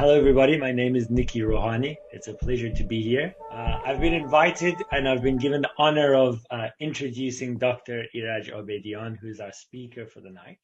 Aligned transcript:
hello, 0.00 0.14
everybody. 0.14 0.56
My 0.56 0.72
name 0.72 0.96
is 0.96 1.10
Nikki 1.10 1.40
Rohani. 1.40 1.94
It's 2.10 2.26
a 2.26 2.32
pleasure 2.32 2.70
to 2.70 2.84
be 2.84 3.02
here. 3.02 3.34
Uh, 3.52 3.80
I've 3.84 4.00
been 4.00 4.14
invited 4.14 4.76
and 4.92 5.06
I've 5.06 5.20
been 5.20 5.36
given 5.36 5.60
the 5.60 5.68
honor 5.76 6.14
of 6.14 6.42
uh, 6.50 6.68
introducing 6.80 7.58
Dr. 7.58 8.04
Iraj 8.16 8.50
Abedian, 8.50 9.18
who's 9.18 9.40
our 9.40 9.52
speaker 9.52 10.06
for 10.06 10.22
the 10.22 10.30
night. 10.30 10.58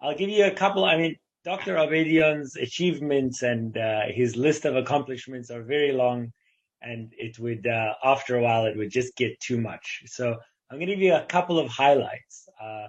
I'll 0.00 0.16
give 0.16 0.30
you 0.30 0.46
a 0.46 0.50
couple. 0.50 0.86
I 0.86 0.96
mean, 0.96 1.16
Dr. 1.44 1.74
Abedian's 1.74 2.56
achievements 2.56 3.42
and 3.42 3.76
uh, 3.76 4.04
his 4.08 4.34
list 4.34 4.64
of 4.64 4.76
accomplishments 4.76 5.50
are 5.50 5.62
very 5.62 5.92
long, 5.92 6.32
and 6.80 7.12
it 7.18 7.38
would, 7.38 7.66
uh, 7.66 7.96
after 8.02 8.38
a 8.38 8.42
while, 8.42 8.64
it 8.64 8.78
would 8.78 8.90
just 8.90 9.14
get 9.14 9.38
too 9.40 9.60
much. 9.60 10.04
So 10.06 10.34
I'm 10.70 10.78
going 10.78 10.88
to 10.88 10.94
give 10.94 11.02
you 11.02 11.16
a 11.16 11.26
couple 11.26 11.58
of 11.58 11.68
highlights. 11.68 12.48
Uh, 12.58 12.86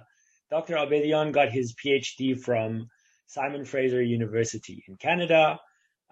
Dr. 0.48 0.76
Abedian 0.76 1.32
got 1.32 1.50
his 1.50 1.74
PhD 1.74 2.40
from 2.40 2.88
Simon 3.30 3.64
Fraser 3.64 4.02
University 4.02 4.82
in 4.88 4.96
Canada. 4.96 5.56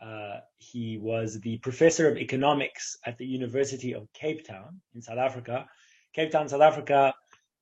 Uh, 0.01 0.37
he 0.59 0.99
was 0.99 1.41
the 1.41 1.59
professor 1.59 2.09
of 2.09 2.17
economics 2.17 2.97
at 3.05 3.19
the 3.19 3.27
University 3.27 3.93
of 3.93 4.07
Cape 4.13 4.47
Town 4.47 4.81
in 4.95 5.03
South 5.03 5.19
Africa. 5.19 5.67
Cape 6.15 6.31
Town, 6.31 6.49
South 6.49 6.61
Africa, 6.61 7.13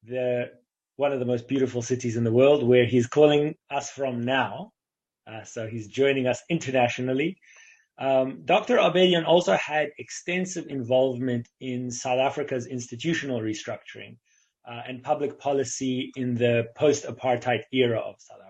the 0.04 0.50
one 0.96 1.12
of 1.12 1.20
the 1.20 1.24
most 1.24 1.48
beautiful 1.48 1.80
cities 1.80 2.18
in 2.18 2.24
the 2.24 2.32
world, 2.32 2.62
where 2.62 2.84
he's 2.84 3.06
calling 3.06 3.54
us 3.70 3.88
from 3.88 4.20
now. 4.20 4.72
Uh, 5.26 5.42
so 5.44 5.66
he's 5.66 5.88
joining 5.88 6.26
us 6.26 6.42
internationally. 6.50 7.38
Um, 7.98 8.42
Dr. 8.44 8.76
Abedian 8.76 9.26
also 9.26 9.56
had 9.56 9.88
extensive 9.98 10.66
involvement 10.68 11.48
in 11.60 11.90
South 11.90 12.18
Africa's 12.18 12.66
institutional 12.66 13.40
restructuring 13.40 14.18
uh, 14.68 14.82
and 14.86 15.02
public 15.02 15.38
policy 15.38 16.12
in 16.14 16.34
the 16.34 16.66
post-apartheid 16.76 17.62
era 17.72 17.98
of 17.98 18.16
South 18.18 18.36
Africa. 18.38 18.45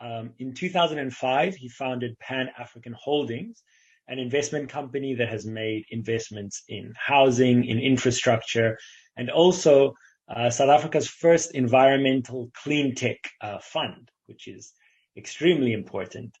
Um, 0.00 0.32
in 0.38 0.54
2005, 0.54 1.54
he 1.56 1.68
founded 1.68 2.18
Pan 2.18 2.48
African 2.58 2.94
Holdings, 2.98 3.62
an 4.08 4.18
investment 4.18 4.70
company 4.70 5.14
that 5.14 5.28
has 5.28 5.44
made 5.44 5.84
investments 5.90 6.62
in 6.68 6.94
housing, 6.96 7.64
in 7.64 7.78
infrastructure, 7.78 8.78
and 9.16 9.30
also 9.30 9.94
uh, 10.34 10.48
South 10.48 10.70
Africa's 10.70 11.08
first 11.08 11.54
environmental 11.54 12.50
clean 12.62 12.94
tech 12.94 13.18
uh, 13.40 13.58
fund, 13.58 14.10
which 14.26 14.48
is 14.48 14.72
extremely 15.16 15.72
important. 15.72 16.34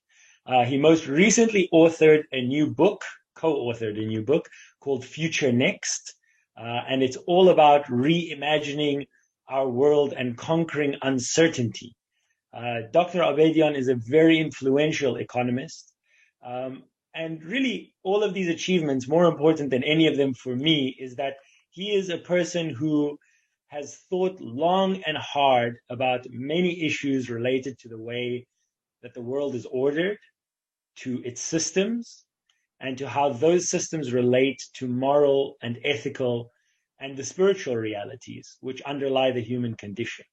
Uh, 0.46 0.64
he 0.64 0.78
most 0.78 1.06
recently 1.06 1.68
authored 1.72 2.22
a 2.32 2.40
new 2.40 2.70
book, 2.70 3.02
co 3.34 3.54
authored 3.66 3.98
a 3.98 4.06
new 4.06 4.22
book 4.22 4.48
called 4.80 5.04
Future 5.04 5.52
Next. 5.52 6.14
Uh, 6.58 6.80
and 6.88 7.02
it's 7.02 7.16
all 7.26 7.50
about 7.50 7.84
reimagining 7.86 9.06
our 9.48 9.68
world 9.68 10.14
and 10.16 10.36
conquering 10.36 10.94
uncertainty. 11.02 11.94
Uh, 12.52 12.82
Dr. 12.92 13.20
Abedian 13.20 13.76
is 13.76 13.88
a 13.88 13.94
very 13.94 14.38
influential 14.38 15.16
economist. 15.16 15.92
Um, 16.44 16.84
and 17.14 17.42
really, 17.44 17.92
all 18.02 18.22
of 18.22 18.34
these 18.34 18.48
achievements, 18.48 19.08
more 19.08 19.26
important 19.26 19.70
than 19.70 19.84
any 19.84 20.06
of 20.06 20.16
them 20.16 20.34
for 20.34 20.54
me, 20.54 20.96
is 20.98 21.16
that 21.16 21.34
he 21.70 21.94
is 21.94 22.08
a 22.08 22.18
person 22.18 22.70
who 22.70 23.18
has 23.68 23.98
thought 24.10 24.40
long 24.40 25.02
and 25.06 25.16
hard 25.16 25.76
about 25.90 26.26
many 26.30 26.84
issues 26.84 27.30
related 27.30 27.78
to 27.78 27.88
the 27.88 27.98
way 27.98 28.46
that 29.02 29.14
the 29.14 29.22
world 29.22 29.54
is 29.54 29.66
ordered, 29.66 30.18
to 30.96 31.22
its 31.24 31.40
systems, 31.40 32.24
and 32.80 32.98
to 32.98 33.08
how 33.08 33.32
those 33.32 33.70
systems 33.70 34.12
relate 34.12 34.60
to 34.74 34.88
moral 34.88 35.56
and 35.62 35.78
ethical 35.84 36.50
and 36.98 37.16
the 37.16 37.24
spiritual 37.24 37.76
realities 37.76 38.56
which 38.60 38.82
underlie 38.82 39.30
the 39.30 39.40
human 39.40 39.74
condition. 39.74 40.24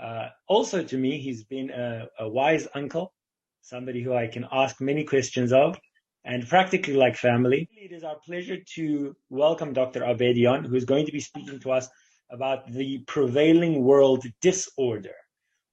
Uh, 0.00 0.28
also, 0.46 0.82
to 0.82 0.98
me, 0.98 1.18
he's 1.18 1.44
been 1.44 1.70
a, 1.70 2.06
a, 2.18 2.28
wise 2.28 2.68
uncle, 2.74 3.14
somebody 3.62 4.02
who 4.02 4.14
I 4.14 4.26
can 4.26 4.46
ask 4.52 4.80
many 4.80 5.04
questions 5.04 5.52
of, 5.52 5.78
and 6.24 6.46
practically 6.46 6.94
like 6.94 7.16
family. 7.16 7.68
It 7.72 7.92
is 7.92 8.04
our 8.04 8.16
pleasure 8.26 8.58
to 8.74 9.16
welcome 9.30 9.72
Dr. 9.72 10.00
Abedian, 10.00 10.66
who 10.66 10.74
is 10.74 10.84
going 10.84 11.06
to 11.06 11.12
be 11.12 11.20
speaking 11.20 11.60
to 11.60 11.72
us 11.72 11.88
about 12.30 12.70
the 12.70 12.98
prevailing 13.06 13.84
world 13.84 14.24
disorder 14.42 15.14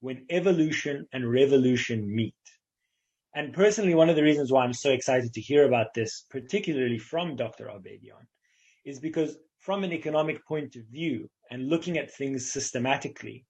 when 0.00 0.24
evolution 0.30 1.06
and 1.12 1.30
revolution 1.30 2.14
meet. 2.14 2.34
And 3.34 3.52
personally, 3.52 3.94
one 3.94 4.08
of 4.08 4.16
the 4.16 4.22
reasons 4.22 4.52
why 4.52 4.64
I'm 4.64 4.72
so 4.72 4.90
excited 4.90 5.34
to 5.34 5.40
hear 5.40 5.66
about 5.66 5.92
this, 5.92 6.24
particularly 6.30 6.98
from 6.98 7.36
Dr. 7.36 7.66
Abedian, 7.66 8.24
is 8.84 9.00
because 9.00 9.36
from 9.58 9.82
an 9.82 9.92
economic 9.92 10.46
point 10.46 10.76
of 10.76 10.84
view 10.84 11.28
and 11.50 11.68
looking 11.68 11.98
at 11.98 12.14
things 12.14 12.52
systematically, 12.52 13.44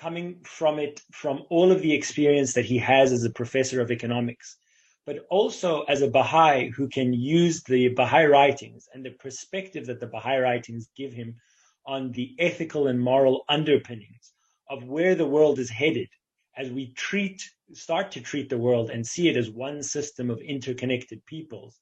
coming 0.00 0.40
from 0.44 0.78
it 0.78 1.00
from 1.12 1.42
all 1.50 1.72
of 1.72 1.82
the 1.82 1.92
experience 1.92 2.54
that 2.54 2.64
he 2.64 2.78
has 2.78 3.12
as 3.12 3.24
a 3.24 3.30
professor 3.30 3.80
of 3.80 3.90
economics, 3.90 4.56
but 5.06 5.26
also 5.30 5.82
as 5.82 6.02
a 6.02 6.10
Baha'i 6.10 6.68
who 6.68 6.88
can 6.88 7.12
use 7.12 7.62
the 7.64 7.88
Baha'i 7.88 8.26
writings 8.26 8.88
and 8.92 9.04
the 9.04 9.10
perspective 9.12 9.86
that 9.86 10.00
the 10.00 10.06
Baha'i 10.06 10.38
writings 10.38 10.88
give 10.96 11.12
him 11.12 11.34
on 11.86 12.12
the 12.12 12.34
ethical 12.38 12.88
and 12.88 13.00
moral 13.00 13.44
underpinnings 13.48 14.32
of 14.70 14.84
where 14.84 15.14
the 15.14 15.26
world 15.26 15.58
is 15.58 15.70
headed 15.70 16.08
as 16.56 16.70
we 16.70 16.92
treat 16.92 17.42
start 17.72 18.10
to 18.12 18.20
treat 18.20 18.48
the 18.48 18.58
world 18.58 18.90
and 18.90 19.06
see 19.06 19.28
it 19.28 19.36
as 19.36 19.50
one 19.50 19.82
system 19.82 20.30
of 20.30 20.38
interconnected 20.40 21.24
peoples. 21.26 21.78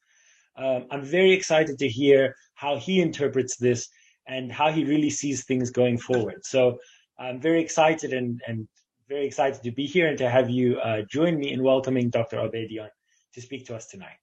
Um, 0.57 0.87
I'm 0.91 1.05
very 1.05 1.33
excited 1.33 1.79
to 1.79 1.89
hear 1.89 2.35
how 2.55 2.77
he 2.77 3.01
interprets 3.01 3.57
this 3.57 3.89
and 4.27 4.51
how 4.51 4.73
he 4.73 4.85
really 4.85 5.11
sees 5.11 5.45
things 5.45 5.71
going 5.71 5.99
forward. 5.99 6.45
So 6.45 6.79
I'm 7.19 7.41
very 7.41 7.61
excited 7.61 8.13
and, 8.13 8.43
and 8.47 8.69
very 9.09 9.27
excited 9.27 9.63
to 9.63 9.71
be 9.71 9.87
here 9.87 10.09
and 10.09 10.19
to 10.19 10.29
have 10.29 10.51
you 10.51 10.79
uh, 10.81 11.03
join 11.03 11.39
me 11.39 11.53
in 11.53 11.63
welcoming 11.63 12.11
Dr. 12.11 12.37
Abedian 12.39 12.89
to 13.35 13.41
speak 13.41 13.67
to 13.67 13.77
us 13.77 13.87
tonight. 13.87 14.19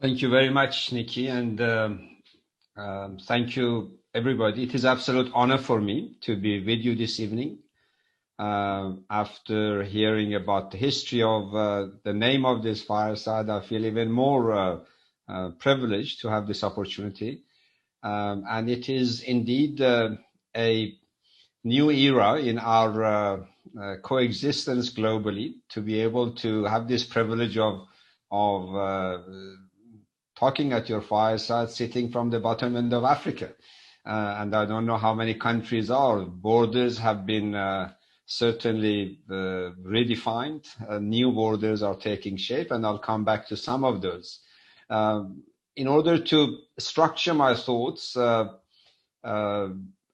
Thank 0.00 0.20
you 0.20 0.28
very 0.28 0.50
much, 0.50 0.92
Nikki, 0.92 1.28
and 1.28 1.60
um, 1.60 2.08
um, 2.76 3.18
thank 3.22 3.56
you, 3.56 3.98
everybody. 4.14 4.64
It 4.64 4.74
is 4.74 4.84
absolute 4.84 5.32
honor 5.34 5.58
for 5.58 5.80
me 5.80 6.16
to 6.22 6.36
be 6.36 6.58
with 6.58 6.80
you 6.80 6.94
this 6.94 7.18
evening. 7.20 7.58
Uh, 8.38 8.94
after 9.08 9.82
hearing 9.84 10.34
about 10.34 10.72
the 10.72 10.76
history 10.76 11.22
of 11.22 11.54
uh, 11.54 11.86
the 12.02 12.12
name 12.12 12.44
of 12.44 12.62
this 12.62 12.82
fireside, 12.82 13.48
I 13.48 13.60
feel 13.60 13.84
even 13.84 14.10
more 14.10 14.52
uh, 14.52 14.78
uh 15.26 15.50
privileged 15.58 16.20
to 16.20 16.28
have 16.28 16.46
this 16.46 16.62
opportunity. 16.62 17.44
Um, 18.04 18.44
and 18.46 18.68
it 18.68 18.90
is 18.90 19.22
indeed 19.22 19.80
uh, 19.80 20.10
a 20.54 20.94
new 21.64 21.90
era 21.90 22.38
in 22.38 22.58
our 22.58 23.02
uh, 23.02 23.36
uh, 23.80 23.96
coexistence 24.02 24.92
globally 24.92 25.54
to 25.70 25.80
be 25.80 26.00
able 26.00 26.34
to 26.34 26.64
have 26.64 26.86
this 26.86 27.02
privilege 27.02 27.56
of 27.56 27.86
of 28.30 29.24
talking 30.36 30.72
at 30.72 30.88
your 30.88 31.00
fireside 31.00 31.70
sitting 31.70 32.10
from 32.10 32.28
the 32.28 32.40
bottom 32.40 32.76
end 32.76 32.92
of 32.92 33.04
Africa. 33.04 33.52
And 34.04 34.54
I 34.54 34.66
don't 34.66 34.86
know 34.86 34.96
how 34.96 35.14
many 35.14 35.34
countries 35.34 35.88
are. 35.88 36.20
Borders 36.26 36.98
have 36.98 37.24
been 37.24 37.52
certainly 38.26 39.20
redefined. 39.30 40.66
new 41.00 41.30
borders 41.30 41.84
are 41.84 41.94
taking 41.94 42.36
shape, 42.36 42.72
and 42.72 42.84
I'll 42.84 42.98
come 42.98 43.24
back 43.24 43.46
to 43.48 43.56
some 43.56 43.84
of 43.84 44.02
those. 44.02 44.40
In 45.76 45.88
order 45.88 46.18
to 46.18 46.58
structure 46.78 47.34
my 47.34 47.54
thoughts, 47.56 48.16
uh, 48.16 48.52
uh, 49.24 49.68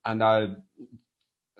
and 0.07 0.23
I 0.23 0.49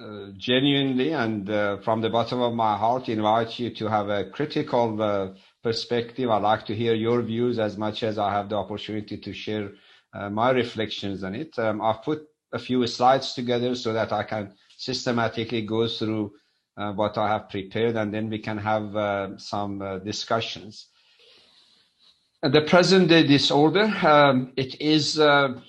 uh, 0.01 0.31
genuinely 0.39 1.13
and 1.13 1.51
uh, 1.51 1.77
from 1.83 2.01
the 2.01 2.09
bottom 2.09 2.41
of 2.41 2.55
my 2.55 2.79
heart 2.79 3.11
invite 3.11 3.59
you 3.59 3.69
to 3.75 3.89
have 3.89 4.09
a 4.09 4.31
critical 4.31 5.03
uh, 5.03 5.35
perspective. 5.63 6.31
I'd 6.31 6.43
like 6.43 6.65
to 6.67 6.75
hear 6.75 6.95
your 6.95 7.21
views 7.21 7.59
as 7.59 7.77
much 7.77 8.03
as 8.03 8.17
I 8.17 8.33
have 8.33 8.49
the 8.49 8.57
opportunity 8.57 9.19
to 9.19 9.33
share 9.35 9.73
my 10.31 10.51
reflections 10.51 11.23
on 11.23 11.35
it. 11.35 11.57
Um, 11.59 11.83
I've 11.83 12.03
put 12.03 12.27
a 12.53 12.59
few 12.59 12.85
slides 12.87 13.35
together 13.35 13.75
so 13.75 13.93
that 13.93 14.13
I 14.13 14.23
can 14.23 14.55
systematically 14.79 15.63
go 15.67 15.87
through 15.87 16.33
what 16.75 17.19
I 17.19 17.29
have 17.29 17.51
prepared, 17.51 17.97
and 17.97 18.13
then 18.13 18.31
we 18.31 18.39
can 18.39 18.59
have 18.59 19.39
some 19.39 20.01
discussions. 20.05 20.89
The 22.43 22.63
present 22.63 23.09
day 23.09 23.27
disorder, 23.27 23.83
um, 24.03 24.55
it 24.57 24.81
is, 24.81 25.21
uh, 25.21 25.61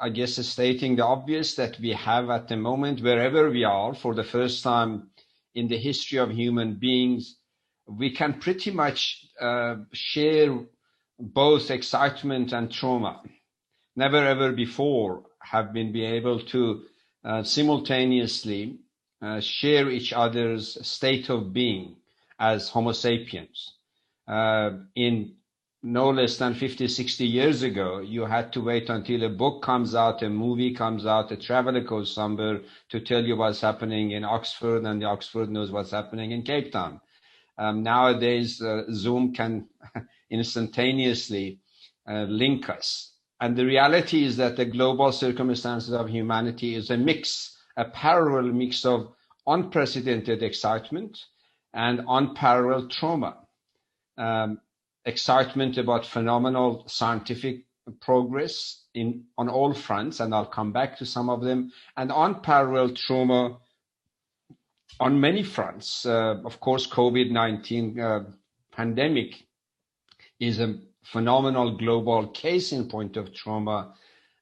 I 0.00 0.08
guess, 0.08 0.44
stating 0.44 0.96
the 0.96 1.06
obvious 1.06 1.54
that 1.54 1.78
we 1.78 1.90
have 1.90 2.28
at 2.28 2.48
the 2.48 2.56
moment, 2.56 3.00
wherever 3.00 3.48
we 3.48 3.62
are, 3.62 3.94
for 3.94 4.16
the 4.16 4.24
first 4.24 4.64
time 4.64 5.10
in 5.54 5.68
the 5.68 5.78
history 5.78 6.18
of 6.18 6.32
human 6.32 6.74
beings, 6.74 7.36
we 7.86 8.10
can 8.10 8.40
pretty 8.40 8.72
much 8.72 9.28
uh, 9.40 9.76
share 9.92 10.58
both 11.20 11.70
excitement 11.70 12.52
and 12.52 12.72
trauma. 12.72 13.22
Never 13.94 14.16
ever 14.16 14.50
before 14.50 15.22
have 15.40 15.72
been 15.72 15.92
be 15.92 16.04
able 16.04 16.40
to 16.46 16.82
uh, 17.24 17.44
simultaneously 17.44 18.80
uh, 19.22 19.38
share 19.38 19.88
each 19.88 20.12
other's 20.12 20.84
state 20.84 21.28
of 21.28 21.52
being 21.52 21.94
as 22.40 22.70
Homo 22.70 22.90
sapiens 22.90 23.74
uh, 24.26 24.70
in 24.96 25.36
no 25.82 26.10
less 26.10 26.38
than 26.38 26.54
50, 26.54 26.88
60 26.88 27.24
years 27.24 27.62
ago, 27.62 28.00
you 28.00 28.24
had 28.24 28.52
to 28.52 28.60
wait 28.60 28.90
until 28.90 29.22
a 29.22 29.28
book 29.28 29.62
comes 29.62 29.94
out, 29.94 30.22
a 30.22 30.28
movie 30.28 30.74
comes 30.74 31.06
out, 31.06 31.30
a 31.30 31.36
traveler 31.36 31.80
goes 31.80 32.12
somewhere 32.12 32.60
to 32.88 33.00
tell 33.00 33.24
you 33.24 33.36
what's 33.36 33.60
happening 33.60 34.10
in 34.10 34.24
Oxford, 34.24 34.84
and 34.84 35.00
the 35.00 35.06
Oxford 35.06 35.50
knows 35.50 35.70
what's 35.70 35.92
happening 35.92 36.32
in 36.32 36.42
Cape 36.42 36.72
Town. 36.72 37.00
Um, 37.58 37.82
nowadays, 37.82 38.60
uh, 38.60 38.84
Zoom 38.92 39.32
can 39.32 39.68
instantaneously 40.30 41.60
uh, 42.08 42.22
link 42.24 42.68
us. 42.68 43.12
And 43.40 43.56
the 43.56 43.66
reality 43.66 44.24
is 44.24 44.36
that 44.38 44.56
the 44.56 44.64
global 44.64 45.12
circumstances 45.12 45.92
of 45.92 46.08
humanity 46.08 46.74
is 46.74 46.90
a 46.90 46.96
mix, 46.96 47.56
a 47.76 47.84
parallel 47.84 48.52
mix 48.52 48.84
of 48.84 49.12
unprecedented 49.46 50.42
excitement 50.42 51.18
and 51.72 52.00
unparalleled 52.08 52.90
trauma. 52.90 53.38
Um, 54.16 54.60
excitement 55.04 55.78
about 55.78 56.06
phenomenal 56.06 56.84
scientific 56.86 57.64
progress 58.00 58.84
in 58.94 59.24
on 59.38 59.48
all 59.48 59.72
fronts, 59.72 60.20
and 60.20 60.34
I'll 60.34 60.46
come 60.46 60.72
back 60.72 60.98
to 60.98 61.06
some 61.06 61.30
of 61.30 61.42
them, 61.42 61.72
and 61.96 62.12
unparalleled 62.14 62.96
trauma 62.96 63.58
on 65.00 65.20
many 65.20 65.42
fronts. 65.42 66.04
Uh, 66.04 66.40
of 66.44 66.60
course, 66.60 66.86
COVID-19 66.86 67.98
uh, 67.98 68.30
pandemic 68.72 69.46
is 70.40 70.60
a 70.60 70.78
phenomenal 71.04 71.76
global 71.76 72.28
case 72.28 72.72
in 72.72 72.88
point 72.88 73.16
of 73.16 73.32
trauma 73.32 73.94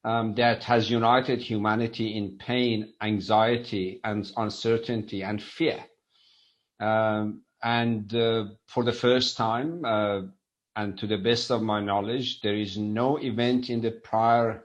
um, 0.04 0.34
that 0.34 0.64
has 0.64 0.90
united 0.90 1.40
humanity 1.40 2.16
in 2.16 2.38
pain, 2.38 2.92
anxiety, 3.02 4.00
and 4.04 4.30
uncertainty 4.36 5.22
and 5.22 5.42
fear. 5.42 5.84
Um, 6.80 7.42
and 7.62 8.14
uh, 8.14 8.44
for 8.66 8.84
the 8.84 8.92
first 8.92 9.36
time, 9.36 9.84
uh, 9.84 10.20
and 10.76 10.98
to 10.98 11.06
the 11.06 11.16
best 11.16 11.50
of 11.50 11.62
my 11.62 11.80
knowledge, 11.80 12.42
there 12.42 12.54
is 12.54 12.76
no 12.76 13.16
event 13.16 13.70
in 13.70 13.80
the 13.80 13.90
prior 13.90 14.64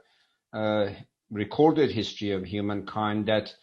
uh, 0.53 0.89
recorded 1.31 1.89
history 1.89 2.31
of 2.31 2.43
humankind 2.43 3.25
that 3.27 3.53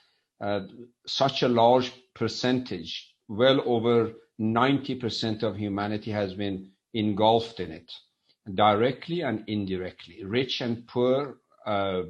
uh, 0.41 0.61
such 1.07 1.43
a 1.43 1.49
large 1.49 1.93
percentage, 2.15 3.15
well 3.29 3.61
over 3.67 4.13
90% 4.41 5.43
of 5.43 5.57
humanity 5.57 6.11
has 6.11 6.33
been 6.33 6.71
engulfed 6.95 7.61
in 7.61 7.71
it, 7.71 7.93
directly 8.55 9.21
and 9.21 9.45
indirectly, 9.47 10.25
rich 10.25 10.63
and 10.63 10.87
poor, 10.87 11.37
uh, 11.67 12.03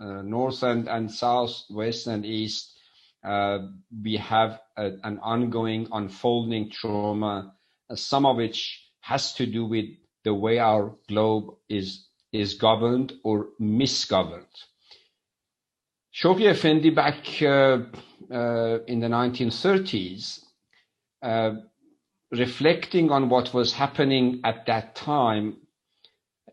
uh 0.00 0.22
north 0.22 0.62
and, 0.64 0.88
and 0.88 1.10
south, 1.10 1.62
west 1.70 2.08
and 2.08 2.26
east. 2.26 2.74
Uh, 3.24 3.58
we 4.02 4.16
have 4.16 4.60
a, 4.76 4.92
an 5.04 5.18
ongoing 5.20 5.86
unfolding 5.92 6.70
trauma, 6.70 7.52
some 7.94 8.26
of 8.26 8.36
which 8.36 8.87
has 9.08 9.32
to 9.32 9.46
do 9.46 9.64
with 9.64 9.86
the 10.24 10.34
way 10.34 10.58
our 10.58 10.94
globe 11.08 11.46
is 11.68 11.88
is 12.30 12.54
governed 12.54 13.10
or 13.24 13.48
misgoverned. 13.58 14.56
Shoghi 16.14 16.50
Effendi 16.50 16.90
back 16.90 17.20
uh, 17.40 17.78
uh, 18.30 18.78
in 18.86 19.00
the 19.00 19.06
1930s, 19.08 20.40
uh, 21.22 21.52
reflecting 22.30 23.10
on 23.10 23.30
what 23.30 23.54
was 23.54 23.72
happening 23.72 24.40
at 24.44 24.66
that 24.66 24.94
time 24.94 25.56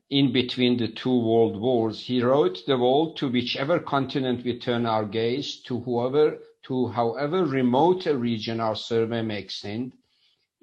in 0.09 0.31
between 0.31 0.77
the 0.77 0.87
two 0.87 1.17
world 1.29 1.59
wars, 1.59 1.99
he 1.99 2.21
wrote 2.21 2.65
the 2.67 2.77
world 2.77 3.17
to 3.17 3.27
whichever 3.27 3.79
continent 3.79 4.45
we 4.45 4.57
turn 4.59 4.85
our 4.85 5.03
gaze, 5.03 5.59
to 5.63 5.79
whoever, 5.81 6.37
to 6.63 6.87
however 6.87 7.43
remote 7.43 8.05
a 8.05 8.15
region 8.15 8.61
our 8.61 8.75
survey 8.75 9.21
may 9.21 9.39
extend, 9.39 9.91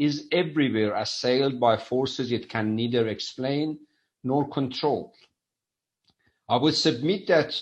is 0.04 0.26
everywhere 0.32 0.94
assailed 0.94 1.60
by 1.60 1.76
forces 1.76 2.32
it 2.32 2.48
can 2.48 2.74
neither 2.74 3.08
explain 3.08 3.78
nor 4.24 4.48
control. 4.48 5.12
I 6.48 6.56
would 6.56 6.74
submit 6.74 7.28
that 7.28 7.60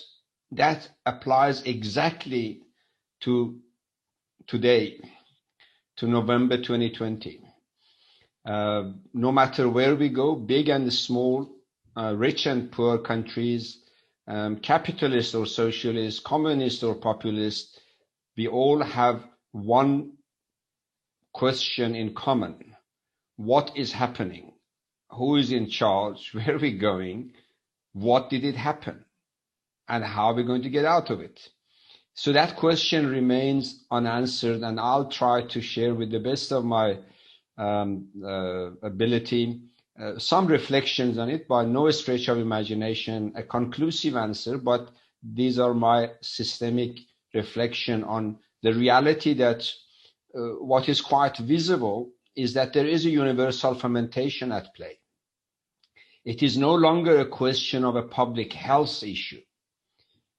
that 0.51 0.89
applies 1.05 1.61
exactly 1.63 2.61
to 3.21 3.59
today, 4.47 4.99
to 5.97 6.07
November 6.07 6.57
2020. 6.57 7.41
Uh, 8.43 8.91
no 9.13 9.31
matter 9.31 9.69
where 9.69 9.95
we 9.95 10.09
go, 10.09 10.35
big 10.35 10.67
and 10.69 10.91
small, 10.91 11.47
uh, 11.95 12.13
rich 12.17 12.47
and 12.47 12.71
poor 12.71 12.97
countries, 12.97 13.77
um, 14.27 14.57
capitalist 14.57 15.35
or 15.35 15.45
socialist, 15.45 16.23
communist 16.23 16.83
or 16.83 16.95
populist, 16.95 17.79
we 18.35 18.47
all 18.47 18.81
have 18.81 19.23
one 19.51 20.13
question 21.33 21.95
in 21.95 22.13
common. 22.13 22.75
What 23.37 23.71
is 23.75 23.91
happening? 23.91 24.53
Who 25.11 25.35
is 25.37 25.51
in 25.51 25.69
charge? 25.69 26.31
Where 26.33 26.55
are 26.55 26.59
we 26.59 26.77
going? 26.77 27.33
What 27.93 28.29
did 28.29 28.43
it 28.43 28.55
happen? 28.55 29.05
And 29.87 30.03
how 30.03 30.27
are 30.27 30.33
we 30.33 30.43
going 30.43 30.63
to 30.63 30.69
get 30.69 30.85
out 30.85 31.09
of 31.09 31.19
it? 31.19 31.49
So 32.13 32.33
that 32.33 32.55
question 32.55 33.07
remains 33.07 33.85
unanswered, 33.89 34.61
and 34.61 34.79
I'll 34.79 35.09
try 35.09 35.43
to 35.47 35.61
share 35.61 35.93
with 35.95 36.11
the 36.11 36.19
best 36.19 36.51
of 36.51 36.63
my 36.65 36.99
um, 37.57 38.07
uh, 38.23 38.71
ability 38.85 39.61
uh, 39.99 40.17
some 40.17 40.47
reflections 40.47 41.17
on 41.17 41.29
it 41.29 41.47
by 41.47 41.65
no 41.65 41.89
stretch 41.91 42.27
of 42.27 42.37
imagination, 42.37 43.33
a 43.35 43.43
conclusive 43.43 44.15
answer, 44.15 44.57
but 44.57 44.89
these 45.21 45.59
are 45.59 45.73
my 45.73 46.09
systemic 46.21 46.97
reflection 47.33 48.03
on 48.03 48.37
the 48.63 48.73
reality 48.73 49.33
that 49.35 49.69
Uh, 50.33 50.63
what 50.63 50.87
is 50.87 51.01
quite 51.01 51.37
visible 51.37 52.09
is 52.35 52.53
that 52.53 52.73
there 52.73 52.87
is 52.87 53.05
a 53.05 53.09
universal 53.09 53.75
fermentation 53.75 54.51
at 54.51 54.73
play. 54.75 54.97
It 56.23 56.43
is 56.43 56.57
no 56.57 56.73
longer 56.75 57.19
a 57.19 57.25
question 57.25 57.83
of 57.83 57.95
a 57.95 58.03
public 58.03 58.53
health 58.53 59.03
issue. 59.03 59.41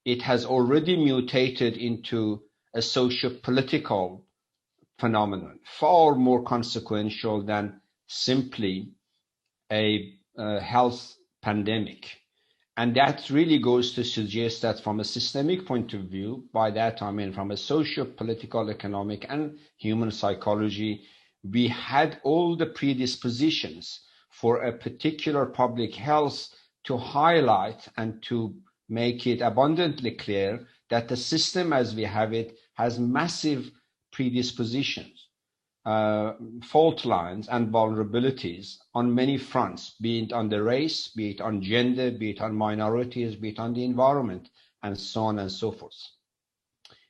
It 0.05 0.21
has 0.21 0.45
already 0.45 0.97
mutated 0.97 1.77
into 1.77 2.43
a 2.73 2.81
socio-political 2.81 4.25
phenomenon, 4.99 5.59
far 5.63 6.15
more 6.15 6.43
consequential 6.43 7.43
than 7.43 7.81
simply 8.07 8.93
a, 9.71 10.13
a 10.37 10.59
health 10.59 11.15
pandemic. 11.41 12.22
And 12.75 12.95
that 12.95 13.29
really 13.29 13.59
goes 13.59 13.93
to 13.93 14.03
suggest 14.03 14.63
that 14.63 14.79
from 14.79 14.99
a 14.99 15.03
systemic 15.03 15.65
point 15.65 15.93
of 15.93 16.05
view, 16.05 16.45
by 16.51 16.71
that 16.71 17.03
I 17.03 17.11
mean 17.11 17.31
from 17.31 17.51
a 17.51 17.57
social, 17.57 18.05
political, 18.05 18.69
economic, 18.69 19.27
and 19.29 19.59
human 19.77 20.09
psychology, 20.09 21.05
we 21.43 21.67
had 21.67 22.19
all 22.23 22.55
the 22.55 22.65
predispositions 22.65 24.01
for 24.31 24.63
a 24.63 24.75
particular 24.75 25.45
public 25.45 25.93
health 25.93 26.49
to 26.85 26.97
highlight 26.97 27.87
and 27.97 28.23
to 28.23 28.55
make 28.89 29.27
it 29.27 29.41
abundantly 29.41 30.11
clear 30.11 30.67
that 30.89 31.07
the 31.07 31.17
system 31.17 31.73
as 31.73 31.93
we 31.93 32.03
have 32.03 32.33
it 32.33 32.57
has 32.73 32.99
massive 32.99 33.69
predispositions 34.11 35.22
uh, 35.85 36.33
fault 36.63 37.05
lines 37.05 37.47
and 37.49 37.71
vulnerabilities 37.71 38.77
on 38.93 39.13
many 39.13 39.37
fronts, 39.37 39.95
be 40.01 40.23
it 40.23 40.33
on 40.33 40.49
the 40.49 40.63
race, 40.63 41.09
be 41.09 41.31
it 41.31 41.41
on 41.41 41.61
gender, 41.61 42.11
be 42.11 42.31
it 42.31 42.41
on 42.41 42.55
minorities, 42.55 43.35
be 43.35 43.49
it 43.49 43.59
on 43.59 43.73
the 43.73 43.83
environment, 43.83 44.49
and 44.81 44.97
so 44.97 45.23
on 45.23 45.39
and 45.39 45.51
so 45.51 45.71
forth. 45.71 45.97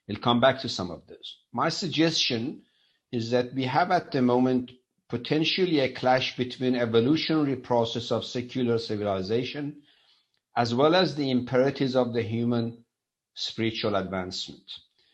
We'll 0.07 0.17
come 0.17 0.41
back 0.41 0.59
to 0.61 0.69
some 0.69 0.91
of 0.91 1.05
those. 1.07 1.37
My 1.51 1.69
suggestion 1.69 2.63
is 3.11 3.31
that 3.31 3.53
we 3.53 3.63
have 3.65 3.91
at 3.91 4.11
the 4.11 4.21
moment 4.21 4.71
potentially 5.07 5.79
a 5.79 5.93
clash 5.93 6.35
between 6.35 6.75
evolutionary 6.75 7.55
process 7.55 8.11
of 8.11 8.25
secular 8.25 8.79
civilization 8.79 9.83
as 10.55 10.73
well 10.73 10.95
as 10.95 11.15
the 11.15 11.29
imperatives 11.29 11.95
of 11.95 12.13
the 12.13 12.21
human 12.21 12.83
spiritual 13.35 13.95
advancement. 13.95 14.63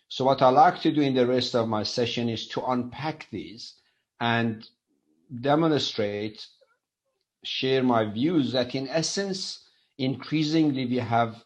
So 0.09 0.25
what 0.25 0.41
I 0.41 0.49
like 0.49 0.81
to 0.81 0.91
do 0.91 1.01
in 1.01 1.13
the 1.13 1.27
rest 1.27 1.55
of 1.55 1.67
my 1.67 1.83
session 1.83 2.29
is 2.29 2.47
to 2.49 2.65
unpack 2.65 3.27
these 3.31 3.75
and 4.19 4.67
demonstrate, 5.41 6.45
share 7.43 7.83
my 7.83 8.05
views 8.05 8.51
that 8.53 8.73
in 8.73 8.87
essence, 8.87 9.63
increasingly 9.99 10.87
we 10.87 10.97
have 10.97 11.43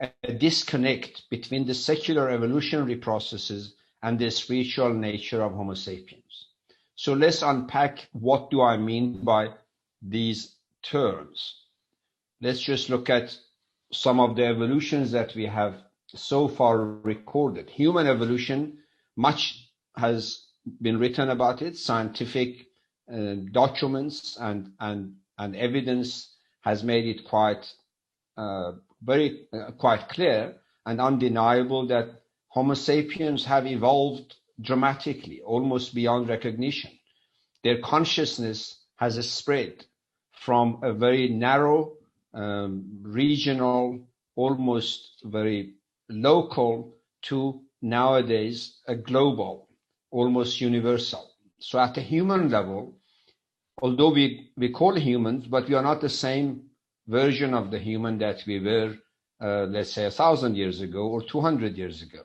a 0.00 0.32
disconnect 0.32 1.30
between 1.30 1.66
the 1.66 1.74
secular 1.74 2.28
evolutionary 2.30 2.96
processes 2.96 3.74
and 4.02 4.18
the 4.18 4.30
spiritual 4.30 4.92
nature 4.92 5.42
of 5.42 5.52
Homo 5.52 5.74
sapiens. 5.74 6.48
So 6.96 7.12
let's 7.12 7.42
unpack 7.42 8.08
what 8.12 8.50
do 8.50 8.60
I 8.60 8.76
mean 8.76 9.22
by 9.22 9.50
these 10.02 10.56
terms. 10.82 11.54
Let's 12.40 12.60
just 12.60 12.90
look 12.90 13.08
at 13.08 13.36
some 13.92 14.18
of 14.18 14.34
the 14.34 14.46
evolutions 14.46 15.12
that 15.12 15.34
we 15.36 15.46
have 15.46 15.76
so 16.14 16.48
far 16.48 16.78
recorded. 16.78 17.70
Human 17.70 18.06
evolution, 18.06 18.78
much 19.16 19.68
has 19.96 20.46
been 20.80 20.98
written 20.98 21.30
about 21.30 21.62
it. 21.62 21.76
Scientific 21.76 22.66
uh, 23.12 23.34
documents 23.50 24.36
and, 24.40 24.72
and, 24.78 25.14
and 25.38 25.56
evidence 25.56 26.32
has 26.62 26.84
made 26.84 27.06
it 27.06 27.24
quite, 27.24 27.66
uh, 28.36 28.72
very, 29.02 29.46
uh, 29.52 29.72
quite 29.72 30.08
clear 30.08 30.56
and 30.86 31.00
undeniable 31.00 31.86
that 31.88 32.22
Homo 32.48 32.74
sapiens 32.74 33.44
have 33.44 33.66
evolved 33.66 34.34
dramatically, 34.60 35.40
almost 35.40 35.94
beyond 35.94 36.28
recognition. 36.28 36.90
Their 37.62 37.80
consciousness 37.80 38.76
has 38.96 39.30
spread 39.30 39.84
from 40.32 40.80
a 40.82 40.92
very 40.92 41.28
narrow, 41.28 41.94
um, 42.34 43.00
regional, 43.02 44.00
almost 44.36 45.22
very 45.24 45.74
local 46.10 46.94
to 47.22 47.60
nowadays 47.82 48.78
a 48.86 48.94
global, 48.94 49.68
almost 50.10 50.60
universal. 50.60 51.30
So 51.58 51.78
at 51.78 51.94
the 51.94 52.00
human 52.00 52.50
level, 52.50 52.96
although 53.80 54.10
we, 54.10 54.50
we 54.56 54.70
call 54.70 54.94
humans, 54.96 55.46
but 55.46 55.68
we 55.68 55.74
are 55.74 55.82
not 55.82 56.00
the 56.00 56.08
same 56.08 56.62
version 57.06 57.54
of 57.54 57.70
the 57.70 57.78
human 57.78 58.18
that 58.18 58.42
we 58.46 58.60
were, 58.60 58.96
uh, 59.40 59.64
let's 59.64 59.92
say, 59.92 60.06
a 60.06 60.10
thousand 60.10 60.56
years 60.56 60.80
ago 60.80 61.08
or 61.08 61.22
200 61.22 61.76
years 61.76 62.02
ago. 62.02 62.22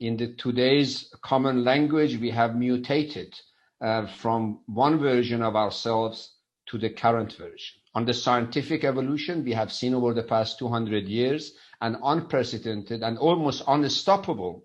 In 0.00 0.16
the 0.16 0.34
today's 0.34 1.12
common 1.22 1.64
language, 1.64 2.18
we 2.18 2.30
have 2.30 2.56
mutated 2.56 3.34
uh, 3.80 4.06
from 4.06 4.60
one 4.66 4.98
version 4.98 5.42
of 5.42 5.56
ourselves 5.56 6.34
to 6.66 6.78
the 6.78 6.90
current 6.90 7.32
version. 7.34 7.78
On 7.94 8.04
the 8.04 8.12
scientific 8.12 8.84
evolution, 8.84 9.44
we 9.44 9.52
have 9.52 9.72
seen 9.72 9.94
over 9.94 10.12
the 10.12 10.22
past 10.22 10.58
200 10.58 11.08
years 11.08 11.52
an 11.80 11.96
unprecedented 12.02 13.02
and 13.02 13.18
almost 13.18 13.62
unstoppable 13.66 14.64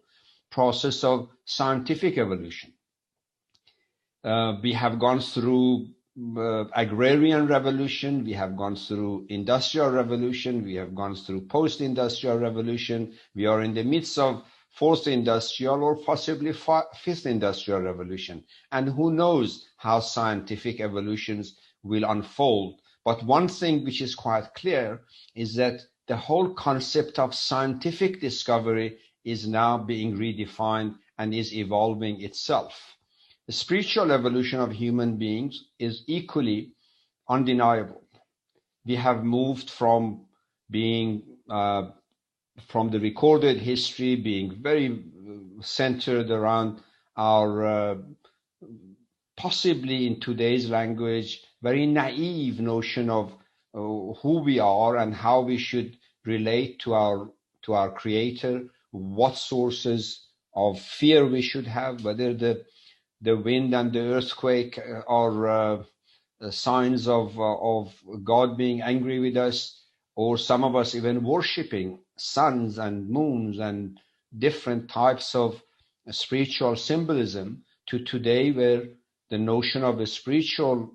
process 0.49 1.03
of 1.03 1.29
scientific 1.45 2.17
evolution. 2.17 2.73
Uh, 4.23 4.57
we 4.61 4.73
have 4.73 4.99
gone 4.99 5.19
through 5.19 5.87
uh, 6.37 6.65
agrarian 6.75 7.47
revolution, 7.47 8.23
we 8.23 8.33
have 8.33 8.55
gone 8.57 8.75
through 8.75 9.25
industrial 9.29 9.89
revolution, 9.89 10.63
we 10.63 10.75
have 10.75 10.93
gone 10.93 11.15
through 11.15 11.41
post-industrial 11.41 12.37
revolution, 12.37 13.13
we 13.33 13.45
are 13.45 13.61
in 13.61 13.73
the 13.73 13.83
midst 13.83 14.19
of 14.19 14.43
fourth 14.71 15.07
industrial 15.07 15.83
or 15.83 15.95
possibly 15.95 16.53
fifth 16.53 17.25
industrial 17.25 17.81
revolution. 17.81 18.43
And 18.71 18.89
who 18.89 19.11
knows 19.11 19.67
how 19.77 19.99
scientific 19.99 20.79
evolutions 20.79 21.57
will 21.83 22.03
unfold. 22.03 22.79
But 23.03 23.23
one 23.23 23.47
thing 23.47 23.83
which 23.83 24.01
is 24.01 24.15
quite 24.15 24.53
clear 24.53 25.01
is 25.35 25.55
that 25.55 25.81
the 26.07 26.17
whole 26.17 26.53
concept 26.53 27.19
of 27.19 27.35
scientific 27.35 28.19
discovery 28.21 28.97
is 29.23 29.47
now 29.47 29.77
being 29.77 30.17
redefined 30.17 30.95
and 31.17 31.33
is 31.33 31.53
evolving 31.53 32.21
itself. 32.21 32.97
The 33.47 33.53
spiritual 33.53 34.11
evolution 34.11 34.59
of 34.59 34.71
human 34.71 35.17
beings 35.17 35.65
is 35.79 36.03
equally 36.07 36.73
undeniable. 37.29 38.03
We 38.85 38.95
have 38.95 39.23
moved 39.23 39.69
from 39.69 40.25
being 40.69 41.23
uh, 41.49 41.91
from 42.67 42.89
the 42.89 42.99
recorded 42.99 43.57
history 43.57 44.15
being 44.15 44.61
very 44.61 45.03
centered 45.61 46.31
around 46.31 46.81
our 47.17 47.65
uh, 47.65 47.95
possibly 49.37 50.07
in 50.07 50.19
today's 50.19 50.69
language 50.69 51.41
very 51.61 51.85
naive 51.85 52.59
notion 52.59 53.09
of 53.09 53.33
who 53.73 54.41
we 54.43 54.59
are 54.59 54.97
and 54.97 55.13
how 55.15 55.41
we 55.41 55.57
should 55.57 55.97
relate 56.25 56.79
to 56.79 56.93
our 56.93 57.31
to 57.63 57.73
our 57.73 57.91
creator 57.91 58.63
what 58.91 59.37
sources 59.37 60.27
of 60.53 60.79
fear 60.79 61.25
we 61.25 61.41
should 61.41 61.67
have 61.67 62.03
whether 62.03 62.33
the 62.33 62.65
the 63.21 63.37
wind 63.37 63.73
and 63.73 63.93
the 63.93 63.99
earthquake 63.99 64.77
uh, 64.77 65.01
are 65.07 65.47
uh, 65.47 65.83
signs 66.49 67.07
of 67.07 67.37
uh, 67.39 67.57
of 67.57 67.93
god 68.23 68.57
being 68.57 68.81
angry 68.81 69.19
with 69.19 69.37
us 69.37 69.83
or 70.15 70.37
some 70.37 70.63
of 70.63 70.75
us 70.75 70.93
even 70.95 71.23
worshiping 71.23 71.99
suns 72.17 72.77
and 72.77 73.09
moons 73.09 73.59
and 73.59 73.99
different 74.37 74.89
types 74.89 75.33
of 75.35 75.61
spiritual 76.09 76.75
symbolism 76.75 77.63
to 77.87 77.99
today 78.03 78.51
where 78.51 78.83
the 79.29 79.37
notion 79.37 79.83
of 79.83 79.99
a 79.99 80.07
spiritual 80.07 80.93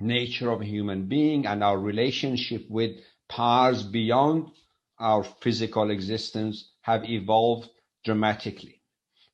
nature 0.00 0.50
of 0.50 0.62
human 0.62 1.06
being 1.06 1.46
and 1.46 1.62
our 1.62 1.78
relationship 1.78 2.64
with 2.68 2.96
powers 3.28 3.82
beyond 3.82 4.50
our 4.98 5.22
physical 5.24 5.90
existence 5.90 6.72
have 6.82 7.08
evolved 7.08 7.70
dramatically. 8.04 8.80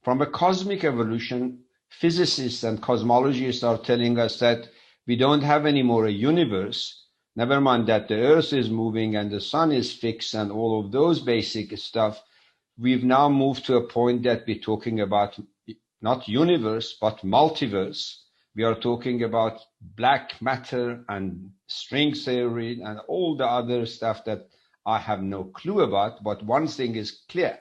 From 0.02 0.20
a 0.22 0.26
cosmic 0.26 0.84
evolution, 0.84 1.64
physicists 1.90 2.62
and 2.62 2.82
cosmologists 2.82 3.66
are 3.66 3.78
telling 3.78 4.18
us 4.18 4.38
that 4.40 4.68
we 5.06 5.16
don't 5.16 5.42
have 5.42 5.66
anymore 5.66 6.06
a 6.06 6.10
universe, 6.10 7.04
never 7.34 7.60
mind 7.60 7.86
that 7.88 8.08
the 8.08 8.16
earth 8.16 8.52
is 8.52 8.68
moving 8.70 9.16
and 9.16 9.30
the 9.30 9.40
sun 9.40 9.72
is 9.72 9.92
fixed 9.92 10.34
and 10.34 10.50
all 10.50 10.80
of 10.80 10.92
those 10.92 11.20
basic 11.20 11.76
stuff. 11.78 12.22
We've 12.78 13.04
now 13.04 13.28
moved 13.28 13.66
to 13.66 13.76
a 13.76 13.86
point 13.86 14.24
that 14.24 14.44
we're 14.46 14.58
talking 14.58 15.00
about 15.00 15.38
not 16.02 16.28
universe, 16.28 16.96
but 17.00 17.24
multiverse 17.24 18.16
we 18.56 18.64
are 18.64 18.74
talking 18.74 19.22
about 19.22 19.60
black 19.80 20.40
matter 20.40 21.04
and 21.10 21.50
string 21.66 22.14
theory 22.14 22.80
and 22.82 22.98
all 23.06 23.36
the 23.36 23.46
other 23.46 23.84
stuff 23.84 24.24
that 24.24 24.48
I 24.86 24.98
have 24.98 25.22
no 25.22 25.44
clue 25.44 25.80
about. 25.80 26.24
But 26.24 26.42
one 26.42 26.66
thing 26.66 26.96
is 26.96 27.22
clear. 27.28 27.58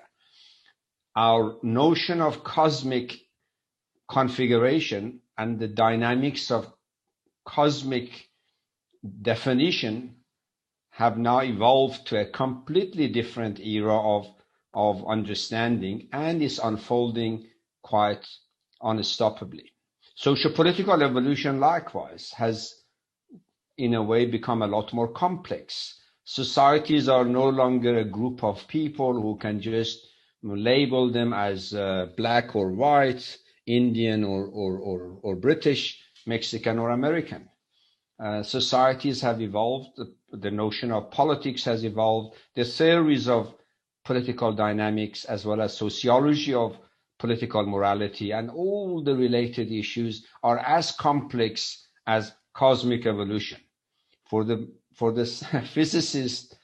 Our 1.18 1.58
notion 1.62 2.22
of 2.22 2.46
cosmic 2.46 3.14
configuration 4.10 5.20
and 5.38 5.60
the 5.60 5.68
dynamics 5.68 6.50
of 6.50 6.72
cosmic 7.46 8.30
definition 9.22 10.16
have 10.92 11.18
now 11.18 11.40
evolved 11.40 12.08
to 12.08 12.22
a 12.22 12.32
completely 12.32 13.10
different 13.10 13.60
era 13.60 13.98
of, 13.98 14.28
of 14.74 15.06
understanding 15.06 16.08
and 16.14 16.42
is 16.42 16.60
unfolding 16.60 17.48
quite 17.84 18.26
unstoppably. 18.82 19.75
Socio-political 20.16 21.04
evolution 21.04 21.60
likewise 21.60 22.32
has 22.38 22.74
in 23.78 23.94
a 23.94 24.02
way 24.02 24.26
become 24.26 24.62
a 24.62 24.68
lot 24.68 24.94
more 24.94 25.10
complex. 25.10 26.00
Societies 26.24 27.10
are 27.10 27.26
no 27.26 27.50
longer 27.50 27.98
a 27.98 28.06
group 28.06 28.44
of 28.44 28.68
people 28.68 29.22
who 29.22 29.38
can 29.38 29.60
just 29.60 30.00
label 30.42 31.12
them 31.12 31.34
as 31.34 31.74
uh, 31.74 32.08
black 32.16 32.56
or 32.56 32.72
white, 32.72 33.38
Indian 33.68 34.24
or, 34.24 34.46
or, 34.46 34.78
or, 34.78 35.20
or 35.22 35.36
British, 35.36 36.00
Mexican 36.26 36.80
or 36.80 36.92
American. 36.92 37.50
Uh, 38.18 38.42
societies 38.42 39.22
have 39.22 39.42
evolved, 39.42 39.90
the, 39.98 40.16
the 40.32 40.52
notion 40.52 40.92
of 40.92 41.12
politics 41.12 41.66
has 41.66 41.84
evolved, 41.84 42.38
the 42.56 42.64
theories 42.64 43.28
of 43.28 43.54
political 44.06 44.54
dynamics 44.54 45.26
as 45.26 45.46
well 45.46 45.62
as 45.62 45.76
sociology 45.76 46.54
of 46.54 46.78
political 47.18 47.66
morality, 47.66 48.32
and 48.32 48.50
all 48.50 49.04
the 49.04 49.16
related 49.16 49.72
issues 49.72 50.26
are 50.44 50.60
as 50.60 50.92
complex 50.92 51.88
as 52.08 52.34
cosmic 52.54 53.06
evolution. 53.06 53.60
For 54.30 54.44
the 54.44 54.72
for 54.94 55.12
the 55.12 55.26
physicists, 55.74 56.56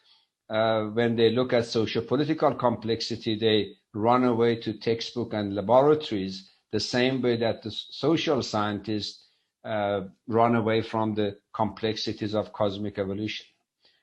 uh, 0.50 0.86
when 0.86 1.16
they 1.16 1.32
look 1.32 1.54
at 1.54 1.66
socio-political 1.66 2.56
complexity, 2.56 3.38
they 3.38 3.74
run 3.94 4.24
away 4.24 4.56
to 4.58 4.74
textbook 4.74 5.34
and 5.34 5.56
laboratories, 5.56 6.50
the 6.72 6.80
same 6.80 7.22
way 7.22 7.38
that 7.38 7.62
the 7.62 7.72
social 7.72 8.42
scientists 8.42 9.28
uh, 9.64 10.02
run 10.28 10.56
away 10.56 10.82
from 10.82 11.14
the 11.14 11.38
complexities 11.54 12.34
of 12.34 12.54
cosmic 12.54 12.98
evolution. 12.98 13.46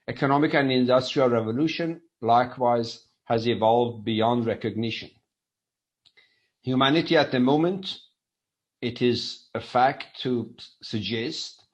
Economic 0.07 0.55
and 0.55 0.71
industrial 0.71 1.29
revolution 1.29 2.01
likewise 2.21 3.07
has 3.25 3.47
evolved 3.47 4.05
beyond 4.05 4.47
recognition. 4.47 5.11
Humanity 6.69 7.17
at 7.17 7.33
the 7.33 7.41
moment, 7.41 7.99
it 8.83 9.01
is 9.01 9.49
a 9.55 9.61
fact 9.61 10.21
to 10.21 10.55
suggest, 10.83 11.65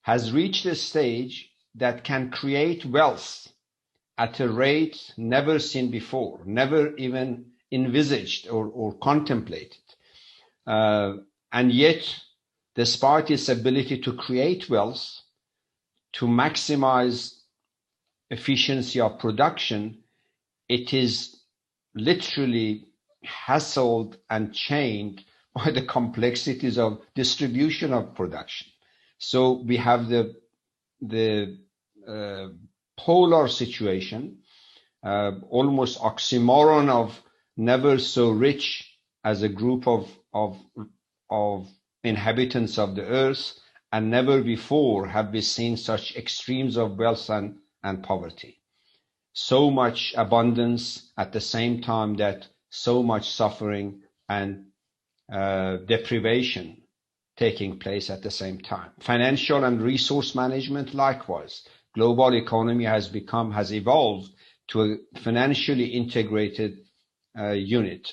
has 0.00 0.32
reached 0.32 0.64
a 0.64 0.74
stage 0.74 1.50
that 1.74 2.02
can 2.02 2.30
create 2.30 2.86
wealth 2.86 3.52
at 4.16 4.40
a 4.40 4.48
rate 4.48 5.12
never 5.18 5.58
seen 5.58 5.90
before, 5.90 6.40
never 6.46 6.96
even 6.96 7.50
envisaged 7.70 8.48
or, 8.48 8.68
or 8.68 8.94
contemplated. 8.94 9.84
Uh, 10.66 11.16
and 11.52 11.70
yet, 11.70 12.02
despite 12.74 13.30
its 13.30 13.50
ability 13.50 13.98
to 13.98 14.14
create 14.14 14.70
wealth, 14.70 15.24
to 16.14 16.24
maximize 16.24 17.34
efficiency 18.30 18.98
of 18.98 19.18
production, 19.18 19.98
it 20.70 20.94
is 20.94 21.36
literally 21.94 22.87
hassled 23.24 24.16
and 24.30 24.54
chained 24.54 25.24
by 25.54 25.70
the 25.70 25.82
complexities 25.82 26.78
of 26.78 27.00
distribution 27.14 27.92
of 27.92 28.14
production. 28.14 28.68
So 29.18 29.62
we 29.66 29.76
have 29.78 30.08
the 30.08 30.36
the 31.00 31.58
uh, 32.06 32.48
polar 32.96 33.48
situation, 33.48 34.38
uh, 35.04 35.32
almost 35.48 35.98
oxymoron 36.00 36.88
of 36.88 37.20
never 37.56 37.98
so 37.98 38.30
rich 38.30 38.98
as 39.24 39.42
a 39.42 39.48
group 39.48 39.86
of 39.88 40.08
of 40.32 40.56
of 41.30 41.68
inhabitants 42.04 42.78
of 42.78 42.94
the 42.94 43.04
earth, 43.04 43.58
and 43.92 44.10
never 44.10 44.42
before 44.42 45.08
have 45.08 45.32
we 45.32 45.40
seen 45.40 45.76
such 45.76 46.16
extremes 46.16 46.76
of 46.76 46.98
wealth 46.98 47.28
and, 47.30 47.58
and 47.82 48.02
poverty. 48.02 48.60
So 49.32 49.70
much 49.70 50.14
abundance 50.16 51.10
at 51.16 51.32
the 51.32 51.40
same 51.40 51.80
time 51.80 52.16
that 52.16 52.48
so 52.70 53.02
much 53.02 53.30
suffering 53.30 54.02
and 54.28 54.66
uh, 55.32 55.76
deprivation 55.86 56.82
taking 57.36 57.78
place 57.78 58.10
at 58.10 58.22
the 58.22 58.30
same 58.30 58.58
time. 58.58 58.90
Financial 59.00 59.64
and 59.64 59.80
resource 59.80 60.34
management, 60.34 60.92
likewise. 60.92 61.62
Global 61.94 62.34
economy 62.34 62.84
has 62.84 63.08
become, 63.08 63.52
has 63.52 63.72
evolved 63.72 64.30
to 64.68 64.82
a 64.82 65.20
financially 65.20 65.86
integrated 65.86 66.78
uh, 67.38 67.50
unit. 67.50 68.12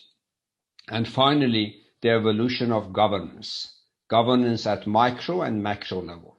And 0.88 1.07
finally, 1.07 1.81
the 2.01 2.12
evolution 2.12 2.71
of 2.71 2.93
governance, 2.93 3.74
governance 4.09 4.67
at 4.67 4.85
micro 4.85 5.41
and 5.41 5.63
macro 5.63 6.01
level. 6.01 6.35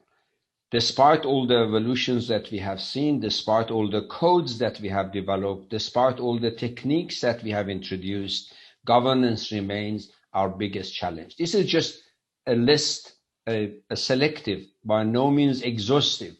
Despite 0.73 1.25
all 1.25 1.47
the 1.47 1.59
evolutions 1.59 2.27
that 2.29 2.51
we 2.51 2.59
have 2.59 2.81
seen, 2.81 3.21
despite 3.21 3.71
all 3.71 3.89
the 3.89 4.07
codes 4.09 4.59
that 4.59 4.81
we 4.81 4.89
have 4.89 5.13
developed, 5.13 5.71
despite 5.71 6.19
all 6.19 6.39
the 6.39 6.51
techniques 6.51 7.21
that 7.21 7.43
we 7.45 7.51
have 7.51 7.69
introduced, 7.69 8.53
governance 8.85 9.53
remains 9.53 10.11
our 10.33 10.49
biggest 10.49 10.95
challenge. 10.95 11.37
This 11.37 11.55
is 11.55 11.67
just 11.67 12.03
a 12.47 12.57
list, 12.57 13.15
a, 13.49 13.75
a 13.91 13.97
selective, 13.97 14.65
by 14.85 15.05
no 15.05 15.31
means 15.31 15.63
exhaustive 15.63 16.35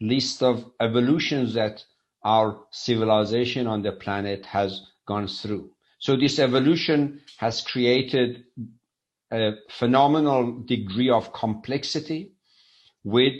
list 0.00 0.42
of 0.42 0.64
evolutions 0.80 1.54
that 1.54 1.84
our 2.24 2.60
civilization 2.70 3.66
on 3.66 3.82
the 3.82 3.92
planet 3.92 4.46
has 4.46 4.82
gone 5.06 5.26
through. 5.26 5.70
So 5.98 6.16
this 6.16 6.38
evolution 6.38 7.20
has 7.38 7.60
created 7.60 8.44
a 9.32 9.52
phenomenal 9.68 10.62
degree 10.62 11.10
of 11.10 11.32
complexity 11.32 12.32
with 13.02 13.34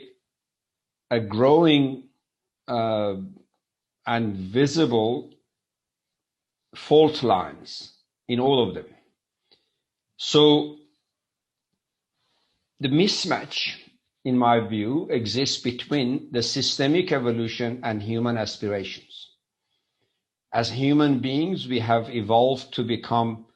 a 1.11 1.21
growing 1.21 2.05
uh, 2.69 3.15
and 4.07 4.37
visible 4.37 5.31
fault 6.75 7.23
lines 7.23 7.95
in 8.29 8.41
all 8.41 8.69
of 8.69 8.75
them. 8.75 8.87
So 10.17 10.77
the 12.81 12.89
mismatch, 12.89 13.77
in 14.25 14.37
my 14.37 14.61
view, 14.61 15.09
exists 15.11 15.61
between 15.63 16.29
the 16.33 16.43
systemic 16.43 17.13
evolution 17.13 17.81
and 17.83 18.03
human 18.03 18.37
aspirations. 18.37 19.31
As 20.53 20.71
human 20.71 21.19
beings, 21.19 21.67
we 21.67 21.81
have 21.81 22.15
evolved 22.15 22.73
to 22.75 22.85
become 22.85 23.47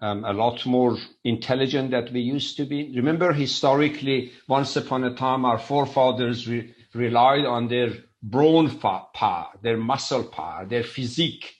um, 0.00 0.24
a 0.24 0.32
lot 0.32 0.64
more 0.66 0.96
intelligent 1.24 1.90
than 1.90 2.12
we 2.12 2.20
used 2.20 2.56
to 2.56 2.64
be. 2.64 2.92
Remember, 2.94 3.32
historically, 3.32 4.32
once 4.48 4.76
upon 4.76 5.04
a 5.04 5.14
time, 5.14 5.44
our 5.44 5.58
forefathers 5.58 6.48
re- 6.48 6.74
relied 6.94 7.44
on 7.44 7.68
their 7.68 7.90
brawn 8.22 8.68
power, 8.78 9.48
their 9.62 9.76
muscle 9.76 10.24
power, 10.24 10.66
their 10.66 10.82
physique 10.82 11.56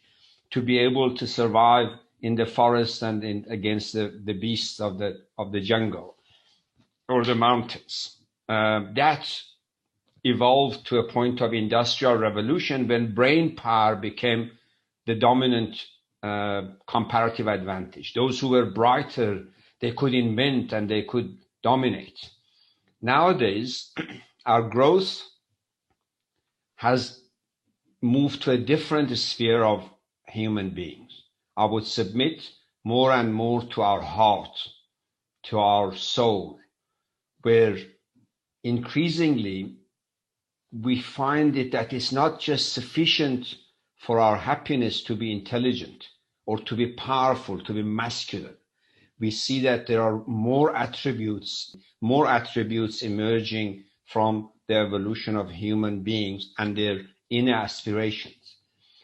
to 0.51 0.63
be 0.63 0.79
able 0.79 1.17
to 1.17 1.27
survive 1.27 1.89
in 2.21 2.35
the 2.35 2.47
forest 2.47 3.03
and 3.03 3.23
in, 3.23 3.45
against 3.49 3.93
the, 3.93 4.21
the 4.25 4.33
beasts 4.33 4.81
of 4.81 4.99
the, 4.99 5.21
of 5.37 5.53
the 5.53 5.61
jungle 5.61 6.17
or 7.09 7.25
the 7.25 7.35
mountains. 7.35 8.17
Uh, 8.49 8.81
that 8.95 9.41
evolved 10.25 10.87
to 10.87 10.99
a 10.99 11.13
point 11.13 11.41
of 11.41 11.53
industrial 11.53 12.17
revolution 12.17 12.89
when 12.89 13.15
brain 13.15 13.55
power 13.55 13.95
became 13.95 14.51
the 15.07 15.15
dominant 15.15 15.87
uh, 16.23 16.63
comparative 16.87 17.47
advantage. 17.47 18.15
Those 18.15 18.41
who 18.41 18.49
were 18.49 18.67
brighter, 18.67 19.45
they 19.81 19.93
could 19.93 20.15
invent 20.15 20.73
and 20.73 20.91
they 20.91 21.03
could 21.03 21.39
dominate. 21.63 22.31
Nowadays, 23.01 23.93
our 24.49 24.63
growth 24.63 25.23
has 26.77 27.21
moved 28.01 28.43
to 28.43 28.51
a 28.51 28.57
different 28.57 29.17
sphere 29.19 29.63
of 29.63 29.85
human 30.27 30.71
beings. 30.71 31.25
I 31.55 31.67
would 31.67 31.87
submit 31.87 32.49
more 32.83 33.13
and 33.13 33.35
more 33.35 33.63
to 33.75 33.83
our 33.83 34.01
heart, 34.01 34.57
to 35.45 35.59
our 35.59 35.95
soul, 35.95 36.59
where 37.43 37.77
increasingly 38.65 39.77
we 40.73 40.99
find 40.99 41.55
it 41.55 41.73
that 41.73 41.93
it's 41.93 42.11
not 42.11 42.41
just 42.41 42.73
sufficient 42.73 43.55
for 43.99 44.19
our 44.19 44.39
happiness 44.39 45.03
to 45.03 45.15
be 45.15 45.31
intelligent 45.31 46.09
or 46.47 46.59
to 46.61 46.75
be 46.75 46.93
powerful, 46.95 47.61
to 47.65 47.75
be 47.75 47.83
masculine. 47.83 48.57
We 49.21 49.31
see 49.31 49.61
that 49.61 49.87
there 49.87 50.01
are 50.01 50.25
more 50.27 50.75
attributes, 50.75 51.77
more 52.01 52.27
attributes 52.27 53.03
emerging 53.03 53.85
from 54.09 54.51
the 54.69 54.75
evolution 54.75 55.37
of 55.37 55.51
human 55.51 56.03
beings 56.03 56.53
and 56.59 56.77
their 56.77 57.03
inner 57.31 57.55
aspirations. 57.55 58.57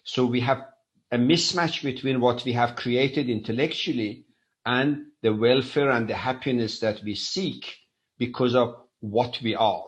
So 0.05 0.25
we 0.27 0.41
have 0.41 0.65
a 1.13 1.19
mismatch 1.19 1.83
between 1.83 2.21
what 2.21 2.45
we 2.45 2.53
have 2.53 2.77
created 2.77 3.29
intellectually 3.29 4.25
and 4.65 5.07
the 5.23 5.35
welfare 5.35 5.91
and 5.91 6.09
the 6.09 6.17
happiness 6.17 6.81
that 6.81 7.03
we 7.03 7.15
seek 7.15 7.77
because 8.19 8.55
of 8.55 8.77
what 9.01 9.39
we 9.43 9.55
are. 9.55 9.85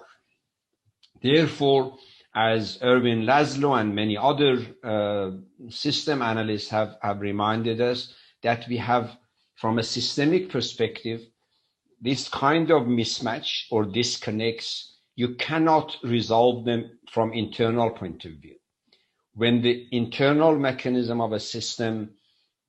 Therefore, 1.22 1.96
as 2.34 2.78
Ervin 2.82 3.22
Laszlo 3.22 3.80
and 3.80 3.94
many 3.94 4.18
other 4.18 4.58
uh, 4.84 5.30
system 5.70 6.20
analysts 6.20 6.68
have, 6.68 6.96
have 7.00 7.20
reminded 7.20 7.80
us, 7.80 8.12
that 8.42 8.68
we 8.68 8.76
have, 8.76 9.16
from 9.54 9.78
a 9.78 9.82
systemic 9.82 10.50
perspective, 10.50 11.22
this 12.02 12.28
kind 12.28 12.70
of 12.70 12.82
mismatch 12.82 13.64
or 13.70 13.84
disconnects 13.86 14.95
you 15.16 15.34
cannot 15.34 15.96
resolve 16.02 16.64
them 16.64 16.98
from 17.10 17.32
internal 17.32 17.90
point 17.90 18.24
of 18.26 18.32
view. 18.32 18.56
When 19.34 19.62
the 19.62 19.88
internal 19.90 20.56
mechanism 20.58 21.20
of 21.20 21.32
a 21.32 21.40
system 21.40 22.10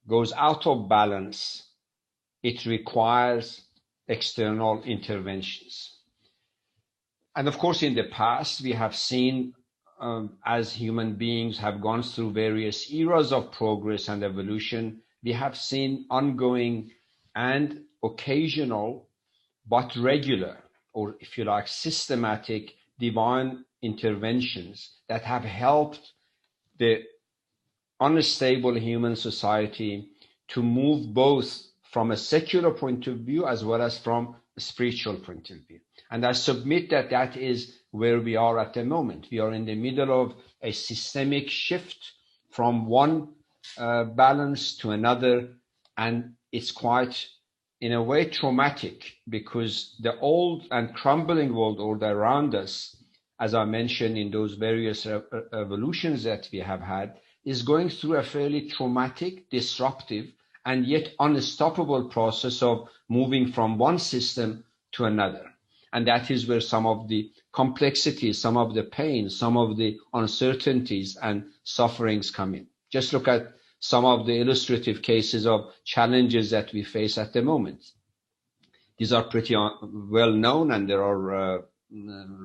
goes 0.08 0.34
out 0.34 0.66
of 0.66 0.90
balance, 0.90 1.64
it 2.44 2.66
requires 2.66 3.62
external 4.08 4.82
interventions. 4.84 5.98
And 7.36 7.48
of 7.48 7.58
course, 7.58 7.84
in 7.84 7.94
the 7.94 8.06
past, 8.06 8.62
we 8.62 8.72
have 8.72 8.96
seen 8.96 9.54
um, 10.00 10.38
as 10.46 10.74
human 10.74 11.16
beings 11.16 11.58
have 11.58 11.82
gone 11.82 12.04
through 12.04 12.32
various 12.32 12.92
eras 12.92 13.34
of 13.34 13.52
progress 13.52 14.08
and 14.08 14.24
evolution, 14.24 15.02
we 15.24 15.34
have 15.34 15.58
seen 15.58 16.06
ongoing 16.10 16.92
and 17.36 17.82
occasional 18.04 19.10
but 19.68 19.96
regular 19.96 20.58
or 20.98 21.16
if 21.20 21.38
you 21.38 21.44
like, 21.44 21.68
systematic 21.68 22.74
divine 22.98 23.64
interventions 23.84 24.96
that 25.08 25.22
have 25.22 25.44
helped 25.44 26.14
the 26.80 27.04
unstable 28.00 28.76
human 28.76 29.16
society 29.16 30.10
to 30.48 30.64
move 30.64 31.14
both 31.14 31.68
from 31.84 32.10
a 32.10 32.18
secular 32.18 32.72
point 32.72 33.06
of 33.06 33.18
view 33.20 33.46
as 33.46 33.64
well 33.64 33.80
as 33.80 34.00
from 34.00 34.36
a 34.58 34.60
spiritual 34.60 35.18
point 35.18 35.52
of 35.52 35.58
view. 35.68 35.80
And 36.10 36.26
I 36.26 36.32
submit 36.32 36.90
that 36.90 37.12
that 37.12 37.38
is 37.38 37.78
where 37.92 38.20
we 38.20 38.36
are 38.36 38.58
at 38.58 38.74
the 38.74 38.84
moment. 38.84 39.28
We 39.32 39.38
are 39.38 39.54
in 39.54 39.66
the 39.66 39.76
middle 39.76 40.12
of 40.20 40.34
a 40.64 40.72
systemic 40.72 41.48
shift 41.52 42.14
from 42.50 42.88
one 42.88 43.36
uh, 43.78 44.06
balance 44.06 44.76
to 44.78 44.90
another, 44.90 45.50
and 45.96 46.34
it's 46.52 46.72
quite 46.72 47.28
in 47.80 47.94
a 47.94 48.02
way 48.02 48.26
traumatic 48.26 49.18
because 49.30 49.96
the 50.00 50.18
old 50.20 50.66
and 50.72 50.96
crumbling 50.96 51.54
world 51.54 51.80
order 51.80 52.08
around 52.08 52.56
us, 52.56 52.96
as 53.40 53.54
I 53.54 53.66
mentioned 53.66 54.18
in 54.18 54.32
those 54.32 54.56
various 54.56 55.06
evolutions 55.06 56.24
that 56.24 56.50
we 56.52 56.60
have 56.60 56.82
had, 56.82 57.20
is 57.46 57.62
going 57.62 57.90
through 57.90 58.18
a 58.18 58.24
fairly 58.24 58.68
traumatic, 58.70 59.50
disruptive, 59.50 60.26
and 60.66 60.86
yet 60.86 61.13
unstoppable 61.20 62.10
process 62.10 62.62
of 62.62 62.90
moving 63.08 63.52
from 63.52 63.78
one 63.78 64.00
system 64.00 64.66
to 64.94 65.06
another. 65.06 65.46
And 65.94 66.06
that 66.08 66.30
is 66.30 66.48
where 66.48 66.60
some 66.60 66.86
of 66.86 67.08
the 67.08 67.32
complexities, 67.54 68.40
some 68.40 68.58
of 68.58 68.74
the 68.74 68.84
pain, 68.84 69.30
some 69.30 69.56
of 69.56 69.78
the 69.78 69.98
uncertainties 70.13 71.16
and 71.22 71.46
sufferings 71.63 72.32
come 72.32 72.56
in. 72.56 72.68
Just 72.92 73.13
look 73.13 73.28
at 73.28 73.54
some 73.80 74.06
of 74.06 74.26
the 74.26 74.40
illustrative 74.40 75.02
cases 75.02 75.46
of 75.46 75.72
challenges 75.84 76.50
that 76.50 76.74
we 76.74 76.84
face 76.84 77.18
at 77.18 77.34
the 77.34 77.42
moment. 77.42 77.92
These 78.98 79.13
are 79.13 79.24
pretty 79.24 79.56
well 79.56 80.32
known, 80.32 80.72
and 80.72 80.90
there 80.90 81.04
are 81.04 81.56
uh, 81.56 81.62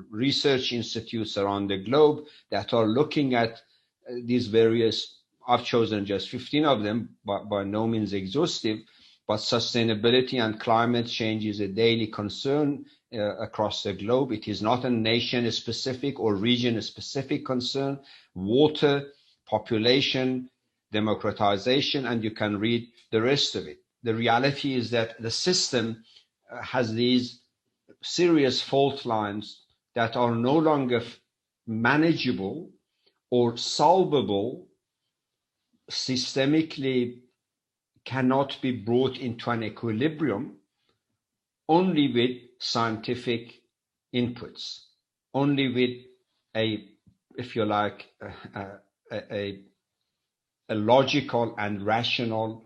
research 0.09 0.71
institutes 0.71 1.37
around 1.37 1.67
the 1.67 1.77
globe 1.77 2.25
that 2.51 2.73
are 2.73 2.85
looking 2.85 3.33
at 3.33 3.61
uh, 4.09 4.13
these 4.23 4.47
various. 4.47 5.19
I've 5.47 5.65
chosen 5.65 6.05
just 6.05 6.29
15 6.29 6.65
of 6.65 6.83
them, 6.83 7.17
but 7.25 7.49
by 7.49 7.63
no 7.63 7.87
means 7.87 8.13
exhaustive. 8.13 8.79
But 9.27 9.37
sustainability 9.37 10.43
and 10.43 10.59
climate 10.59 11.07
change 11.07 11.45
is 11.45 11.59
a 11.59 11.67
daily 11.67 12.07
concern 12.07 12.85
uh, 13.13 13.37
across 13.37 13.83
the 13.83 13.93
globe. 13.93 14.31
It 14.31 14.47
is 14.47 14.61
not 14.61 14.85
a 14.85 14.89
nation 14.89 15.49
specific 15.51 16.19
or 16.19 16.35
region 16.35 16.81
specific 16.81 17.45
concern. 17.45 17.99
Water, 18.35 19.11
population, 19.45 20.49
democratization, 20.93 22.05
and 22.05 22.23
you 22.23 22.31
can 22.31 22.59
read 22.59 22.87
the 23.11 23.21
rest 23.21 23.55
of 23.55 23.67
it. 23.67 23.79
The 24.03 24.15
reality 24.15 24.75
is 24.75 24.91
that 24.91 25.21
the 25.21 25.31
system 25.31 26.03
uh, 26.51 26.61
has 26.61 26.93
these 26.93 27.41
serious 28.01 28.61
fault 28.61 29.05
lines 29.05 29.61
that 29.95 30.15
are 30.15 30.35
no 30.35 30.57
longer 30.57 31.01
manageable 31.67 32.71
or 33.29 33.57
solvable 33.57 34.67
systemically 35.89 37.19
cannot 38.05 38.57
be 38.61 38.71
brought 38.71 39.17
into 39.17 39.49
an 39.49 39.63
equilibrium 39.63 40.57
only 41.69 42.11
with 42.11 42.37
scientific 42.59 43.61
inputs, 44.13 44.85
only 45.33 45.69
with 45.69 46.05
a, 46.55 46.83
if 47.37 47.55
you 47.55 47.65
like, 47.65 48.07
a, 48.21 48.65
a, 49.11 49.33
a 49.33 49.61
logical 50.69 51.55
and 51.57 51.85
rational 51.85 52.65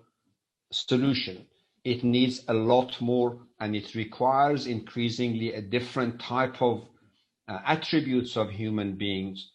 solution. 0.71 1.45
It 1.83 2.03
needs 2.03 2.43
a 2.47 2.53
lot 2.53 2.99
more 3.01 3.39
and 3.59 3.75
it 3.75 3.95
requires 3.95 4.67
increasingly 4.67 5.53
a 5.53 5.61
different 5.61 6.19
type 6.19 6.61
of 6.61 6.87
uh, 7.47 7.59
attributes 7.65 8.35
of 8.35 8.49
human 8.49 8.95
beings 8.97 9.51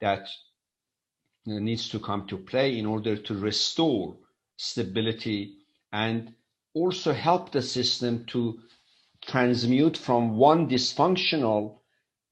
that 0.00 0.26
needs 1.46 1.88
to 1.90 2.00
come 2.00 2.26
to 2.26 2.38
play 2.38 2.78
in 2.78 2.86
order 2.86 3.16
to 3.16 3.34
restore 3.34 4.16
stability 4.56 5.58
and 5.92 6.34
also 6.74 7.12
help 7.12 7.52
the 7.52 7.62
system 7.62 8.24
to 8.26 8.58
transmute 9.26 9.96
from 9.96 10.36
one 10.36 10.68
dysfunctional, 10.68 11.78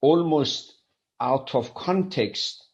almost 0.01 0.75
out 1.21 1.55
of 1.55 1.75
context 1.75 2.65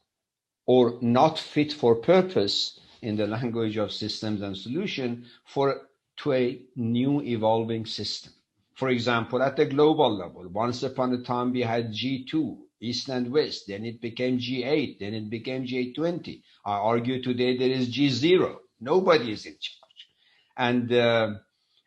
or 0.68 0.98
not 1.00 1.38
fit 1.38 1.72
for 1.72 1.94
purpose 1.96 2.78
in 3.00 3.16
the 3.16 3.26
language 3.36 3.78
of 3.78 3.90
systems 3.90 4.42
and 4.42 4.56
solution 4.56 5.24
for 5.46 5.88
to 6.18 6.32
a 6.34 6.60
new 6.76 7.22
evolving 7.22 7.86
system. 7.86 8.32
For 8.74 8.90
example, 8.90 9.42
at 9.42 9.56
the 9.56 9.64
global 9.64 10.14
level, 10.14 10.46
once 10.48 10.82
upon 10.82 11.12
a 11.14 11.22
time 11.22 11.52
we 11.52 11.62
had 11.62 11.90
G2, 11.90 12.58
East 12.80 13.08
and 13.08 13.32
West, 13.32 13.64
then 13.68 13.84
it 13.84 14.00
became 14.00 14.38
G8, 14.38 14.98
then 15.00 15.14
it 15.14 15.30
became 15.30 15.64
G20. 15.66 16.42
I 16.64 16.72
argue 16.72 17.22
today 17.22 17.56
there 17.56 17.70
is 17.70 17.88
G0. 17.88 18.56
Nobody 18.80 19.32
is 19.32 19.46
in 19.46 19.56
charge. 19.60 20.06
And, 20.56 20.92
uh, 20.92 21.30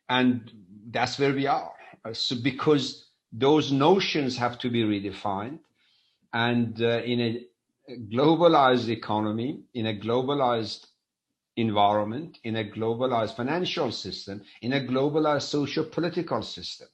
and 0.10 0.52
that's 0.90 1.20
where 1.20 1.34
we 1.34 1.46
are. 1.46 1.72
Uh, 2.04 2.14
so 2.14 2.36
because 2.42 3.10
those 3.32 3.72
notions 3.72 4.38
have 4.38 4.58
to 4.60 4.70
be 4.70 4.84
redefined 4.84 5.60
and 6.34 6.82
uh, 6.82 7.02
in 7.04 7.22
a 7.22 7.46
globalized 7.98 8.90
economy, 8.90 9.64
in 9.74 9.88
a 9.88 9.94
globalized 9.94 10.88
environment, 11.58 12.38
in 12.44 12.56
a 12.56 12.64
globalized 12.64 13.36
financial 13.36 13.92
system, 13.92 14.42
in 14.62 14.74
a 14.74 14.80
globalized 14.80 15.44
social 15.44 15.84
political 15.86 16.42
system. 16.42 16.88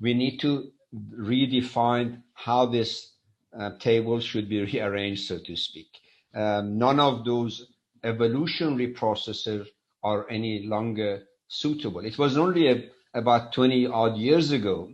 We 0.00 0.14
need 0.14 0.38
to 0.40 0.70
redefine 1.18 2.22
how 2.34 2.66
this 2.66 3.12
uh, 3.58 3.70
table 3.78 4.20
should 4.20 4.48
be 4.48 4.64
rearranged, 4.72 5.26
so 5.26 5.38
to 5.38 5.56
speak. 5.56 5.88
Um, 6.34 6.78
none 6.78 6.98
of 6.98 7.24
those 7.24 7.66
evolutionary 8.02 8.88
processes 8.88 9.68
are 10.02 10.28
any 10.30 10.66
longer 10.66 11.22
suitable. 11.48 12.04
It 12.04 12.18
was 12.18 12.36
only 12.36 12.68
a, 12.68 12.88
about 13.14 13.52
20 13.52 13.86
odd 13.86 14.16
years 14.16 14.50
ago, 14.50 14.90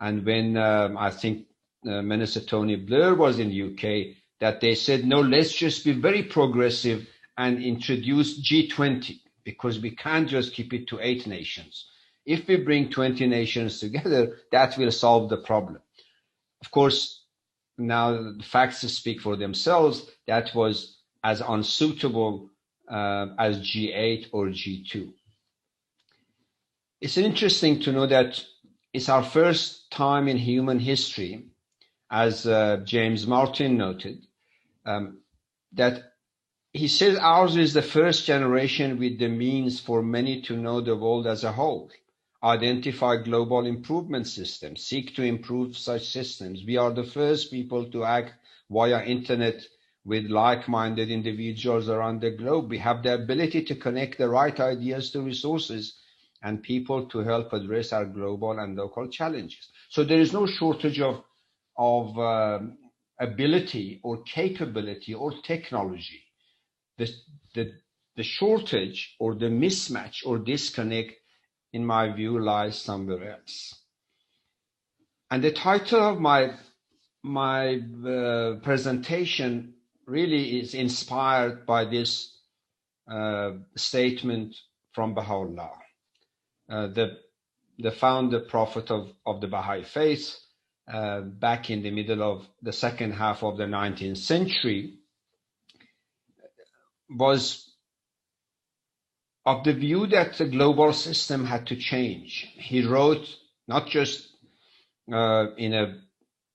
and 0.00 0.24
when 0.24 0.56
um, 0.56 0.96
I 0.96 1.10
think 1.10 1.46
uh, 1.86 2.02
Minister 2.02 2.40
Tony 2.40 2.76
Blair 2.76 3.14
was 3.14 3.38
in 3.38 3.50
the 3.50 3.62
UK, 3.72 4.16
that 4.40 4.60
they 4.60 4.74
said, 4.74 5.04
no, 5.04 5.20
let's 5.20 5.52
just 5.52 5.84
be 5.84 5.92
very 5.92 6.22
progressive 6.22 7.06
and 7.36 7.62
introduce 7.62 8.40
G20 8.40 9.20
because 9.44 9.80
we 9.80 9.92
can't 9.92 10.28
just 10.28 10.52
keep 10.52 10.72
it 10.72 10.88
to 10.88 11.00
eight 11.00 11.26
nations. 11.26 11.86
If 12.26 12.46
we 12.46 12.56
bring 12.56 12.90
20 12.90 13.26
nations 13.26 13.80
together, 13.80 14.36
that 14.52 14.76
will 14.76 14.90
solve 14.90 15.30
the 15.30 15.38
problem. 15.38 15.80
Of 16.60 16.70
course, 16.70 17.24
now 17.78 18.12
the 18.12 18.44
facts 18.44 18.80
speak 18.80 19.20
for 19.20 19.36
themselves. 19.36 20.06
That 20.26 20.54
was 20.54 20.98
as 21.24 21.40
unsuitable 21.40 22.50
uh, 22.88 23.28
as 23.38 23.60
G8 23.60 24.26
or 24.32 24.46
G2. 24.46 25.12
It's 27.00 27.16
interesting 27.16 27.80
to 27.80 27.92
know 27.92 28.06
that 28.06 28.42
it's 28.92 29.08
our 29.08 29.22
first 29.22 29.90
time 29.90 30.28
in 30.28 30.36
human 30.36 30.80
history, 30.80 31.44
as 32.10 32.46
uh, 32.46 32.78
James 32.84 33.26
Martin 33.26 33.76
noted, 33.76 34.26
um, 34.88 35.18
that 35.72 36.02
he 36.72 36.88
says 36.88 37.18
ours 37.18 37.56
is 37.56 37.74
the 37.74 37.82
first 37.82 38.24
generation 38.24 38.98
with 38.98 39.18
the 39.18 39.28
means 39.28 39.80
for 39.80 40.02
many 40.02 40.42
to 40.42 40.56
know 40.56 40.80
the 40.80 40.96
world 40.96 41.26
as 41.26 41.44
a 41.44 41.52
whole, 41.52 41.90
identify 42.42 43.16
global 43.16 43.66
improvement 43.66 44.26
systems, 44.26 44.84
seek 44.84 45.14
to 45.14 45.22
improve 45.22 45.76
such 45.76 46.08
systems. 46.08 46.62
We 46.66 46.76
are 46.76 46.92
the 46.92 47.04
first 47.04 47.50
people 47.50 47.90
to 47.90 48.04
act 48.04 48.32
via 48.70 49.04
internet 49.04 49.62
with 50.04 50.26
like-minded 50.26 51.10
individuals 51.10 51.88
around 51.88 52.20
the 52.20 52.30
globe. 52.30 52.70
We 52.70 52.78
have 52.78 53.02
the 53.02 53.14
ability 53.14 53.64
to 53.64 53.74
connect 53.74 54.18
the 54.18 54.28
right 54.28 54.58
ideas 54.58 55.10
to 55.10 55.20
resources 55.20 55.98
and 56.42 56.62
people 56.62 57.06
to 57.06 57.18
help 57.18 57.52
address 57.52 57.92
our 57.92 58.06
global 58.06 58.58
and 58.58 58.76
local 58.76 59.08
challenges. 59.08 59.68
So 59.90 60.04
there 60.04 60.20
is 60.20 60.32
no 60.32 60.46
shortage 60.46 61.00
of, 61.00 61.24
of 61.76 62.18
um, 62.18 62.78
ability 63.20 64.00
or 64.02 64.22
capability 64.22 65.14
or 65.14 65.32
technology 65.42 66.22
the, 66.98 67.08
the, 67.54 67.72
the 68.16 68.22
shortage 68.22 69.14
or 69.18 69.34
the 69.34 69.46
mismatch 69.46 70.26
or 70.26 70.38
disconnect, 70.38 71.12
in 71.72 71.86
my 71.86 72.12
view, 72.12 72.38
lies 72.38 72.78
somewhere 72.78 73.32
else. 73.32 73.74
And 75.30 75.42
the 75.42 75.52
title 75.52 76.00
of 76.00 76.20
my, 76.20 76.54
my 77.22 77.76
uh, 77.76 78.56
presentation 78.62 79.74
really 80.06 80.60
is 80.60 80.74
inspired 80.74 81.66
by 81.66 81.84
this 81.84 82.34
uh, 83.10 83.52
statement 83.76 84.56
from 84.92 85.14
Baha'u'llah, 85.14 85.70
uh, 86.70 86.86
the, 86.88 87.18
the 87.78 87.92
founder 87.92 88.40
prophet 88.40 88.90
of, 88.90 89.12
of 89.24 89.40
the 89.40 89.46
Baha'i 89.46 89.84
faith, 89.84 90.36
uh, 90.92 91.20
back 91.20 91.70
in 91.70 91.82
the 91.82 91.90
middle 91.90 92.22
of 92.22 92.46
the 92.62 92.72
second 92.72 93.12
half 93.12 93.42
of 93.42 93.56
the 93.56 93.64
19th 93.64 94.16
century, 94.16 94.94
was 97.10 97.68
of 99.46 99.64
the 99.64 99.72
view 99.72 100.06
that 100.06 100.36
the 100.36 100.46
global 100.46 100.92
system 100.92 101.46
had 101.46 101.66
to 101.66 101.76
change. 101.76 102.52
He 102.56 102.84
wrote 102.86 103.26
not 103.66 103.88
just 103.88 104.28
uh, 105.12 105.46
in 105.56 105.72
a 105.72 105.98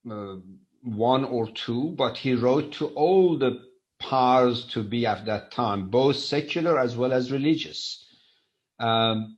uh, 0.09 0.35
one 0.83 1.23
or 1.23 1.49
two, 1.49 1.93
but 1.97 2.17
he 2.17 2.35
wrote 2.35 2.73
to 2.73 2.87
all 2.87 3.37
the 3.37 3.61
powers 3.99 4.65
to 4.65 4.83
be 4.83 5.05
at 5.05 5.25
that 5.25 5.51
time, 5.51 5.89
both 5.89 6.17
secular 6.17 6.77
as 6.77 6.95
well 6.95 7.13
as 7.13 7.31
religious, 7.31 8.05
um, 8.79 9.37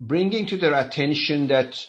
bringing 0.00 0.46
to 0.46 0.56
their 0.56 0.74
attention 0.74 1.48
that 1.48 1.86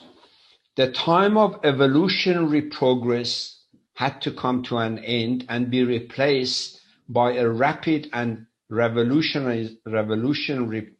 the 0.75 0.91
time 0.91 1.37
of 1.37 1.59
evolutionary 1.63 2.61
progress 2.61 3.63
had 3.93 4.21
to 4.21 4.31
come 4.31 4.63
to 4.63 4.77
an 4.77 4.99
end 4.99 5.45
and 5.49 5.69
be 5.69 5.83
replaced 5.83 6.79
by 7.09 7.33
a 7.33 7.47
rapid 7.47 8.09
and 8.13 8.45
revolutionary, 8.69 9.77
revolutionary 9.85 10.91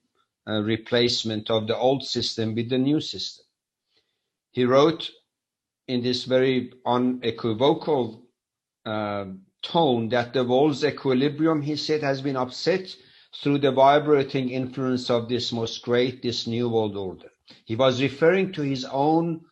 uh, 0.47 0.62
replacement 0.62 1.49
of 1.49 1.67
the 1.67 1.77
old 1.77 2.03
system 2.03 2.53
with 2.53 2.69
the 2.69 2.77
new 2.77 2.99
system. 2.99 3.45
He 4.51 4.65
wrote 4.65 5.10
in 5.88 6.03
this 6.03 6.25
very 6.25 6.73
unequivocal 6.86 8.23
uh, 8.86 9.25
tone 9.62 10.10
that 10.10 10.34
the 10.34 10.43
world's 10.43 10.84
equilibrium, 10.84 11.62
he 11.62 11.77
said, 11.77 12.01
has 12.01 12.21
been 12.21 12.36
upset 12.36 12.93
through 13.41 13.60
the 13.60 13.71
vibrating 13.71 14.49
influence 14.49 15.10
of 15.10 15.29
this 15.29 15.53
most 15.53 15.81
great, 15.84 16.21
this 16.21 16.45
new 16.45 16.67
world 16.67 16.97
order. 16.97 17.29
He 17.63 17.75
was 17.75 18.01
referring 18.01 18.51
to 18.53 18.62
his 18.62 18.84
own 18.86 19.45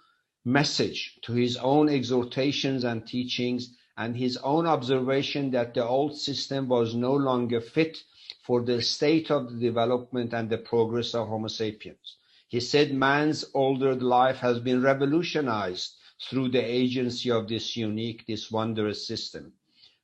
message, 0.46 1.20
to 1.22 1.34
his 1.34 1.58
own 1.58 1.90
exhortations 1.90 2.84
and 2.84 3.06
teachings 3.06 3.76
and 3.98 4.16
his 4.16 4.38
own 4.38 4.66
observation 4.66 5.52
that 5.52 5.74
the 5.74 5.86
old 5.86 6.18
system 6.18 6.68
was 6.70 6.96
no 6.96 7.14
longer 7.14 7.60
fit 7.60 7.98
for 8.44 8.62
the 8.62 8.82
state 8.82 9.30
of 9.30 9.52
the 9.52 9.60
development 9.60 10.34
and 10.34 10.50
the 10.50 10.58
progress 10.58 11.14
of 11.14 11.28
Homo 11.28 11.48
sapiens. 11.48 12.16
He 12.48 12.60
said 12.62 12.94
man's 12.94 13.46
older 13.54 13.96
life 13.96 14.38
has 14.38 14.60
been 14.60 14.82
revolutionized 14.82 15.96
through 16.30 16.50
the 16.50 16.64
agency 16.64 17.30
of 17.30 17.48
this 17.48 17.76
unique, 17.76 18.26
this 18.26 18.50
wondrous 18.50 19.06
system, 19.06 19.54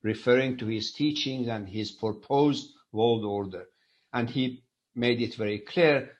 referring 0.03 0.57
to 0.57 0.67
his 0.67 0.91
teachings 0.91 1.47
and 1.47 1.67
his 1.67 1.91
proposed 1.91 2.71
world 2.91 3.25
order. 3.25 3.65
And 4.13 4.29
he 4.29 4.63
made 4.93 5.21
it 5.21 5.35
very 5.35 5.59
clear 5.59 6.11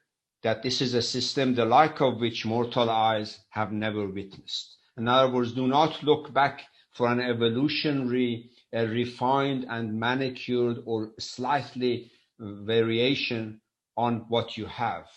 that 0.46 0.62
this 0.62 0.80
is 0.80 0.94
a 0.94 1.02
system 1.02 1.56
the 1.56 1.66
like 1.66 2.00
of 2.02 2.20
which 2.20 2.46
mortal 2.46 2.88
eyes 2.88 3.40
have 3.50 3.72
never 3.72 4.08
witnessed. 4.08 4.78
In 4.96 5.08
other 5.08 5.34
words, 5.34 5.54
do 5.54 5.66
not 5.66 6.04
look 6.04 6.32
back 6.36 6.62
for 6.94 7.08
an 7.08 7.20
evolutionary 7.20 8.52
refined 8.72 9.66
and 9.68 10.00
manicured 10.00 10.78
or 10.86 11.14
slightly 11.18 12.12
variation 12.38 13.60
on 13.98 14.26
what 14.30 14.56
you 14.56 14.68
have. 14.68 15.08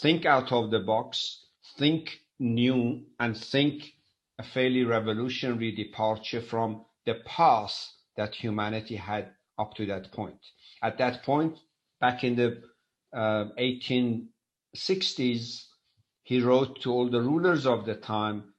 Think 0.00 0.26
out 0.26 0.50
of 0.50 0.72
the 0.72 0.80
box, 0.80 1.44
think 1.78 2.18
new, 2.40 3.04
and 3.20 3.36
think 3.36 3.84
a 4.40 4.42
fairly 4.42 4.82
revolutionary 4.82 5.70
departure 5.76 6.40
from 6.40 6.84
the 7.04 7.14
path 7.24 7.92
that 8.16 8.34
humanity 8.34 8.96
had 8.96 9.30
up 9.60 9.74
to 9.74 9.86
that 9.86 10.10
point. 10.10 10.40
At 10.82 10.98
that 10.98 11.22
point, 11.22 11.56
back 12.00 12.24
in 12.24 12.34
the 12.34 12.62
uh, 13.16 13.44
1860s, 14.76 15.64
he 16.22 16.40
wrote 16.40 16.80
to 16.82 16.92
all 16.92 17.08
the 17.08 17.22
rulers 17.22 17.66
of 17.66 17.86
the 17.86 17.94
time, 17.94 18.52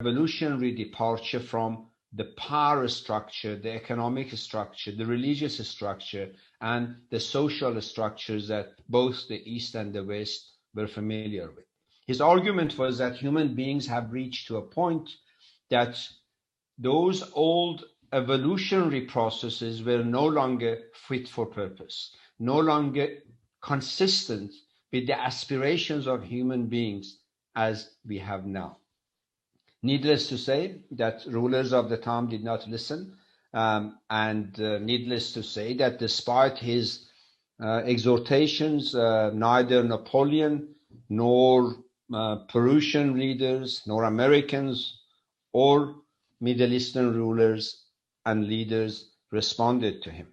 revolutionary 0.00 0.74
departure 0.74 1.40
from 1.40 1.86
the 2.12 2.24
power 2.36 2.86
structure, 2.88 3.56
the 3.56 3.72
economic 3.72 4.30
structure, 4.32 4.92
the 4.92 5.06
religious 5.06 5.66
structure, 5.66 6.30
and 6.60 6.96
the 7.10 7.18
social 7.18 7.80
structures 7.80 8.48
that 8.48 8.74
both 8.88 9.26
the 9.28 9.42
East 9.50 9.74
and 9.74 9.94
the 9.94 10.04
West 10.04 10.58
were 10.74 10.86
familiar 10.86 11.50
with. 11.50 11.64
His 12.06 12.20
argument 12.20 12.76
was 12.76 12.98
that 12.98 13.16
human 13.16 13.54
beings 13.54 13.86
have 13.86 14.12
reached 14.12 14.48
to 14.48 14.58
a 14.58 14.62
point 14.68 15.08
that 15.70 15.96
those 16.76 17.30
old 17.32 17.84
evolutionary 18.12 19.02
processes 19.02 19.82
were 19.82 20.04
no 20.04 20.26
longer 20.26 20.82
fit 21.08 21.28
for 21.28 21.46
purpose, 21.46 22.14
no 22.38 22.58
longer 22.58 23.08
consistent 23.62 24.52
with 24.92 25.06
the 25.06 25.18
aspirations 25.18 26.06
of 26.06 26.22
human 26.22 26.66
beings 26.66 27.18
as 27.56 27.90
we 28.06 28.18
have 28.18 28.46
now. 28.46 28.76
Needless 29.82 30.28
to 30.28 30.38
say 30.38 30.82
that 30.92 31.24
rulers 31.26 31.72
of 31.72 31.88
the 31.88 31.96
time 31.96 32.28
did 32.28 32.44
not 32.44 32.68
listen, 32.68 33.16
um, 33.54 33.98
and 34.10 34.58
uh, 34.60 34.78
needless 34.78 35.32
to 35.32 35.42
say 35.42 35.74
that 35.74 35.98
despite 35.98 36.58
his 36.58 37.08
uh, 37.60 37.82
exhortations, 37.84 38.94
uh, 38.94 39.30
neither 39.34 39.82
Napoleon 39.82 40.74
nor 41.08 41.76
uh, 42.14 42.36
Prussian 42.48 43.18
leaders, 43.18 43.82
nor 43.86 44.04
Americans, 44.04 45.00
or 45.52 45.96
Middle 46.40 46.72
Eastern 46.72 47.14
rulers 47.14 47.84
and 48.24 48.46
leaders 48.46 49.10
responded 49.30 50.02
to 50.02 50.10
him. 50.10 50.28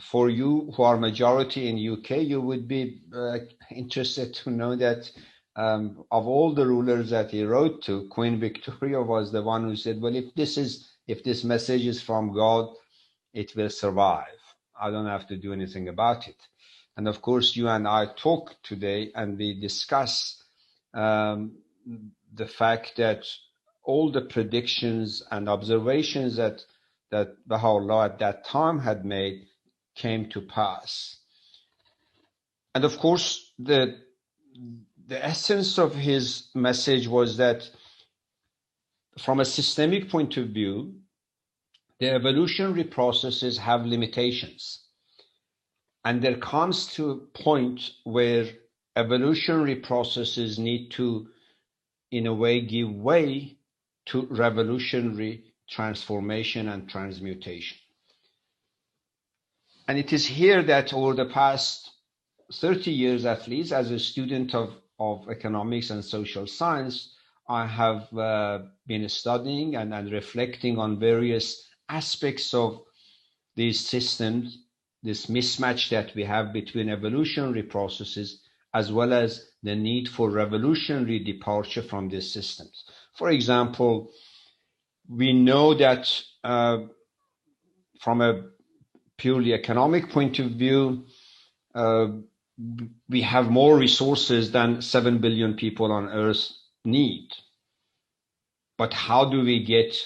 For 0.00 0.28
you 0.28 0.72
who 0.76 0.82
are 0.82 0.96
majority 0.96 1.68
in 1.68 1.98
UK, 1.98 2.22
you 2.22 2.40
would 2.40 2.68
be 2.68 3.00
uh, 3.14 3.38
interested 3.70 4.34
to 4.34 4.50
know 4.50 4.76
that 4.76 5.10
um, 5.56 6.04
of 6.10 6.26
all 6.26 6.52
the 6.54 6.66
rulers 6.66 7.10
that 7.10 7.30
he 7.30 7.42
wrote 7.44 7.82
to, 7.84 8.06
Queen 8.08 8.38
Victoria 8.38 9.00
was 9.00 9.32
the 9.32 9.42
one 9.42 9.64
who 9.64 9.74
said, 9.74 10.00
"Well, 10.00 10.14
if 10.14 10.34
this 10.34 10.58
is 10.58 10.90
if 11.06 11.24
this 11.24 11.44
message 11.44 11.86
is 11.86 12.02
from 12.02 12.34
God, 12.34 12.74
it 13.32 13.56
will 13.56 13.70
survive. 13.70 14.38
I 14.78 14.90
don't 14.90 15.06
have 15.06 15.26
to 15.28 15.36
do 15.36 15.52
anything 15.52 15.88
about 15.88 16.28
it." 16.28 16.36
And 16.96 17.08
of 17.08 17.22
course, 17.22 17.56
you 17.56 17.68
and 17.68 17.88
I 17.88 18.06
talk 18.16 18.54
today, 18.62 19.12
and 19.14 19.38
we 19.38 19.58
discuss 19.58 20.42
um, 20.92 21.56
the 22.34 22.46
fact 22.46 22.96
that 22.96 23.24
all 23.82 24.10
the 24.12 24.22
predictions 24.22 25.22
and 25.30 25.48
observations 25.48 26.36
that 26.36 26.60
that 27.10 27.28
Baha'u'llah 27.46 28.06
at 28.06 28.18
that 28.18 28.44
time 28.44 28.80
had 28.80 29.04
made 29.04 29.46
came 29.96 30.28
to 30.30 30.40
pass. 30.40 31.16
And 32.74 32.84
of 32.84 32.98
course, 32.98 33.52
the 33.58 33.98
the 35.08 35.24
essence 35.24 35.78
of 35.78 35.94
his 35.94 36.48
message 36.54 37.06
was 37.06 37.36
that 37.36 37.68
from 39.18 39.40
a 39.40 39.44
systemic 39.44 40.10
point 40.10 40.36
of 40.36 40.48
view, 40.48 40.94
the 42.00 42.10
evolutionary 42.10 42.84
processes 42.84 43.56
have 43.58 43.86
limitations. 43.86 44.84
And 46.04 46.22
there 46.22 46.36
comes 46.36 46.86
to 46.94 47.10
a 47.10 47.16
point 47.16 47.90
where 48.04 48.46
evolutionary 48.96 49.76
processes 49.76 50.58
need 50.58 50.90
to, 50.92 51.28
in 52.10 52.26
a 52.26 52.34
way, 52.34 52.60
give 52.60 52.90
way 52.90 53.56
to 54.06 54.26
revolutionary 54.30 55.44
transformation 55.68 56.68
and 56.68 56.88
transmutation. 56.88 57.78
And 59.88 59.98
it 59.98 60.12
is 60.12 60.26
here 60.26 60.62
that 60.64 60.92
over 60.92 61.14
the 61.14 61.26
past 61.26 61.90
30 62.52 62.90
years 62.90 63.24
at 63.24 63.46
least, 63.46 63.72
as 63.72 63.90
a 63.90 63.98
student 63.98 64.54
of, 64.54 64.74
of 64.98 65.28
economics 65.30 65.90
and 65.90 66.04
social 66.04 66.46
science, 66.46 67.14
I 67.48 67.66
have 67.66 68.12
uh, 68.16 68.60
been 68.86 69.08
studying 69.08 69.76
and, 69.76 69.94
and 69.94 70.10
reflecting 70.10 70.78
on 70.78 70.98
various 70.98 71.68
aspects 71.88 72.52
of 72.52 72.82
these 73.54 73.86
systems, 73.86 74.58
this 75.02 75.26
mismatch 75.26 75.90
that 75.90 76.14
we 76.14 76.24
have 76.24 76.52
between 76.52 76.88
evolutionary 76.88 77.62
processes 77.62 78.42
as 78.74 78.92
well 78.92 79.12
as 79.12 79.48
the 79.62 79.74
need 79.74 80.08
for 80.08 80.30
revolutionary 80.30 81.18
departure 81.20 81.82
from 81.82 82.08
these 82.08 82.30
systems. 82.30 82.84
For 83.14 83.30
example, 83.30 84.10
we 85.08 85.32
know 85.32 85.72
that 85.74 86.12
uh, 86.44 86.78
from 88.00 88.20
a 88.20 88.42
purely 89.18 89.52
economic 89.54 90.10
point 90.10 90.38
of 90.38 90.52
view, 90.52 91.06
uh, 91.74 92.08
we 93.08 93.22
have 93.22 93.50
more 93.50 93.76
resources 93.76 94.50
than 94.50 94.80
7 94.80 95.18
billion 95.18 95.54
people 95.54 95.92
on 95.92 96.08
earth 96.08 96.50
need. 96.84 97.28
But 98.78 98.92
how 98.92 99.26
do 99.26 99.42
we 99.42 99.64
get, 99.64 99.96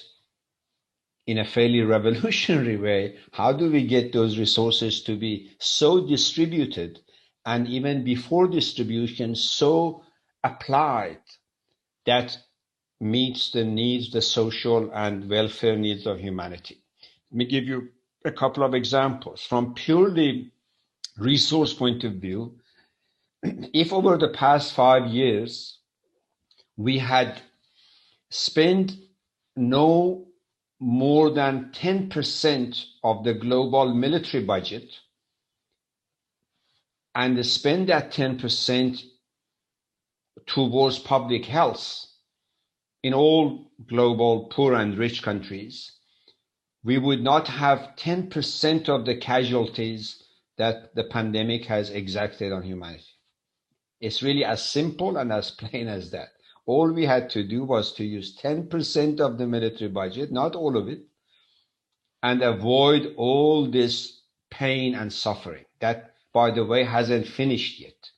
in 1.26 1.38
a 1.38 1.44
fairly 1.44 1.80
revolutionary 1.96 2.76
way, 2.76 3.18
how 3.32 3.52
do 3.52 3.70
we 3.70 3.86
get 3.86 4.12
those 4.12 4.38
resources 4.38 5.02
to 5.04 5.16
be 5.16 5.52
so 5.58 6.06
distributed 6.06 7.00
and 7.46 7.68
even 7.68 8.04
before 8.04 8.48
distribution, 8.48 9.34
so 9.34 10.04
applied 10.44 11.20
that 12.06 12.36
meets 13.00 13.50
the 13.50 13.64
needs, 13.64 14.10
the 14.10 14.20
social 14.20 14.90
and 14.92 15.28
welfare 15.28 15.76
needs 15.76 16.06
of 16.06 16.18
humanity? 16.18 16.82
Let 17.30 17.38
me 17.38 17.44
give 17.46 17.64
you 17.64 17.90
a 18.24 18.33
couple 18.33 18.62
of 18.62 18.74
examples. 18.74 19.42
From 19.42 19.74
purely 19.74 20.50
resource 21.16 21.72
point 21.72 22.04
of 22.04 22.14
view, 22.14 22.59
if 23.42 23.92
over 23.92 24.18
the 24.18 24.28
past 24.28 24.74
five 24.74 25.09
years 25.09 25.78
we 26.76 26.98
had 26.98 27.40
spent 28.30 28.92
no 29.56 30.26
more 30.78 31.30
than 31.30 31.70
10% 31.72 32.85
of 33.04 33.24
the 33.24 33.35
global 33.35 33.92
military 33.94 34.42
budget 34.42 34.98
and 37.14 37.44
spend 37.44 37.88
that 37.88 38.12
10% 38.12 39.02
towards 40.46 40.98
public 40.98 41.44
health 41.44 42.06
in 43.02 43.12
all 43.12 43.70
global 43.87 44.44
poor 44.44 44.74
and 44.74 44.96
rich 44.96 45.22
countries, 45.22 45.92
we 46.82 46.98
would 46.98 47.22
not 47.22 47.46
have 47.48 47.94
10% 47.96 48.88
of 48.88 49.04
the 49.04 49.16
casualties 49.16 50.22
that 50.56 50.94
the 50.94 51.04
pandemic 51.04 51.66
has 51.66 51.90
exacted 51.90 52.52
on 52.52 52.62
humanity. 52.62 53.04
It's 54.00 54.22
really 54.22 54.44
as 54.44 54.62
simple 54.62 55.16
and 55.16 55.32
as 55.32 55.50
plain 55.50 55.88
as 55.88 56.10
that. 56.10 56.28
All 56.66 56.92
we 56.92 57.04
had 57.04 57.28
to 57.30 57.42
do 57.46 57.64
was 57.64 57.92
to 57.94 58.04
use 58.04 58.38
10% 58.38 59.20
of 59.20 59.38
the 59.38 59.46
military 59.46 59.90
budget, 59.90 60.32
not 60.32 60.54
all 60.54 60.76
of 60.76 60.88
it, 60.88 61.00
and 62.22 62.42
avoid 62.42 63.14
all 63.16 63.70
this 63.70 64.20
pain 64.50 64.94
and 64.94 65.12
suffering. 65.12 65.64
That, 65.80 66.14
by 66.32 66.50
the 66.50 66.64
way, 66.64 66.84
hasn't 66.84 67.26
finished 67.26 67.80
yet. 67.80 68.10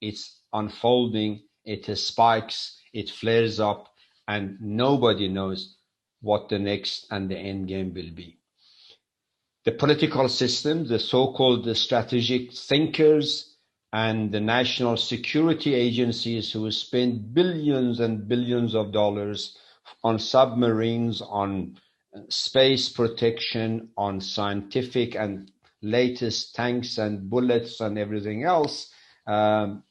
It's 0.00 0.40
unfolding, 0.52 1.42
it 1.64 1.96
spikes, 1.96 2.80
it 2.92 3.10
flares 3.10 3.60
up, 3.60 3.88
and 4.26 4.56
nobody 4.60 5.28
knows 5.28 5.76
what 6.20 6.48
the 6.48 6.58
next 6.58 7.06
and 7.10 7.30
the 7.30 7.38
end 7.38 7.68
game 7.68 7.94
will 7.94 8.10
be. 8.14 8.38
The 9.64 9.72
political 9.72 10.28
system, 10.28 10.86
the 10.86 10.98
so-called 10.98 11.76
strategic 11.76 12.52
thinkers, 12.52 13.56
and 13.92 14.30
the 14.32 14.40
national 14.40 14.96
security 14.96 15.74
agencies 15.74 16.52
who 16.52 16.70
spend 16.70 17.34
billions 17.34 18.00
and 18.00 18.28
billions 18.28 18.74
of 18.74 18.92
dollars 18.92 19.56
on 20.04 20.18
submarines, 20.18 21.20
on 21.20 21.76
space 22.28 22.88
protection, 22.88 23.88
on 23.96 24.20
scientific 24.20 25.14
and 25.16 25.50
latest 25.82 26.54
tanks 26.54 26.98
and 26.98 27.28
bullets 27.28 27.80
and 27.80 27.98
everything 27.98 28.44
else, 28.44 28.92
um, 29.26 29.82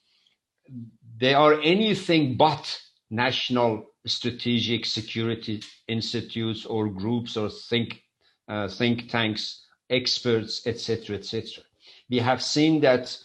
they 1.17 1.33
are 1.33 1.59
anything 1.61 2.37
but 2.37 2.79
national 3.09 3.85
strategic 4.09 4.85
security 4.85 5.61
institutes 5.87 6.65
or 6.65 6.89
groups 6.89 7.37
or 7.37 7.49
think 7.49 8.03
uh, 8.47 8.67
think 8.67 9.09
tanks, 9.09 9.65
experts, 9.89 10.65
etc., 10.65 11.17
etc. 11.17 11.63
We 12.09 12.17
have 12.17 12.41
seen 12.41 12.81
that 12.81 13.15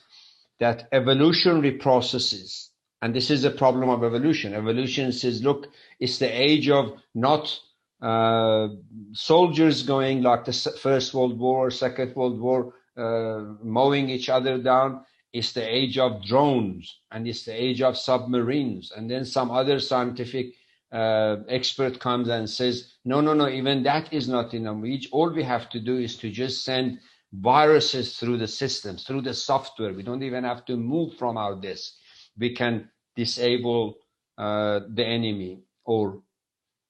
that 0.61 0.89
evolutionary 0.93 1.73
processes, 1.73 2.71
and 3.03 3.15
this 3.15 3.31
is 3.31 3.45
a 3.45 3.51
problem 3.51 3.89
of 3.89 4.05
evolution. 4.05 4.55
Evolution 4.55 5.13
says, 5.13 5.43
look, 5.43 5.69
it's 5.99 6.19
the 6.19 6.29
age 6.29 6.69
of 6.71 7.01
not 7.15 7.59
uh, 8.01 8.69
soldiers 9.13 9.83
going 9.83 10.23
like 10.23 10.45
the 10.45 10.53
First 10.81 11.15
World 11.15 11.39
War, 11.39 11.67
or 11.67 11.71
Second 11.71 12.15
World 12.15 12.39
War, 12.39 12.75
uh, 12.97 13.55
mowing 13.63 14.11
each 14.11 14.29
other 14.29 14.59
down. 14.59 15.05
It's 15.33 15.53
the 15.53 15.67
age 15.67 15.99
of 15.99 16.25
drones, 16.25 17.01
and 17.11 17.27
it's 17.27 17.45
the 17.45 17.61
age 17.61 17.83
of 17.83 17.97
submarines, 17.97 18.93
and 18.93 19.11
then 19.11 19.25
some 19.25 19.51
other 19.51 19.81
scientific 19.81 20.55
uh, 20.95 21.39
expert 21.49 21.99
comes 21.99 22.29
and 22.29 22.49
says, 22.49 22.93
no, 23.05 23.21
no, 23.21 23.35
no, 23.35 23.49
even 23.49 23.83
that 23.83 24.13
is 24.13 24.29
not 24.29 24.55
enough. 24.55 24.77
We, 24.77 25.07
all 25.11 25.31
we 25.33 25.43
have 25.43 25.69
to 25.71 25.81
do 25.81 25.99
is 25.99 26.17
to 26.19 26.31
just 26.31 26.65
send 26.65 27.01
viruses 27.33 28.17
through 28.17 28.39
the 28.39 28.47
systems, 28.47 29.03
through 29.03 29.23
the 29.23 29.35
software. 29.35 29.93
We 29.93 30.05
don't 30.05 30.23
even 30.23 30.45
have 30.45 30.65
to 30.67 30.77
move 30.77 31.15
from 31.17 31.37
our 31.37 31.57
disk. 31.57 31.95
We 32.39 32.55
can 32.55 32.89
disable 33.17 33.97
uh, 34.39 34.81
the 34.89 35.05
enemy 35.05 35.65
or 35.85 36.23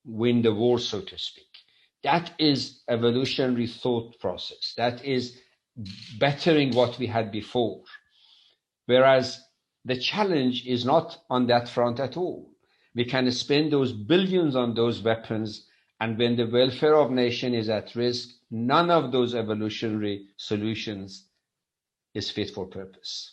win 0.05 0.43
the 0.43 0.55
war, 0.55 0.79
so 0.79 1.01
to 1.01 1.19
speak. 1.19 1.49
That 2.03 2.33
is 2.39 2.83
evolutionary 2.89 3.67
thought 3.67 4.21
process. 4.21 4.75
That 4.77 5.03
is 5.03 5.39
bettering 6.19 6.75
what 6.75 6.99
we 6.99 7.07
had 7.07 7.33
before. 7.33 7.83
Whereas 8.85 9.41
the 9.87 9.97
challenge 9.97 10.67
is 10.67 10.85
not 10.85 11.19
on 11.31 11.47
that 11.47 11.71
front 11.71 12.01
at 12.01 12.19
all. 12.19 12.54
We 12.95 13.05
can 13.05 13.31
spend 13.33 13.73
those 13.73 13.93
billions 13.93 14.55
on 14.55 14.75
those 14.75 15.03
weapons, 15.03 15.67
and 16.01 16.17
when 16.19 16.37
the 16.37 16.47
welfare 16.47 16.95
of 16.97 17.11
nation 17.11 17.55
is 17.55 17.69
at 17.69 17.95
risk, 17.95 18.29
none 18.51 18.91
of 18.91 19.11
those 19.13 19.35
evolutionary 19.35 20.29
solutions 20.37 21.27
is 22.15 22.31
fit 22.31 22.51
for 22.51 22.67
purpose. 22.67 23.33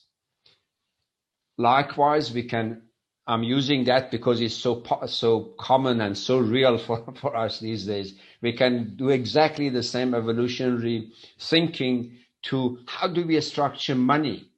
Likewise, 1.58 2.34
we 2.34 2.44
can 2.44 2.82
I'm 3.28 3.44
using 3.44 3.84
that 3.86 4.10
because 4.10 4.42
it's 4.42 4.56
so 4.56 4.84
so 5.06 5.54
common 5.60 6.02
and 6.02 6.18
so 6.18 6.40
real 6.40 6.78
for, 6.86 7.14
for 7.20 7.36
us 7.36 7.60
these 7.60 7.86
days. 7.86 8.16
We 8.42 8.54
can 8.54 8.96
do 8.98 9.10
exactly 9.10 9.70
the 9.70 9.84
same 9.84 10.14
evolutionary 10.14 11.12
thinking 11.40 12.18
to 12.44 12.80
how 12.88 13.08
do 13.08 13.26
we 13.26 13.40
structure 13.42 13.96
money 13.96 14.50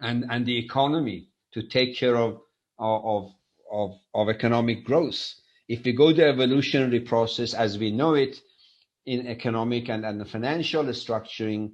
and, 0.00 0.24
and 0.30 0.46
the 0.46 0.56
economy 0.56 1.28
to 1.52 1.62
take 1.62 1.96
care 1.96 2.16
of, 2.16 2.40
of, 2.78 3.32
of, 3.70 3.98
of 4.14 4.28
economic 4.28 4.84
growth. 4.84 5.34
If 5.68 5.84
we 5.84 5.92
go 5.92 6.12
the 6.12 6.26
evolutionary 6.26 7.00
process 7.00 7.54
as 7.54 7.78
we 7.78 7.90
know 7.90 8.14
it 8.14 8.40
in 9.06 9.26
economic 9.26 9.88
and, 9.88 10.04
and 10.04 10.28
financial 10.28 10.84
structuring, 10.84 11.72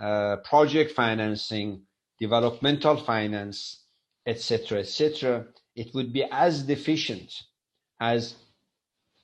uh, 0.00 0.36
project 0.44 0.92
financing, 0.92 1.82
developmental 2.20 2.96
finance, 2.96 3.84
etc., 4.26 4.80
etc., 4.80 5.46
it 5.74 5.94
would 5.94 6.12
be 6.12 6.24
as 6.24 6.62
deficient 6.64 7.32
as 8.00 8.34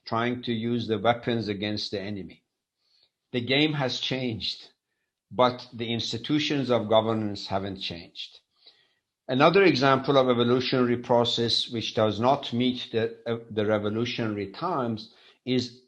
trying 0.06 0.42
to 0.42 0.52
use 0.52 0.86
the 0.86 0.98
weapons 0.98 1.48
against 1.48 1.90
the 1.90 2.00
enemy. 2.00 2.42
The 3.32 3.40
game 3.40 3.72
has 3.74 3.98
changed, 3.98 4.68
but 5.30 5.66
the 5.72 5.92
institutions 5.92 6.70
of 6.70 6.88
governance 6.88 7.46
haven't 7.46 7.80
changed. 7.80 8.38
Another 9.28 9.62
example 9.64 10.18
of 10.18 10.28
evolutionary 10.28 10.96
process 10.96 11.68
which 11.70 11.94
does 11.94 12.20
not 12.20 12.52
meet 12.52 12.88
the, 12.92 13.16
uh, 13.26 13.36
the 13.50 13.64
revolutionary 13.64 14.48
times 14.48 15.12
is 15.44 15.80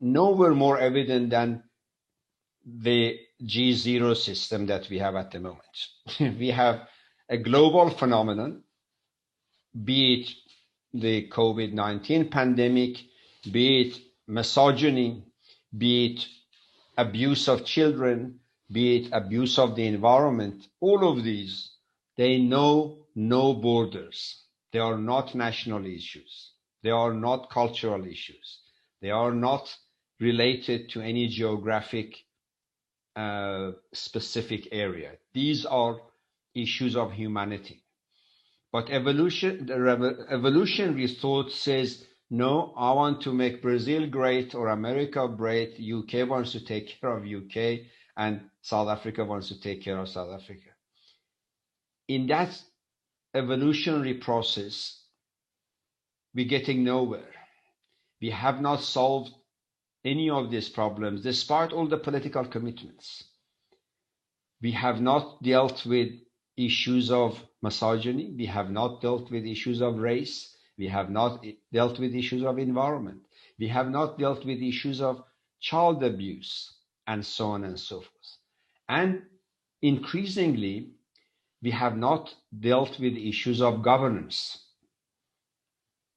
nowhere 0.00 0.54
more 0.54 0.78
evident 0.78 1.30
than 1.30 1.62
the 2.64 3.18
G0 3.42 4.16
system 4.16 4.66
that 4.66 4.88
we 4.88 4.98
have 4.98 5.16
at 5.16 5.30
the 5.30 5.40
moment. 5.40 5.88
we 6.38 6.48
have 6.48 6.86
a 7.28 7.38
global 7.38 7.90
phenomenon 7.90 8.62
be 9.84 10.20
it 10.20 10.30
the 10.92 11.28
COVID 11.28 11.72
19 11.72 12.28
pandemic, 12.28 12.98
be 13.50 13.80
it 13.82 13.98
misogyny, 14.26 15.24
be 15.76 16.06
it 16.06 16.26
abuse 16.98 17.48
of 17.48 17.64
children, 17.64 18.38
be 18.70 18.96
it 18.96 19.08
abuse 19.12 19.58
of 19.58 19.74
the 19.74 19.86
environment, 19.86 20.68
all 20.80 21.08
of 21.08 21.24
these, 21.24 21.71
they 22.16 22.38
know 22.38 23.06
no 23.14 23.54
borders. 23.54 24.44
They 24.72 24.78
are 24.78 24.98
not 24.98 25.34
national 25.34 25.86
issues. 25.86 26.52
They 26.82 26.90
are 26.90 27.12
not 27.12 27.50
cultural 27.50 28.06
issues. 28.06 28.60
They 29.00 29.10
are 29.10 29.32
not 29.32 29.74
related 30.20 30.88
to 30.90 31.00
any 31.00 31.28
geographic 31.28 32.16
uh, 33.16 33.72
specific 33.92 34.68
area. 34.72 35.12
These 35.34 35.66
are 35.66 36.00
issues 36.54 36.96
of 36.96 37.12
humanity. 37.12 37.82
But 38.72 38.90
evolution, 38.90 39.66
the 39.66 40.26
evolutionary 40.30 41.08
thought 41.08 41.52
says, 41.52 42.06
no, 42.30 42.72
I 42.76 42.92
want 42.92 43.20
to 43.22 43.34
make 43.34 43.60
Brazil 43.60 44.06
great 44.06 44.54
or 44.54 44.68
America 44.68 45.28
great. 45.28 45.78
UK 45.78 46.26
wants 46.26 46.52
to 46.52 46.64
take 46.64 46.98
care 46.98 47.10
of 47.10 47.26
UK 47.26 47.86
and 48.16 48.40
South 48.62 48.88
Africa 48.88 49.24
wants 49.24 49.48
to 49.48 49.60
take 49.60 49.82
care 49.82 49.98
of 49.98 50.08
South 50.08 50.30
Africa. 50.32 50.71
In 52.12 52.26
that 52.26 52.62
evolutionary 53.32 54.12
process, 54.12 55.02
we're 56.34 56.44
getting 56.56 56.84
nowhere. 56.84 57.34
We 58.20 58.28
have 58.28 58.60
not 58.60 58.82
solved 58.82 59.32
any 60.04 60.28
of 60.28 60.50
these 60.50 60.68
problems 60.68 61.22
despite 61.22 61.72
all 61.72 61.88
the 61.88 61.96
political 61.96 62.44
commitments. 62.44 63.24
We 64.60 64.72
have 64.72 65.00
not 65.00 65.42
dealt 65.42 65.86
with 65.86 66.10
issues 66.58 67.10
of 67.10 67.42
misogyny. 67.62 68.34
We 68.36 68.44
have 68.44 68.70
not 68.70 69.00
dealt 69.00 69.30
with 69.30 69.46
issues 69.46 69.80
of 69.80 69.96
race. 69.96 70.54
We 70.76 70.88
have 70.88 71.08
not 71.08 71.42
dealt 71.72 71.98
with 71.98 72.14
issues 72.14 72.44
of 72.44 72.58
environment. 72.58 73.22
We 73.58 73.68
have 73.68 73.88
not 73.88 74.18
dealt 74.18 74.44
with 74.44 74.60
issues 74.60 75.00
of 75.00 75.24
child 75.60 76.04
abuse 76.04 76.74
and 77.06 77.24
so 77.24 77.46
on 77.46 77.64
and 77.64 77.80
so 77.80 78.00
forth. 78.00 78.36
And 78.86 79.22
increasingly, 79.80 80.90
we 81.62 81.70
have 81.70 81.96
not 81.96 82.34
dealt 82.58 82.98
with 82.98 83.16
issues 83.16 83.62
of 83.62 83.82
governance 83.82 84.58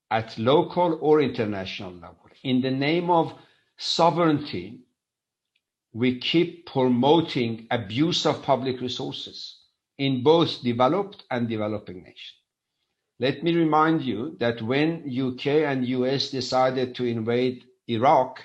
at 0.09 0.37
local 0.37 0.97
or 1.01 1.21
international 1.21 1.91
level. 1.91 2.29
In 2.43 2.61
the 2.61 2.71
name 2.71 3.09
of 3.09 3.33
sovereignty, 3.77 4.79
we 5.93 6.19
keep 6.19 6.65
promoting 6.65 7.67
abuse 7.71 8.25
of 8.25 8.43
public 8.43 8.81
resources 8.81 9.59
in 9.97 10.23
both 10.23 10.61
developed 10.61 11.23
and 11.31 11.47
developing 11.47 12.03
nations. 12.03 12.41
Let 13.19 13.43
me 13.43 13.55
remind 13.55 14.01
you 14.01 14.35
that 14.39 14.61
when 14.61 15.05
UK 15.09 15.47
and 15.69 15.87
US 15.87 16.29
decided 16.29 16.95
to 16.95 17.05
invade 17.05 17.63
Iraq, 17.87 18.41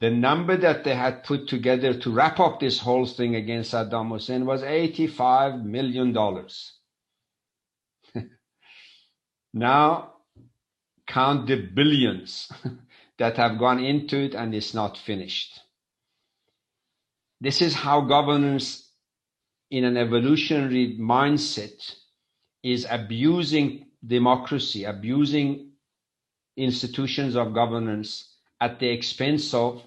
the 0.00 0.10
number 0.10 0.56
that 0.56 0.84
they 0.84 0.94
had 0.94 1.24
put 1.24 1.48
together 1.48 1.94
to 1.94 2.10
wrap 2.10 2.40
up 2.40 2.60
this 2.60 2.80
whole 2.80 3.06
thing 3.06 3.36
against 3.36 3.72
Saddam 3.72 4.10
Hussein 4.10 4.44
was 4.44 4.62
$85 4.62 5.64
million. 5.64 6.12
now 9.54 10.12
count 11.06 11.46
the 11.46 11.56
billions 11.56 12.50
that 13.18 13.36
have 13.36 13.58
gone 13.58 13.82
into 13.82 14.18
it 14.18 14.34
and 14.34 14.54
it's 14.54 14.74
not 14.74 14.98
finished. 14.98 15.60
This 17.40 17.62
is 17.62 17.74
how 17.74 18.00
governance 18.00 18.90
in 19.70 19.84
an 19.84 19.96
evolutionary 19.96 20.96
mindset 21.00 21.94
is 22.62 22.86
abusing 22.90 23.86
democracy, 24.06 24.84
abusing 24.84 25.72
institutions 26.56 27.36
of 27.36 27.52
governance 27.54 28.33
at 28.60 28.78
the 28.78 28.88
expense 28.88 29.52
of 29.54 29.82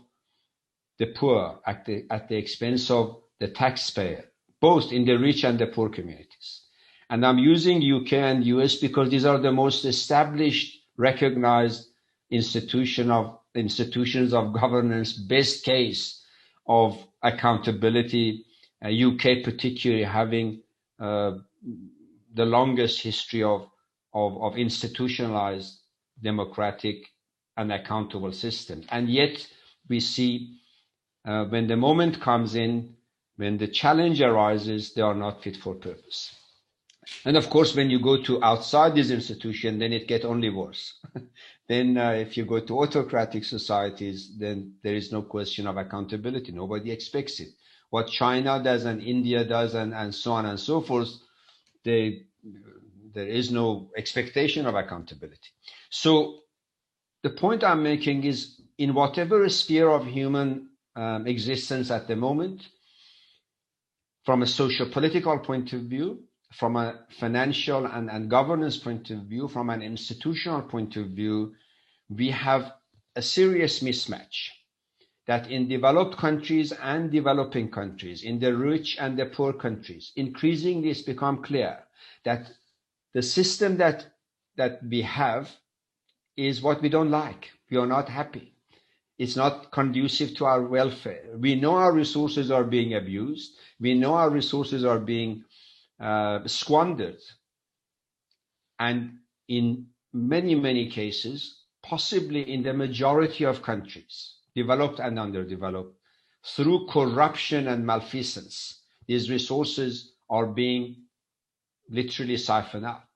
the 0.99 1.08
poor, 1.08 1.60
at 1.65 1.86
the, 1.86 2.06
at 2.10 2.27
the 2.27 2.36
expense 2.36 2.89
of 2.89 3.17
the 3.39 3.47
taxpayer, 3.47 4.25
both 4.60 4.91
in 4.91 5.06
the 5.06 5.17
rich 5.17 5.43
and 5.43 5.60
the 5.60 5.67
poor 5.67 5.89
communities. 5.89 6.63
And 7.10 7.25
I'm 7.25 7.38
using 7.38 7.82
UK 7.82 8.13
and 8.13 8.45
US 8.45 8.75
because 8.75 9.10
these 9.10 9.25
are 9.25 9.38
the 9.38 9.51
most 9.51 9.86
established, 9.86 10.77
recognized 10.97 11.88
institution 12.30 13.12
of 13.12 13.39
institutions 13.56 14.34
of 14.34 14.53
governance, 14.53 15.13
best 15.13 15.63
case 15.63 16.23
of 16.67 16.97
accountability 17.23 18.45
UK 18.84 19.43
particularly 19.43 20.03
having 20.03 20.62
uh, 20.99 21.34
the 22.34 22.45
longest 22.45 23.01
history 23.01 23.43
of, 23.43 23.67
of, 24.13 24.41
of 24.41 24.58
institutionalized 24.58 25.80
democratic 26.21 27.06
and 27.57 27.71
accountable 27.71 28.31
system. 28.31 28.83
And 28.89 29.09
yet 29.09 29.45
we 29.89 29.99
see 29.99 30.59
uh, 31.25 31.45
when 31.45 31.67
the 31.67 31.75
moment 31.75 32.21
comes 32.21 32.55
in, 32.55 32.95
when 33.35 33.57
the 33.57 33.67
challenge 33.67 34.21
arises, 34.21 34.93
they 34.93 35.01
are 35.01 35.15
not 35.15 35.43
fit 35.43 35.57
for 35.57 35.75
purpose. 35.75 36.33
And 37.25 37.37
of 37.37 37.49
course, 37.49 37.75
when 37.75 37.89
you 37.89 37.99
go 37.99 38.21
to 38.23 38.43
outside 38.43 38.95
this 38.95 39.11
institution, 39.11 39.79
then 39.79 39.93
it 39.93 40.07
gets 40.07 40.25
only 40.25 40.49
worse. 40.49 40.93
then 41.67 41.97
uh, 41.97 42.11
if 42.11 42.35
you 42.37 42.45
go 42.45 42.59
to 42.59 42.79
autocratic 42.79 43.43
societies, 43.43 44.37
then 44.37 44.73
there 44.83 44.95
is 44.95 45.11
no 45.11 45.21
question 45.21 45.67
of 45.67 45.77
accountability. 45.77 46.51
Nobody 46.51 46.91
expects 46.91 47.39
it 47.39 47.49
what 47.89 48.08
China 48.08 48.62
does 48.62 48.85
and 48.85 49.01
India 49.01 49.43
does 49.45 49.73
and, 49.73 49.93
and 49.93 50.13
so 50.13 50.33
on 50.33 50.45
and 50.45 50.60
so 50.60 50.81
forth, 50.81 51.10
they, 51.83 52.23
there 53.13 53.27
is 53.27 53.51
no 53.51 53.89
expectation 53.97 54.65
of 54.65 54.75
accountability. 54.75 55.49
So 55.89 56.39
the 57.23 57.29
point 57.29 57.63
I'm 57.63 57.83
making 57.83 58.23
is 58.23 58.61
in 58.77 58.93
whatever 58.93 59.47
sphere 59.49 59.89
of 59.89 60.05
human 60.05 60.69
um, 60.95 61.27
existence 61.27 61.91
at 61.91 62.07
the 62.07 62.15
moment, 62.15 62.67
from 64.25 64.41
a 64.41 64.47
social 64.47 64.89
political 64.89 65.39
point 65.39 65.73
of 65.73 65.81
view, 65.81 66.23
from 66.53 66.75
a 66.75 67.05
financial 67.19 67.85
and, 67.85 68.09
and 68.09 68.29
governance 68.29 68.77
point 68.77 69.09
of 69.09 69.19
view, 69.23 69.47
from 69.47 69.69
an 69.69 69.81
institutional 69.81 70.61
point 70.61 70.95
of 70.95 71.07
view, 71.07 71.53
we 72.09 72.29
have 72.29 72.73
a 73.15 73.21
serious 73.21 73.79
mismatch. 73.79 74.49
That 75.27 75.51
in 75.51 75.67
developed 75.67 76.17
countries 76.17 76.71
and 76.71 77.11
developing 77.11 77.69
countries, 77.69 78.23
in 78.23 78.39
the 78.39 78.55
rich 78.55 78.97
and 78.97 79.19
the 79.19 79.25
poor 79.25 79.51
countries, 79.51 80.13
increasingly 80.15 80.89
it's 80.89 81.01
become 81.01 81.43
clear 81.43 81.79
that 82.23 82.49
the 83.13 83.21
system 83.21 83.77
that 83.77 84.05
that 84.55 84.79
we 84.83 85.01
have 85.01 85.49
is 86.38 86.62
what 86.62 86.81
we 86.81 86.90
don't 86.90 87.10
like. 87.10 87.50
We 87.69 87.77
are 87.77 87.88
not 87.88 88.08
happy. 88.08 88.54
It's 89.17 89.35
not 89.35 89.71
conducive 89.71 90.35
to 90.35 90.46
our 90.46 90.62
welfare. 90.62 91.23
We 91.35 91.56
know 91.56 91.73
our 91.73 91.92
resources 91.92 92.52
are 92.52 92.63
being 92.63 92.94
abused. 92.94 93.54
We 93.79 93.96
know 93.96 94.13
our 94.13 94.29
resources 94.29 94.85
are 94.85 95.00
being 95.00 95.44
uh, 96.00 96.48
squandered. 96.48 97.17
And 98.79 99.17
in 99.48 99.88
many, 100.13 100.54
many 100.54 100.90
cases, 100.92 101.63
possibly 101.81 102.54
in 102.54 102.62
the 102.62 102.73
majority 102.73 103.44
of 103.44 103.63
countries, 103.63 104.35
developed 104.56 105.00
and 105.00 105.17
underdeveloped, 105.17 105.98
through 106.46 106.88
corruption 106.88 107.67
and 107.67 107.85
malfeasance, 107.85 108.83
these 109.08 109.31
resources 109.31 110.13
are 110.29 110.46
being 110.46 110.98
literally 111.90 112.38
siphoned 112.38 112.85
out 112.85 113.06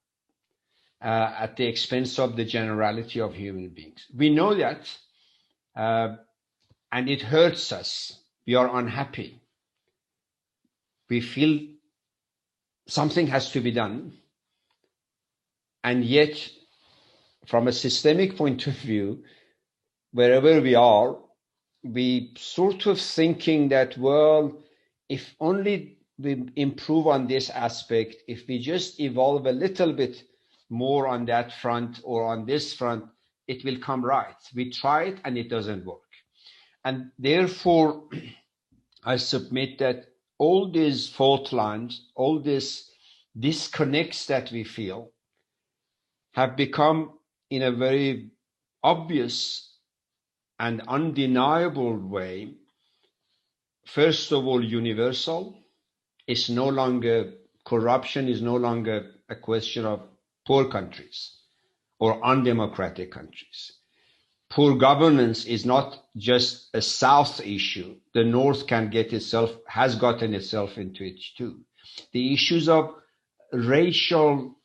uh, 1.02 1.34
at 1.38 1.58
the 1.58 1.66
expense 1.66 2.20
of 2.20 2.36
the 2.36 2.46
generality 2.46 3.20
of 3.20 3.34
human 3.34 3.70
beings. 3.70 4.06
We 4.16 4.30
know 4.30 4.54
that, 4.56 4.90
uh, 5.76 6.16
and 6.92 7.10
it 7.10 7.22
hurts 7.22 7.72
us. 7.72 8.20
We 8.46 8.56
are 8.56 8.78
unhappy. 8.78 9.42
We 11.10 11.22
feel 11.22 11.60
something 12.88 13.28
has 13.28 13.52
to 13.52 13.62
be 13.62 13.72
done. 13.72 14.14
And 15.84 16.06
yet, 16.06 16.50
from 17.48 17.68
a 17.68 17.72
systemic 17.72 18.38
point 18.38 18.68
of 18.68 18.74
view, 18.74 19.24
wherever 20.12 20.62
we 20.62 20.76
are, 20.76 21.18
we 21.84 22.34
sort 22.38 22.86
of 22.86 23.00
thinking 23.00 23.70
that, 23.70 23.98
well, 23.98 24.62
if 25.10 25.34
only 25.40 25.98
we 26.20 26.48
improve 26.56 27.08
on 27.08 27.26
this 27.26 27.50
aspect, 27.50 28.18
if 28.28 28.48
we 28.48 28.60
just 28.60 29.00
evolve 29.00 29.48
a 29.48 29.52
little 29.52 29.92
bit 29.94 30.24
more 30.72 31.08
on 31.08 31.26
that 31.26 31.52
front 31.52 32.00
or 32.04 32.24
on 32.26 32.46
this 32.46 32.74
front, 32.74 33.06
it 33.48 33.64
will 33.64 33.78
come 33.78 34.04
right. 34.04 34.36
We 34.56 34.72
try 34.72 35.04
it 35.04 35.20
and 35.26 35.38
it 35.38 35.50
doesn't 35.50 35.86
work. 35.86 36.00
And 36.84 37.12
therefore, 37.20 38.06
I 39.04 39.18
submit 39.18 39.80
that 39.80 40.06
all 40.38 40.72
these 40.72 41.10
fault 41.10 41.52
lines, 41.52 42.10
all 42.16 42.40
these 42.40 42.90
disconnects 43.38 44.26
that 44.28 44.52
we 44.52 44.64
feel 44.64 45.12
have 46.34 46.56
become 46.56 47.20
in 47.50 47.62
a 47.62 47.72
very 47.72 48.32
obvious 48.82 49.76
and 50.60 50.82
undeniable 50.88 51.98
way, 51.98 52.54
first 53.86 54.32
of 54.32 54.48
all, 54.48 54.64
universal. 54.64 55.58
It's 56.28 56.50
no 56.50 56.70
longer 56.70 57.34
corruption 57.66 58.28
is 58.28 58.42
no 58.42 58.56
longer 58.56 59.12
a 59.30 59.36
question 59.36 59.86
of 59.86 60.02
poor 60.52 60.66
countries 60.66 61.38
or 61.98 62.22
undemocratic 62.26 63.10
countries. 63.10 63.72
Poor 64.50 64.76
governance 64.76 65.46
is 65.46 65.66
not 65.66 66.04
just 66.18 66.68
a 66.74 66.82
South 66.82 67.40
issue. 67.40 67.96
The 68.14 68.26
North 68.26 68.68
can 68.68 68.90
get 68.90 69.14
itself, 69.14 69.52
has 69.66 69.96
gotten 69.96 70.34
itself 70.34 70.78
into 70.78 71.06
it 71.06 71.22
too. 71.38 71.62
The 72.12 72.34
issues 72.34 72.68
of 72.68 72.96
racial 73.54 74.58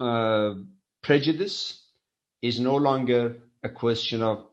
uh, 0.00 0.54
prejudice 1.00 1.84
is 2.42 2.58
no 2.58 2.74
longer 2.74 3.36
a 3.62 3.68
question 3.68 4.20
of 4.20 4.44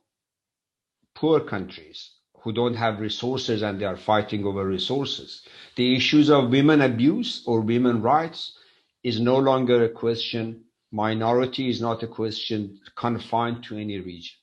poor 1.16 1.40
countries 1.40 2.12
who 2.44 2.52
don't 2.54 2.76
have 2.76 3.00
resources 3.00 3.64
and 3.64 3.82
they 3.82 3.86
are 3.86 3.98
fighting 3.98 4.46
over 4.46 4.64
resources. 4.64 5.42
The 5.76 5.96
issues 5.96 6.30
of 6.30 6.52
women 6.52 6.82
abuse 6.82 7.42
or 7.48 7.62
women 7.62 8.04
rights 8.04 8.60
is 9.04 9.20
no 9.20 9.38
longer 9.38 9.84
a 9.84 9.90
question. 9.90 10.66
Minority 10.92 11.70
is 11.70 11.82
not 11.82 12.04
a 12.04 12.08
question 12.08 12.80
confined 12.96 13.64
to 13.64 13.78
any 13.78 14.00
region. 14.00 14.36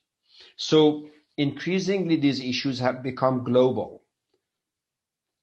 So 0.57 1.09
increasingly, 1.37 2.17
these 2.17 2.41
issues 2.41 2.79
have 2.79 3.03
become 3.03 3.43
global. 3.43 4.03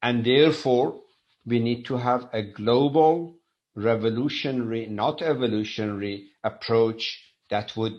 And 0.02 0.24
therefore, 0.24 1.00
we 1.46 1.60
need 1.60 1.84
to 1.86 1.96
have 1.96 2.28
a 2.32 2.42
global, 2.42 3.36
revolutionary, 3.74 4.86
not 4.86 5.22
evolutionary 5.22 6.28
approach 6.44 7.22
that 7.50 7.76
would 7.76 7.94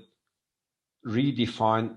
redefine 1.05 1.95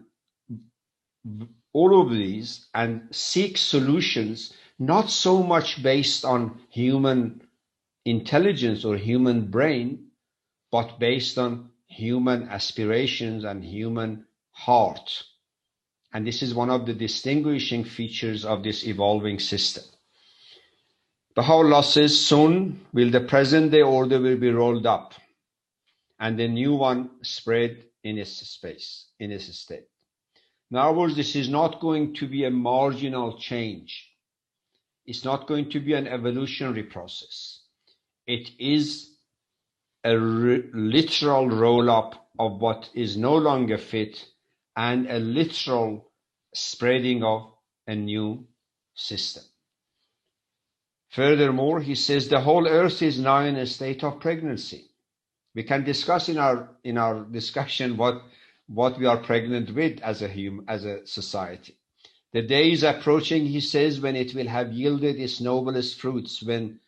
all 1.73 2.01
of 2.01 2.11
these 2.11 2.69
and 2.75 3.09
seek 3.11 3.57
solutions 3.57 4.55
not 4.79 5.11
so 5.11 5.43
much 5.43 5.83
based 5.83 6.25
on 6.25 6.61
human 6.71 7.43
intelligence 8.05 8.85
or 8.85 8.97
human 8.97 9.51
brain, 9.51 10.07
but 10.71 10.99
based 10.99 11.39
on 11.39 11.71
human 11.87 12.49
aspirations 12.49 13.45
and 13.45 13.65
human 13.65 14.25
heart. 14.53 15.25
And 16.13 16.27
this 16.27 16.43
is 16.43 16.55
one 16.55 16.71
of 16.71 16.87
the 16.87 16.95
distinguishing 16.95 17.85
features 17.85 18.45
of 18.45 18.63
this 18.63 18.87
evolving 18.87 19.39
system. 19.39 19.85
Baha'u'llah 21.35 21.85
says, 21.85 22.19
soon 22.19 22.81
will 22.93 23.11
the 23.11 23.21
present 23.21 23.71
day 23.71 23.83
order 23.83 24.21
will 24.21 24.37
be 24.37 24.51
rolled 24.51 24.87
up 24.87 25.15
and 26.19 26.39
the 26.39 26.49
new 26.49 26.75
one 26.75 27.11
spread 27.23 27.85
in 28.03 28.19
its 28.19 28.33
space, 28.33 29.07
in 29.19 29.31
its 29.31 29.55
state. 29.57 29.85
In 30.71 30.77
other 30.77 30.97
words, 30.97 31.17
this 31.17 31.35
is 31.37 31.49
not 31.49 31.81
going 31.81 32.15
to 32.15 32.29
be 32.29 32.45
a 32.45 32.51
marginal 32.51 33.39
change. 33.39 34.09
It's 35.07 35.25
not 35.25 35.47
going 35.47 35.71
to 35.71 35.81
be 35.81 35.95
an 35.95 36.07
evolutionary 36.07 36.85
process 36.85 37.60
it 38.27 38.51
is 38.59 39.11
a 40.05 40.15
literal 40.15 41.49
roll 41.49 41.91
up 41.91 42.31
of 42.39 42.61
what 42.61 42.89
is 42.95 43.17
no 43.17 43.37
longer 43.37 43.77
fit 43.77 44.25
and 44.77 45.07
a 45.09 45.19
literal 45.19 46.11
spreading 46.55 47.23
of 47.23 47.53
a 47.87 47.95
new 47.95 48.47
system. 48.95 49.43
Furthermore, 51.11 51.81
he 51.81 51.95
says 51.97 52.29
the 52.29 52.41
whole 52.41 52.67
earth 52.69 53.03
is 53.03 53.19
now 53.19 53.41
in 53.41 53.57
a 53.57 53.67
state 53.67 54.05
of 54.05 54.21
pregnancy. 54.21 54.91
We 55.55 55.65
can 55.65 55.85
discuss 55.85 56.29
in 56.29 56.39
our 56.39 56.71
in 56.85 56.97
our 56.97 57.25
discussion 57.25 57.97
what 57.97 58.23
what 58.69 58.99
we 58.99 59.07
are 59.07 59.19
pregnant 59.19 59.75
with 59.75 60.01
as 60.01 60.23
a 60.23 60.29
hum, 60.29 60.65
as 60.69 60.85
a 60.85 61.05
society. 61.07 61.77
The 62.33 62.43
day 62.43 62.71
is 62.71 62.85
approaching, 62.85 63.47
he 63.47 63.61
says, 63.61 64.01
when 64.01 64.15
it 64.15 64.33
will 64.35 64.47
have 64.47 64.73
yielded 64.73 65.19
its 65.19 65.41
noblest 65.41 66.01
fruits, 66.01 66.41
when 66.41 66.79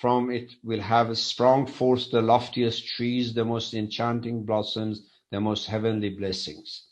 from 0.00 0.30
it 0.30 0.52
will 0.62 0.80
have 0.80 1.16
sprung 1.18 1.66
forth 1.66 2.10
the 2.10 2.22
loftiest 2.22 2.86
trees, 2.86 3.34
the 3.34 3.44
most 3.44 3.74
enchanting 3.74 4.44
blossoms, 4.44 5.02
the 5.30 5.40
most 5.40 5.66
heavenly 5.66 6.10
blessings. 6.10 6.84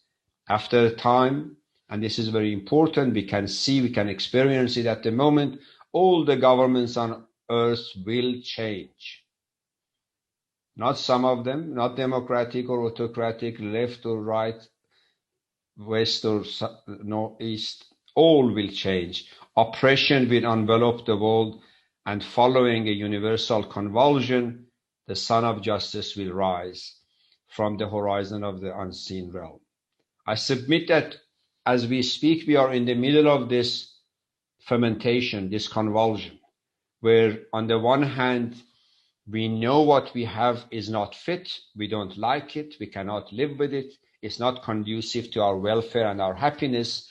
After 0.48 0.86
a 0.86 0.94
time, 0.94 1.56
and 1.88 2.02
this 2.02 2.18
is 2.18 2.28
very 2.28 2.52
important, 2.52 3.14
we 3.14 3.22
can 3.24 3.46
see, 3.46 3.80
we 3.80 3.90
can 3.90 4.08
experience 4.08 4.76
it 4.76 4.86
at 4.86 5.02
the 5.02 5.12
moment, 5.12 5.60
all 5.92 6.24
the 6.24 6.36
governments 6.36 6.96
on 6.96 7.24
earth 7.50 7.86
will 8.04 8.40
change. 8.42 9.24
Not 10.76 10.98
some 10.98 11.24
of 11.24 11.44
them, 11.44 11.74
not 11.74 11.96
democratic 11.96 12.68
or 12.68 12.86
autocratic, 12.86 13.56
left 13.60 14.04
or 14.04 14.20
right, 14.20 14.60
west 15.78 16.24
or 16.24 16.44
northeast, 16.86 17.86
all 18.14 18.52
will 18.52 18.68
change. 18.68 19.30
Oppression 19.56 20.28
will 20.28 20.52
envelop 20.52 21.06
the 21.06 21.16
world 21.16 21.62
and 22.06 22.24
following 22.24 22.88
a 22.88 22.92
universal 22.92 23.64
convulsion, 23.64 24.66
the 25.08 25.16
sun 25.16 25.44
of 25.44 25.60
justice 25.60 26.16
will 26.16 26.32
rise 26.32 26.94
from 27.48 27.76
the 27.76 27.88
horizon 27.88 28.44
of 28.44 28.60
the 28.60 28.78
unseen 28.78 29.30
realm. 29.32 29.60
I 30.26 30.36
submit 30.36 30.88
that 30.88 31.16
as 31.66 31.86
we 31.86 32.02
speak, 32.02 32.46
we 32.46 32.56
are 32.56 32.72
in 32.72 32.84
the 32.84 32.94
middle 32.94 33.28
of 33.28 33.48
this 33.48 33.92
fermentation, 34.64 35.50
this 35.50 35.66
convulsion, 35.68 36.38
where 37.00 37.40
on 37.52 37.66
the 37.66 37.78
one 37.78 38.02
hand, 38.02 38.54
we 39.28 39.48
know 39.48 39.82
what 39.82 40.14
we 40.14 40.24
have 40.24 40.64
is 40.70 40.88
not 40.88 41.14
fit, 41.14 41.52
we 41.76 41.88
don't 41.88 42.16
like 42.16 42.56
it, 42.56 42.76
we 42.78 42.86
cannot 42.86 43.32
live 43.32 43.58
with 43.58 43.74
it, 43.74 43.92
it's 44.22 44.38
not 44.38 44.62
conducive 44.62 45.30
to 45.32 45.42
our 45.42 45.56
welfare 45.56 46.08
and 46.08 46.20
our 46.20 46.34
happiness. 46.34 47.08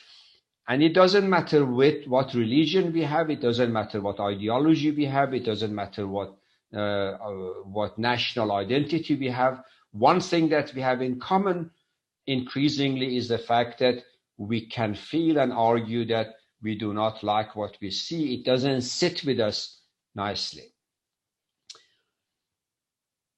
And 0.67 0.81
it 0.81 0.93
doesn't 0.93 1.29
matter 1.29 1.63
with 1.65 2.07
what 2.07 2.33
religion 2.33 2.91
we 2.91 3.03
have, 3.03 3.29
it 3.29 3.41
doesn't 3.41 3.71
matter 3.71 4.01
what 4.01 4.19
ideology 4.19 4.91
we 4.91 5.05
have, 5.05 5.33
it 5.33 5.45
doesn't 5.45 5.73
matter 5.73 6.07
what 6.07 6.35
uh, 6.73 6.79
uh, 6.79 7.53
what 7.63 7.97
national 7.97 8.51
identity 8.51 9.15
we 9.15 9.27
have. 9.27 9.63
One 9.91 10.19
thing 10.19 10.49
that 10.49 10.73
we 10.73 10.81
have 10.81 11.01
in 11.01 11.19
common 11.19 11.71
increasingly 12.27 13.15
is 13.15 13.27
the 13.27 13.37
fact 13.37 13.79
that 13.79 14.03
we 14.37 14.65
can 14.65 14.95
feel 14.95 15.37
and 15.37 15.53
argue 15.53 16.05
that 16.05 16.35
we 16.61 16.75
do 16.77 16.93
not 16.93 17.23
like 17.23 17.55
what 17.55 17.77
we 17.79 17.91
see. 17.91 18.33
It 18.33 18.45
doesn't 18.45 18.81
sit 18.81 19.23
with 19.23 19.39
us 19.39 19.79
nicely. 20.15 20.73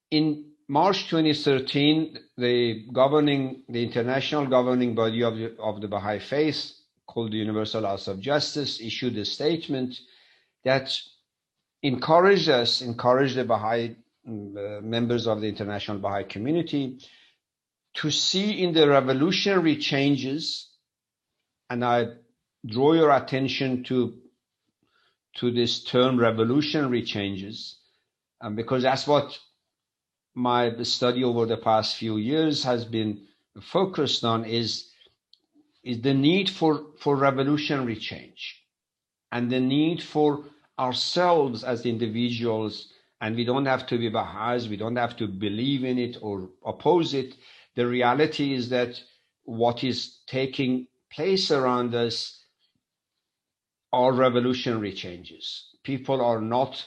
In 0.09 0.51
March 0.67 1.09
2013, 1.09 2.17
the 2.37 2.85
governing, 2.93 3.63
the 3.67 3.83
international 3.83 4.47
governing 4.47 4.95
body 4.95 5.23
of 5.23 5.35
the, 5.35 5.55
of 5.59 5.81
the 5.81 5.87
Baha'i 5.87 6.19
Faith 6.19 6.71
called 7.07 7.31
the 7.31 7.37
Universal 7.37 7.85
House 7.85 8.07
of 8.07 8.19
Justice, 8.19 8.79
issued 8.81 9.17
a 9.17 9.25
statement 9.25 9.99
that 10.63 10.95
encouraged 11.81 12.49
us, 12.49 12.81
encouraged 12.81 13.35
the 13.35 13.45
Baha'i 13.45 13.95
uh, 14.27 14.81
members 14.81 15.25
of 15.25 15.41
the 15.41 15.47
international 15.47 15.99
Baha'i 15.99 16.25
community 16.25 16.99
to 17.95 18.11
see 18.11 18.61
in 18.61 18.73
the 18.73 18.87
revolutionary 18.87 19.77
changes, 19.77 20.69
and 21.69 21.83
I 21.83 22.09
draw 22.65 22.93
your 22.93 23.11
attention 23.11 23.83
to 23.85 24.19
to 25.37 25.51
this 25.51 25.83
term 25.83 26.19
revolutionary 26.19 27.03
changes, 27.03 27.77
um, 28.41 28.55
because 28.55 28.83
that's 28.83 29.05
what 29.05 29.37
my 30.33 30.75
study 30.83 31.23
over 31.23 31.45
the 31.45 31.57
past 31.57 31.95
few 31.95 32.17
years 32.17 32.63
has 32.63 32.85
been 32.85 33.27
focused 33.61 34.23
on 34.23 34.45
is 34.45 34.89
is 35.83 36.01
the 36.01 36.13
need 36.13 36.49
for 36.49 36.87
for 36.99 37.15
revolutionary 37.15 37.95
change 37.95 38.61
and 39.31 39.51
the 39.51 39.59
need 39.59 40.01
for 40.01 40.43
ourselves 40.79 41.63
as 41.63 41.85
individuals 41.85 42.91
and 43.21 43.35
we 43.35 43.43
don't 43.43 43.65
have 43.65 43.87
to 43.87 43.97
be 43.97 44.09
Baha'is, 44.09 44.67
we 44.67 44.77
don't 44.77 44.95
have 44.95 45.17
to 45.17 45.27
believe 45.27 45.83
in 45.83 45.97
it 45.97 46.17
or 46.21 46.49
oppose 46.65 47.13
it. 47.13 47.35
The 47.75 47.87
reality 47.87 48.53
is 48.53 48.69
that 48.69 49.01
what 49.43 49.83
is 49.83 50.19
taking 50.27 50.87
place 51.11 51.49
around 51.49 51.95
us 51.95 52.43
are 53.91 54.11
revolutionary 54.11 54.93
changes. 54.93 55.69
People 55.83 56.21
are 56.21 56.41
not 56.41 56.85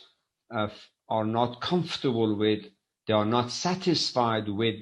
uh, 0.55 0.68
are 1.09 1.24
not 1.24 1.61
comfortable 1.61 2.36
with, 2.36 2.64
they 3.07 3.12
are 3.12 3.24
not 3.24 3.51
satisfied 3.51 4.49
with 4.49 4.76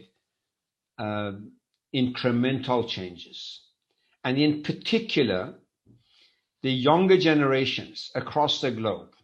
uh, 0.98 1.32
incremental 1.94 2.86
changes. 2.86 3.62
And 4.28 4.36
in 4.36 4.62
particular, 4.62 5.54
the 6.60 6.70
younger 6.70 7.16
generations 7.16 8.10
across 8.14 8.60
the 8.60 8.70
globe, 8.70 9.14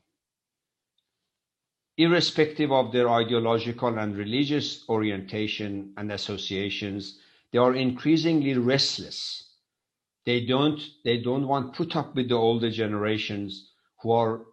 irrespective 1.99 2.73
of 2.73 2.91
their 2.91 3.11
ideological 3.11 3.99
and 3.99 4.17
religious 4.17 4.83
orientation 4.89 5.93
and 5.99 6.11
associations, 6.11 7.19
they 7.53 7.59
are 7.59 7.75
increasingly 7.75 8.57
restless. 8.57 9.51
They 10.25 10.47
don't, 10.47 10.81
they 11.05 11.19
don't 11.19 11.47
want 11.49 11.75
to 11.75 11.85
put 11.85 11.97
up 11.97 12.15
with 12.15 12.31
the 12.31 12.37
older 12.37 12.71
generations 12.71 13.73
who 14.01 14.11
are 14.13 14.47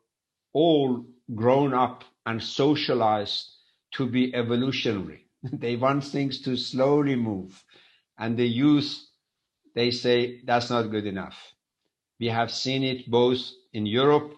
all 0.52 1.06
grown 1.34 1.74
up 1.74 2.04
and 2.26 2.44
socialized 2.44 3.56
to 3.92 4.06
be 4.06 4.36
evolutionary. 4.36 5.28
they 5.54 5.78
want 5.78 6.04
things 6.04 6.42
to 6.42 6.58
slowly 6.58 7.16
move. 7.16 7.64
And 8.18 8.36
the 8.36 8.50
youth, 8.50 9.02
they 9.76 9.92
say 9.92 10.42
that's 10.46 10.70
not 10.70 10.92
good 10.92 11.06
enough. 11.06 11.38
We 12.20 12.28
have 12.28 12.52
seen 12.52 12.84
it 12.84 13.10
both 13.10 13.40
in 13.74 13.86
Europe 13.86 14.36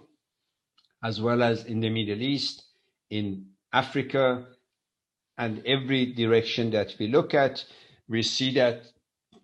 as 1.03 1.19
well 1.19 1.43
as 1.43 1.65
in 1.65 1.81
the 1.81 1.89
Middle 1.89 2.21
East, 2.21 2.63
in 3.09 3.47
Africa, 3.73 4.45
and 5.37 5.61
every 5.65 6.13
direction 6.13 6.71
that 6.71 6.95
we 6.99 7.07
look 7.07 7.33
at, 7.33 7.65
we 8.07 8.21
see 8.21 8.53
that 8.53 8.83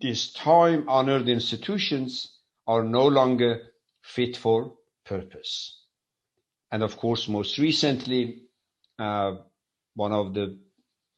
these 0.00 0.32
time 0.32 0.88
honored 0.88 1.28
institutions 1.28 2.38
are 2.66 2.82
no 2.82 3.06
longer 3.06 3.60
fit 4.02 4.36
for 4.36 4.72
purpose. 5.04 5.84
And 6.72 6.82
of 6.82 6.96
course, 6.96 7.28
most 7.28 7.58
recently, 7.58 8.44
uh, 8.98 9.36
one 9.94 10.12
of 10.12 10.32
the 10.34 10.58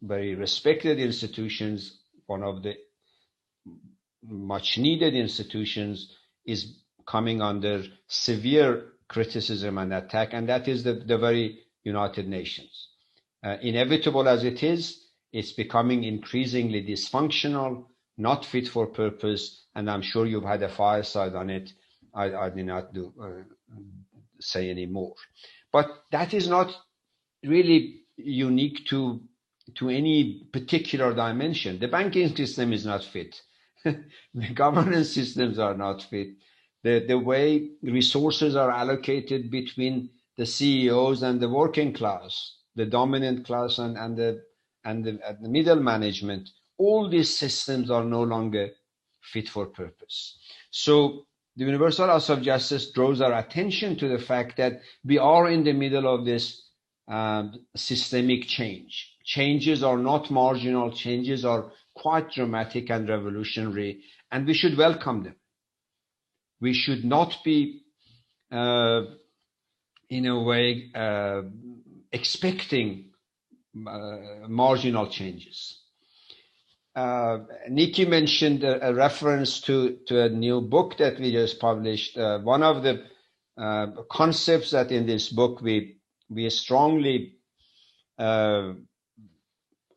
very 0.02 0.34
respected 0.34 0.98
institutions, 0.98 2.00
one 2.26 2.42
of 2.42 2.62
the 2.62 2.74
much 4.22 4.78
needed 4.78 5.14
institutions 5.14 6.14
is 6.46 6.76
coming 7.06 7.42
under 7.42 7.84
severe 8.06 8.92
criticism 9.08 9.78
and 9.78 9.92
attack, 9.92 10.32
and 10.32 10.48
that 10.48 10.68
is 10.68 10.84
the, 10.84 10.94
the 10.94 11.18
very 11.18 11.60
United 11.84 12.28
Nations. 12.28 12.88
Uh, 13.44 13.56
inevitable 13.60 14.28
as 14.28 14.44
it 14.44 14.62
is, 14.62 15.04
it's 15.32 15.52
becoming 15.52 16.04
increasingly 16.04 16.84
dysfunctional, 16.84 17.86
not 18.16 18.44
fit 18.44 18.68
for 18.68 18.86
purpose, 18.86 19.64
and 19.74 19.90
I'm 19.90 20.02
sure 20.02 20.26
you've 20.26 20.44
had 20.44 20.62
a 20.62 20.68
fireside 20.68 21.34
on 21.34 21.50
it. 21.50 21.72
I, 22.14 22.32
I 22.34 22.50
did 22.50 22.66
not 22.66 22.92
do, 22.92 23.12
uh, 23.20 23.42
say 24.40 24.70
any 24.70 24.86
more. 24.86 25.14
But 25.72 25.86
that 26.12 26.34
is 26.34 26.48
not 26.48 26.72
really 27.42 28.02
unique 28.16 28.86
to 28.90 29.22
to 29.76 29.88
any 29.88 30.44
particular 30.52 31.14
dimension. 31.14 31.78
The 31.78 31.88
banking 31.88 32.34
system 32.34 32.72
is 32.72 32.84
not 32.84 33.04
fit. 33.04 33.40
the 34.34 34.48
governance 34.54 35.12
systems 35.12 35.58
are 35.58 35.74
not 35.74 36.02
fit 36.02 36.28
the, 36.82 37.04
the 37.06 37.18
way 37.18 37.70
resources 37.82 38.56
are 38.56 38.70
allocated 38.70 39.50
between 39.50 40.10
the 40.36 40.46
CEOs 40.46 41.22
and 41.22 41.40
the 41.40 41.48
working 41.48 41.92
class, 41.92 42.56
the 42.74 42.86
dominant 42.86 43.46
class 43.46 43.78
and, 43.78 43.96
and 43.96 44.16
the 44.16 44.42
and 44.84 45.04
the, 45.04 45.20
the 45.40 45.48
middle 45.48 45.76
management, 45.76 46.50
all 46.76 47.08
these 47.08 47.38
systems 47.38 47.88
are 47.88 48.02
no 48.02 48.22
longer 48.24 48.70
fit 49.20 49.48
for 49.48 49.66
purpose. 49.66 50.38
So 50.72 51.26
the 51.54 51.64
Universal 51.66 52.08
House 52.08 52.28
of 52.30 52.42
Justice 52.42 52.90
draws 52.90 53.20
our 53.20 53.32
attention 53.32 53.94
to 53.98 54.08
the 54.08 54.18
fact 54.18 54.56
that 54.56 54.80
we 55.04 55.18
are 55.18 55.48
in 55.48 55.62
the 55.62 55.72
middle 55.72 56.12
of 56.12 56.24
this 56.24 56.62
um, 57.06 57.64
systemic 57.76 58.48
change. 58.48 59.14
Changes 59.24 59.84
are 59.84 59.98
not 59.98 60.32
marginal, 60.32 60.90
changes 60.90 61.44
are 61.44 61.70
quite 61.94 62.30
dramatic 62.30 62.90
and 62.90 63.08
revolutionary, 63.08 64.02
and 64.30 64.46
we 64.46 64.54
should 64.54 64.76
welcome 64.76 65.22
them 65.22 65.36
we 66.62 66.72
should 66.72 67.04
not 67.04 67.38
be, 67.44 67.82
uh, 68.52 69.02
in 70.08 70.26
a 70.26 70.40
way, 70.40 70.90
uh, 70.94 71.42
expecting 72.12 73.10
uh, 73.86 74.46
marginal 74.48 75.08
changes. 75.08 75.80
Uh, 76.94 77.38
Nikki 77.68 78.04
mentioned 78.04 78.62
a, 78.62 78.90
a, 78.90 78.94
reference 78.94 79.60
to, 79.62 79.98
to 80.06 80.22
a 80.22 80.28
new 80.28 80.60
book 80.60 80.98
that 80.98 81.18
we 81.18 81.32
just 81.32 81.58
published. 81.58 82.16
Uh, 82.16 82.38
one 82.40 82.62
of 82.62 82.84
the 82.84 83.02
uh, 83.56 83.86
concepts 84.10 84.70
that 84.70 84.92
in 84.92 85.06
this 85.06 85.30
book 85.30 85.60
we 85.60 85.98
we 86.28 86.48
strongly 86.48 87.34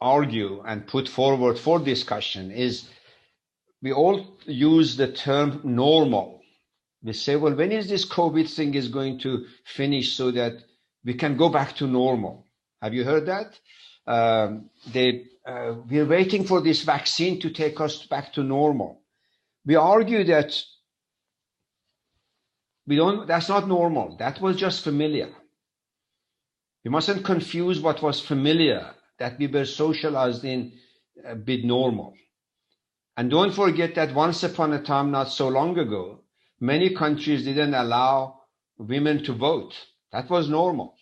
argue 0.02 0.62
and 0.66 0.88
put 0.88 1.08
forward 1.08 1.58
for 1.58 1.80
discussion 1.80 2.52
is 2.52 2.88
we 3.82 3.94
all 3.94 4.38
use 4.46 4.98
the 4.98 5.12
term 5.12 5.62
normal 5.64 6.36
We 7.06 7.14
say, 7.14 7.36
well, 7.36 7.54
when 7.54 7.72
is 7.72 7.88
this 7.88 8.04
COVID 8.04 8.50
thing 8.50 8.74
is 8.74 8.88
going 8.88 9.20
to 9.20 9.46
finish 9.64 10.14
so 10.14 10.32
that 10.32 10.64
we 11.04 11.14
can 11.14 11.38
go 11.38 11.50
back 11.50 11.76
to 11.76 11.86
normal? 11.86 12.48
Have 12.82 12.96
you 12.96 13.04
heard 13.04 13.28
that? 13.28 13.60
Um, 14.08 14.72
they, 14.92 15.26
uh, 15.46 15.76
we're 15.88 16.08
waiting 16.08 16.46
for 16.46 16.62
this 16.62 16.82
vaccine 16.82 17.40
to 17.42 17.52
take 17.52 17.80
us 17.80 18.08
back 18.08 18.34
to 18.34 18.44
normal. 18.44 19.04
We 19.68 19.76
argue 19.76 20.24
that 20.24 20.60
we 22.88 22.96
don't, 22.96 23.28
that's 23.28 23.50
not 23.50 23.68
normal. 23.68 24.18
That 24.18 24.42
was 24.42 24.56
just 24.56 24.84
familiar. 24.84 25.30
We 26.84 26.90
mustn't 26.90 27.24
confuse 27.24 27.80
what 27.80 28.02
was 28.02 28.20
familiar 28.20 28.95
that 29.20 29.38
we 29.40 29.48
were 29.48 29.66
socialized 29.66 30.44
in 30.44 30.74
uh, 31.26 31.32
a 31.32 31.36
bit 31.36 31.64
normal. 31.64 32.14
And 33.18 33.30
don't 33.32 33.54
forget 33.54 33.96
that 33.96 34.14
once 34.14 34.44
upon 34.44 34.74
a 34.74 34.82
time, 34.82 35.12
not 35.12 35.32
so 35.32 35.48
long 35.48 35.78
ago, 35.78 36.26
Many 36.60 36.96
countries 36.96 37.44
didn't 37.44 37.74
allow 37.74 38.42
women 38.78 39.24
to 39.26 39.34
vote. 39.34 39.74
That 40.12 40.30
was 40.30 40.48
normal. 40.50 40.96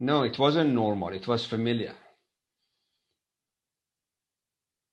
No, 0.00 0.22
it 0.22 0.38
wasn't 0.38 0.74
normal. 0.74 1.08
It 1.08 1.26
was 1.26 1.44
familiar. 1.44 1.94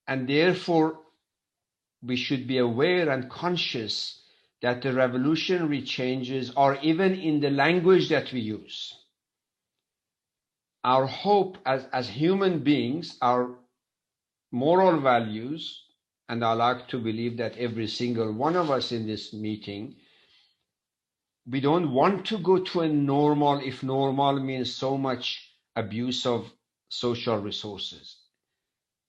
And 0.07 0.27
therefore, 0.27 0.99
we 2.01 2.15
should 2.15 2.47
be 2.47 2.57
aware 2.57 3.09
and 3.09 3.29
conscious 3.29 4.21
that 4.61 4.81
the 4.81 4.93
revolutionary 4.93 5.83
changes 5.83 6.51
are 6.55 6.77
even 6.81 7.13
in 7.13 7.39
the 7.39 7.51
language 7.51 8.09
that 8.09 8.31
we 8.33 8.39
use. 8.39 8.93
Our 10.85 11.07
hope 11.07 11.57
as, 11.65 11.87
as 11.91 12.07
human 12.07 12.59
beings, 12.59 13.17
our 13.19 13.55
moral 14.51 15.01
values, 15.01 15.83
and 16.29 16.45
I 16.45 16.53
like 16.53 16.87
to 16.89 16.99
believe 16.99 17.37
that 17.37 17.57
every 17.57 17.87
single 17.87 18.31
one 18.31 18.55
of 18.55 18.69
us 18.69 18.91
in 18.91 19.07
this 19.07 19.33
meeting, 19.33 19.95
we 21.47 21.59
don't 21.59 21.91
want 21.91 22.27
to 22.27 22.37
go 22.37 22.59
to 22.59 22.81
a 22.81 22.87
normal 22.87 23.61
if 23.61 23.81
normal 23.81 24.39
means 24.39 24.75
so 24.75 24.95
much 24.95 25.49
abuse 25.75 26.23
of 26.27 26.53
social 26.89 27.39
resources. 27.39 28.17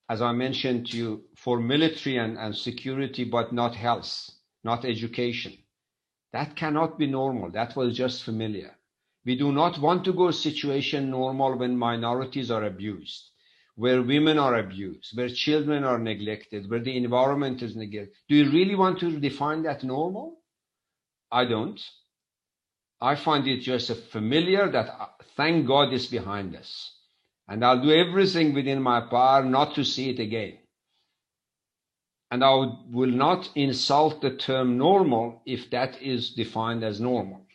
As 0.09 0.19
I 0.19 0.31
mentioned 0.31 0.87
to 0.87 0.97
you, 0.97 1.25
for 1.35 1.59
military 1.59 2.17
and, 2.17 2.39
and 2.39 2.55
security, 2.55 3.23
but 3.23 3.53
not 3.53 3.75
health, 3.75 4.31
not 4.63 4.83
education. 4.83 5.53
That 6.33 6.55
cannot 6.55 6.97
be 6.97 7.05
normal. 7.05 7.51
That 7.51 7.75
was 7.75 7.95
just 7.95 8.23
familiar. 8.23 8.76
We 9.27 9.35
do 9.35 9.51
not 9.51 9.79
want 9.79 10.03
to 10.05 10.13
go 10.13 10.31
situation 10.31 11.11
normal 11.11 11.55
when 11.55 11.77
minorities 11.77 12.49
are 12.49 12.63
abused 12.63 13.29
where 13.77 14.01
women 14.01 14.39
are 14.39 14.57
abused, 14.57 15.15
where 15.15 15.29
children 15.29 15.83
are 15.83 15.99
neglected, 15.99 16.67
where 16.67 16.79
the 16.79 16.97
environment 16.97 17.61
is 17.61 17.75
neglected. 17.75 18.11
Do 18.27 18.35
you 18.35 18.49
really 18.49 18.73
want 18.73 18.99
to 19.01 19.19
define 19.19 19.61
that 19.63 19.83
normal? 19.83 20.39
I 21.31 21.45
don't. 21.45 21.79
I 22.99 23.13
find 23.13 23.47
it 23.47 23.59
just 23.59 23.91
a 23.91 23.95
familiar 23.95 24.67
that 24.71 24.89
uh, 24.89 25.05
thank 25.35 25.67
God 25.67 25.93
is 25.93 26.07
behind 26.07 26.55
us. 26.55 26.91
And 27.47 27.63
I'll 27.63 27.83
do 27.83 27.91
everything 27.91 28.55
within 28.55 28.81
my 28.81 29.01
power 29.01 29.45
not 29.45 29.75
to 29.75 29.85
see 29.85 30.09
it 30.09 30.19
again. 30.19 30.57
And 32.31 32.43
I 32.43 32.49
will 32.89 33.11
not 33.11 33.47
insult 33.53 34.21
the 34.21 34.31
term 34.31 34.79
normal 34.79 35.43
if 35.45 35.69
that 35.69 36.01
is 36.01 36.31
defined 36.31 36.83
as 36.83 36.99
normal. 36.99 37.46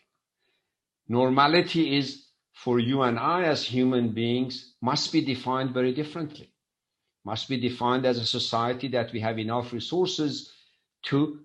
Normality 1.13 1.99
is 1.99 2.25
for 2.55 2.79
you 2.79 3.03
and 3.03 3.19
I 3.19 3.43
as 3.43 3.63
human 3.63 4.15
beings 4.15 4.73
must 4.81 5.13
be 5.13 5.21
defined 5.21 5.75
very 5.75 5.93
differently. 5.93 6.49
Must 7.27 7.47
be 7.51 7.61
defined 7.61 8.07
as 8.07 8.17
a 8.17 8.25
society 8.25 8.89
that 8.89 9.13
we 9.13 9.21
have 9.21 9.39
enough 9.39 9.75
resources 9.75 10.51
to 11.09 11.41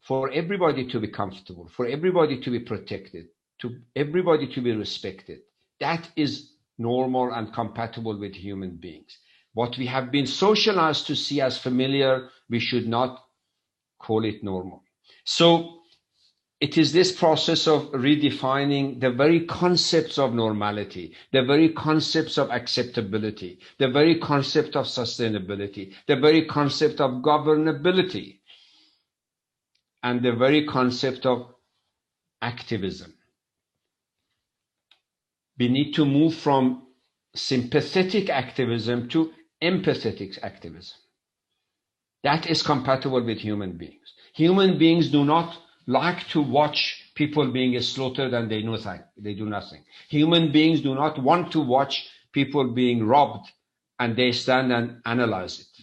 for 0.00 0.30
everybody 0.30 0.86
to 0.92 1.00
be 1.00 1.08
comfortable, 1.08 1.68
for 1.76 1.86
everybody 1.88 2.40
to 2.40 2.50
be 2.52 2.60
protected, 2.60 3.26
to 3.58 3.80
everybody 3.96 4.46
to 4.46 4.60
be 4.60 4.76
respected. 4.76 5.40
That 5.80 6.08
is 6.14 6.52
normal 6.78 7.32
and 7.32 7.52
compatible 7.52 8.16
with 8.16 8.36
human 8.36 8.76
beings. 8.76 9.18
What 9.54 9.76
we 9.76 9.86
have 9.86 10.12
been 10.12 10.28
socialized 10.28 11.08
to 11.08 11.16
see 11.16 11.40
as 11.40 11.58
familiar, 11.58 12.28
we 12.48 12.60
should 12.60 12.86
not 12.86 13.24
call 13.98 14.24
it 14.24 14.44
normal. 14.44 14.84
So 15.24 15.79
it 16.60 16.76
is 16.76 16.92
this 16.92 17.10
process 17.10 17.66
of 17.66 17.90
redefining 17.92 19.00
the 19.00 19.10
very 19.10 19.46
concepts 19.46 20.18
of 20.18 20.34
normality, 20.34 21.14
the 21.32 21.42
very 21.42 21.70
concepts 21.70 22.36
of 22.36 22.50
acceptability, 22.50 23.58
the 23.78 23.88
very 23.88 24.18
concept 24.18 24.76
of 24.76 24.84
sustainability, 24.84 25.94
the 26.06 26.16
very 26.16 26.44
concept 26.44 27.00
of 27.00 27.22
governability, 27.22 28.40
and 30.02 30.22
the 30.22 30.32
very 30.32 30.66
concept 30.66 31.24
of 31.24 31.54
activism. 32.42 33.14
We 35.58 35.68
need 35.68 35.92
to 35.94 36.04
move 36.04 36.34
from 36.34 36.86
sympathetic 37.34 38.28
activism 38.28 39.08
to 39.10 39.32
empathetic 39.62 40.38
activism. 40.42 40.96
That 42.22 42.46
is 42.46 42.62
compatible 42.62 43.22
with 43.24 43.38
human 43.38 43.78
beings. 43.78 44.12
Human 44.34 44.78
beings 44.78 45.08
do 45.08 45.24
not 45.24 45.56
like 45.90 46.28
to 46.28 46.40
watch 46.40 47.10
people 47.16 47.50
being 47.50 47.80
slaughtered 47.80 48.32
and 48.32 48.50
they, 48.50 48.62
nothing, 48.62 49.00
they 49.16 49.34
do 49.34 49.46
nothing. 49.46 49.82
Human 50.08 50.52
beings 50.52 50.80
do 50.80 50.94
not 50.94 51.20
want 51.20 51.50
to 51.52 51.60
watch 51.60 52.08
people 52.32 52.72
being 52.72 53.04
robbed 53.04 53.50
and 53.98 54.16
they 54.16 54.30
stand 54.30 54.72
and 54.72 55.00
analyze 55.04 55.60
it. 55.60 55.82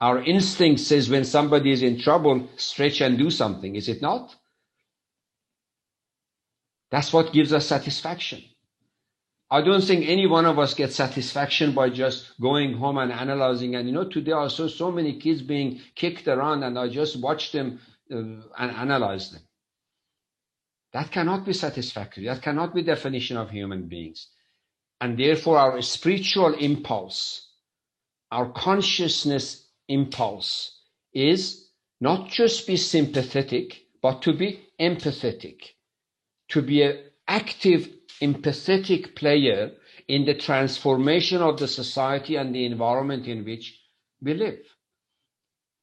Our 0.00 0.22
instinct 0.22 0.80
says 0.80 1.10
when 1.10 1.24
somebody 1.24 1.72
is 1.72 1.82
in 1.82 1.98
trouble, 1.98 2.48
stretch 2.56 3.00
and 3.00 3.18
do 3.18 3.30
something, 3.30 3.74
is 3.74 3.88
it 3.88 4.00
not? 4.02 4.34
That's 6.92 7.12
what 7.12 7.32
gives 7.32 7.52
us 7.52 7.66
satisfaction. 7.66 8.44
I 9.50 9.62
don't 9.62 9.82
think 9.82 10.08
any 10.08 10.26
one 10.26 10.44
of 10.44 10.58
us 10.58 10.74
gets 10.74 10.96
satisfaction 10.96 11.72
by 11.72 11.90
just 11.90 12.38
going 12.40 12.74
home 12.74 12.98
and 12.98 13.12
analyzing. 13.12 13.76
And 13.76 13.88
you 13.88 13.94
know, 13.94 14.08
today 14.08 14.32
I 14.32 14.48
saw 14.48 14.68
so 14.68 14.90
many 14.90 15.18
kids 15.18 15.40
being 15.42 15.80
kicked 15.94 16.26
around, 16.26 16.64
and 16.64 16.76
I 16.78 16.88
just 16.88 17.20
watched 17.20 17.52
them 17.52 17.78
Uh, 18.08 18.40
and 18.56 18.70
analyzed 18.70 19.34
them. 19.34 19.42
That 20.92 21.10
cannot 21.10 21.44
be 21.44 21.52
satisfactory. 21.52 22.26
That 22.26 22.40
cannot 22.40 22.72
be 22.72 22.82
definition 22.82 23.36
of 23.36 23.50
human 23.50 23.88
beings. 23.88 24.28
And 25.00 25.18
therefore, 25.18 25.58
our 25.58 25.82
spiritual 25.82 26.54
impulse, 26.54 27.50
our 28.30 28.52
consciousness 28.52 29.66
impulse 29.88 30.78
is 31.12 31.68
not 32.00 32.28
just 32.28 32.68
be 32.68 32.76
sympathetic, 32.76 33.82
but 34.00 34.22
to 34.22 34.32
be 34.32 34.60
empathetic, 34.80 35.62
to 36.50 36.62
be 36.62 36.82
an 36.82 36.98
active, 37.26 37.88
empathetic 38.22 39.16
player 39.16 39.72
in 40.06 40.24
the 40.24 40.34
transformation 40.34 41.42
of 41.42 41.58
the 41.58 41.66
society 41.66 42.36
and 42.36 42.54
the 42.54 42.64
environment 42.64 43.26
in 43.26 43.44
which 43.44 43.80
we 44.22 44.34
live. 44.34 44.60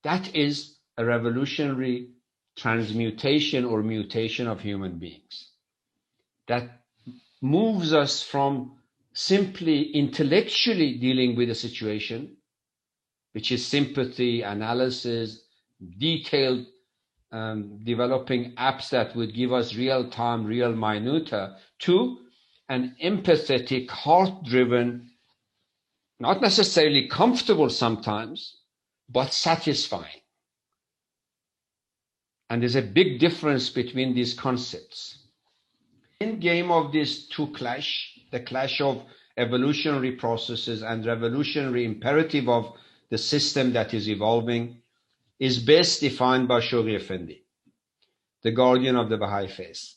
That 0.03 0.33
is 0.35 0.72
a 0.97 1.05
revolutionary 1.05 2.09
transmutation 2.55 3.65
or 3.65 3.81
mutation 3.81 4.47
of 4.47 4.61
human 4.61 4.99
beings 4.99 5.49
that 6.47 6.81
moves 7.41 7.93
us 7.93 8.21
from 8.21 8.73
simply 9.13 9.91
intellectually 9.91 10.97
dealing 10.97 11.35
with 11.35 11.49
a 11.49 11.55
situation 11.55 12.35
which 13.33 13.51
is 13.51 13.65
sympathy, 13.65 14.43
analysis, 14.43 15.41
detailed 15.97 16.65
um, 17.31 17.79
developing 17.83 18.53
apps 18.55 18.89
that 18.89 19.15
would 19.15 19.33
give 19.33 19.51
us 19.51 19.75
real 19.75 20.07
time, 20.09 20.45
real 20.45 20.71
minuta, 20.71 21.55
to 21.79 22.19
an 22.69 22.95
empathetic, 23.03 23.89
heart 23.89 24.43
driven, 24.45 25.09
not 26.19 26.41
necessarily 26.41 27.07
comfortable 27.07 27.69
sometimes, 27.69 28.57
but 29.09 29.33
satisfying. 29.33 30.21
And 32.53 32.61
there's 32.61 32.75
a 32.75 32.83
big 32.83 33.17
difference 33.17 33.71
between 33.71 34.13
these 34.13 34.35
concepts. 34.35 35.17
In 36.19 36.39
game 36.39 36.69
of 36.69 36.91
these 36.91 37.27
two 37.27 37.47
clash, 37.47 38.19
the 38.29 38.41
clash 38.41 38.79
of 38.79 39.01
evolutionary 39.35 40.11
processes 40.11 40.83
and 40.83 41.03
revolutionary 41.03 41.83
imperative 41.83 42.47
of 42.47 42.71
the 43.09 43.17
system 43.17 43.73
that 43.73 43.95
is 43.95 44.07
evolving, 44.07 44.83
is 45.39 45.57
best 45.57 46.01
defined 46.01 46.47
by 46.47 46.59
Shoghi 46.59 46.95
Effendi, 46.95 47.43
the 48.43 48.51
guardian 48.51 48.97
of 48.97 49.09
the 49.09 49.17
Baha'i 49.17 49.47
faith. 49.47 49.95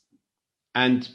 And 0.75 1.07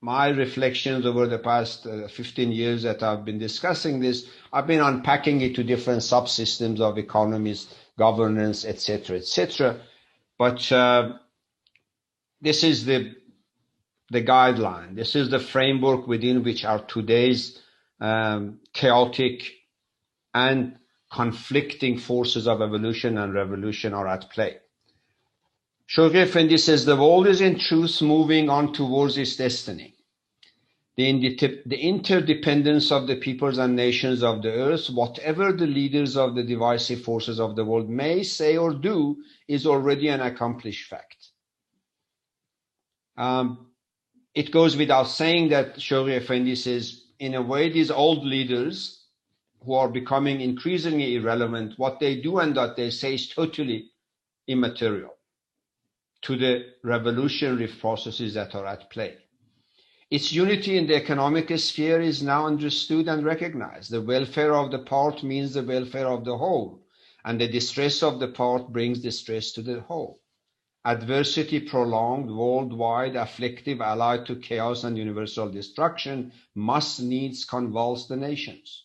my 0.00 0.28
reflections 0.28 1.04
over 1.04 1.26
the 1.26 1.40
past 1.40 1.86
uh, 1.86 2.08
15 2.08 2.52
years 2.52 2.84
that 2.84 3.02
I've 3.02 3.26
been 3.26 3.38
discussing 3.38 4.00
this, 4.00 4.26
I've 4.50 4.66
been 4.66 4.80
unpacking 4.80 5.42
it 5.42 5.56
to 5.56 5.62
different 5.62 6.00
subsystems 6.00 6.80
of 6.80 6.96
economies, 6.96 7.68
governance, 7.98 8.64
etc., 8.64 9.18
etc. 9.18 9.82
But 10.38 10.70
uh, 10.70 11.14
this 12.40 12.62
is 12.62 12.84
the 12.84 13.14
the 14.10 14.22
guideline. 14.22 14.94
This 14.96 15.14
is 15.14 15.28
the 15.28 15.38
framework 15.38 16.06
within 16.06 16.42
which 16.42 16.64
our 16.64 16.82
today's 16.86 17.60
um, 18.00 18.60
chaotic 18.72 19.42
and 20.32 20.78
conflicting 21.12 21.98
forces 21.98 22.46
of 22.46 22.62
evolution 22.62 23.18
and 23.18 23.34
revolution 23.34 23.92
are 23.92 24.06
at 24.06 24.30
play. 24.30 24.58
Shoghi 25.88 26.22
Effendi 26.22 26.58
says 26.58 26.84
the 26.84 26.96
world 26.96 27.26
is 27.26 27.40
in 27.40 27.58
truth 27.58 28.00
moving 28.00 28.48
on 28.48 28.72
towards 28.72 29.18
its 29.18 29.36
destiny. 29.36 29.94
The, 30.98 31.62
the 31.64 31.78
interdependence 31.78 32.90
of 32.90 33.06
the 33.06 33.14
peoples 33.14 33.58
and 33.58 33.76
nations 33.76 34.24
of 34.24 34.42
the 34.42 34.50
earth, 34.50 34.90
whatever 34.90 35.52
the 35.52 35.68
leaders 35.68 36.16
of 36.16 36.34
the 36.34 36.42
divisive 36.42 37.02
forces 37.02 37.38
of 37.38 37.54
the 37.54 37.64
world 37.64 37.88
may 37.88 38.24
say 38.24 38.56
or 38.56 38.74
do, 38.74 39.16
is 39.46 39.64
already 39.64 40.08
an 40.08 40.20
accomplished 40.20 40.90
fact. 40.90 41.28
Um, 43.16 43.68
it 44.34 44.50
goes 44.50 44.76
without 44.76 45.04
saying 45.04 45.50
that 45.50 45.76
Shoghi 45.76 46.16
Effendi 46.16 46.56
says, 46.56 47.04
in 47.20 47.34
a 47.34 47.42
way, 47.42 47.70
these 47.70 47.92
old 47.92 48.24
leaders 48.24 49.04
who 49.64 49.74
are 49.74 49.88
becoming 49.88 50.40
increasingly 50.40 51.14
irrelevant, 51.14 51.74
what 51.76 52.00
they 52.00 52.20
do 52.20 52.38
and 52.38 52.56
what 52.56 52.74
they 52.74 52.90
say 52.90 53.14
is 53.14 53.28
totally 53.28 53.92
immaterial 54.48 55.14
to 56.22 56.36
the 56.36 56.64
revolutionary 56.82 57.68
processes 57.68 58.34
that 58.34 58.56
are 58.56 58.66
at 58.66 58.90
play. 58.90 59.16
Its 60.10 60.32
unity 60.32 60.76
in 60.76 60.86
the 60.86 60.94
economic 60.94 61.56
sphere 61.58 62.00
is 62.00 62.22
now 62.22 62.46
understood 62.46 63.08
and 63.08 63.24
recognized. 63.24 63.90
The 63.90 64.00
welfare 64.00 64.54
of 64.54 64.70
the 64.70 64.78
part 64.78 65.22
means 65.22 65.54
the 65.54 65.62
welfare 65.62 66.08
of 66.08 66.24
the 66.24 66.38
whole, 66.38 66.82
and 67.24 67.40
the 67.40 67.48
distress 67.48 68.02
of 68.02 68.18
the 68.18 68.28
part 68.28 68.72
brings 68.72 69.00
distress 69.00 69.52
to 69.52 69.62
the 69.62 69.80
whole. 69.80 70.20
Adversity 70.84 71.60
prolonged, 71.60 72.30
worldwide, 72.30 73.16
afflictive, 73.16 73.80
allied 73.80 74.24
to 74.26 74.36
chaos 74.36 74.84
and 74.84 74.96
universal 74.96 75.50
destruction, 75.50 76.32
must 76.54 77.02
needs 77.02 77.44
convulse 77.44 78.06
the 78.06 78.16
nations 78.16 78.84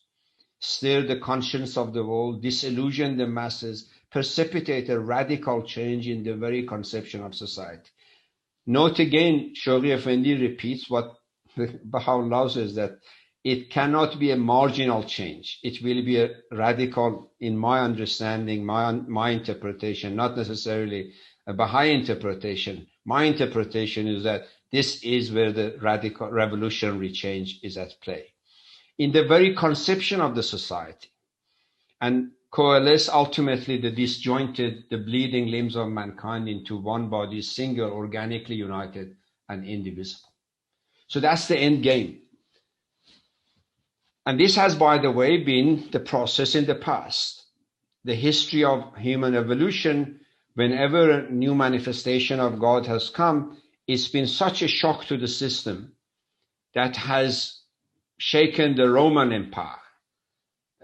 stir 0.66 1.02
the 1.02 1.20
conscience 1.20 1.76
of 1.76 1.92
the 1.92 2.06
world, 2.06 2.42
disillusion 2.42 3.18
the 3.18 3.28
masses, 3.28 3.90
precipitate 4.10 4.88
a 4.88 4.98
radical 4.98 5.62
change 5.62 6.08
in 6.08 6.24
the 6.24 6.34
very 6.34 6.64
conception 6.66 7.22
of 7.22 7.36
society. 7.36 7.90
Note 8.66 9.00
again, 9.00 9.54
Shoghi 9.56 9.94
Effendi 9.96 10.40
repeats 10.42 10.90
what 10.90 11.16
Baha'u'llah 11.58 12.50
says 12.50 12.76
that 12.76 13.00
it 13.44 13.70
cannot 13.70 14.20
be 14.20 14.32
a 14.32 14.38
marginal 14.38 15.04
change. 15.04 15.60
It 15.64 15.84
will 15.84 16.04
be 16.04 16.22
a 16.22 16.30
radical, 16.52 17.34
in 17.40 17.58
my 17.58 17.82
understanding, 17.82 18.66
my, 18.66 18.92
my 18.92 19.32
interpretation, 19.32 20.16
not 20.16 20.38
necessarily 20.38 21.14
a 21.46 21.54
Baha'i 21.54 21.92
interpretation. 21.92 22.88
My 23.06 23.26
interpretation 23.26 24.08
is 24.08 24.24
that 24.24 24.44
this 24.72 25.04
is 25.04 25.32
where 25.32 25.52
the 25.52 25.78
radical 25.82 26.30
revolutionary 26.32 27.12
change 27.12 27.60
is 27.64 27.78
at 27.78 28.00
play 28.02 28.34
in 28.98 29.12
the 29.12 29.24
very 29.24 29.56
conception 29.56 30.22
of 30.22 30.36
the 30.36 30.44
society 30.44 31.10
and 32.02 32.32
coalesce 32.54 33.10
ultimately 33.10 33.78
the 33.78 33.90
disjointed, 33.90 34.84
the 34.92 34.98
bleeding 34.98 35.48
limbs 35.48 35.76
of 35.76 35.90
mankind 35.90 36.48
into 36.48 36.78
one 36.78 37.10
body, 37.10 37.42
single, 37.42 37.90
organically 37.90 38.56
united 38.56 39.16
and 39.50 39.66
indivisible. 39.66 40.30
So 41.08 41.20
that's 41.20 41.48
the 41.48 41.58
end 41.58 41.82
game. 41.82 42.20
And 44.28 44.40
this 44.40 44.56
has, 44.56 44.76
by 44.76 45.00
the 45.00 45.12
way, 45.12 45.44
been 45.44 45.90
the 45.92 46.00
process 46.00 46.54
in 46.54 46.66
the 46.66 46.76
past. 46.76 47.44
The 48.06 48.16
history 48.16 48.64
of 48.64 48.96
human 48.98 49.36
evolution, 49.36 50.20
whenever 50.54 51.10
a 51.10 51.32
new 51.32 51.56
manifestation 51.56 52.40
of 52.40 52.60
God 52.60 52.86
has 52.86 53.10
come, 53.10 53.58
it's 53.88 54.08
been 54.08 54.28
such 54.28 54.62
a 54.62 54.68
shock 54.68 55.06
to 55.06 55.18
the 55.18 55.28
system 55.28 55.94
that 56.76 56.96
has 56.98 57.62
shaken 58.20 58.76
the 58.76 58.90
Roman 58.90 59.34
Empire, 59.34 59.83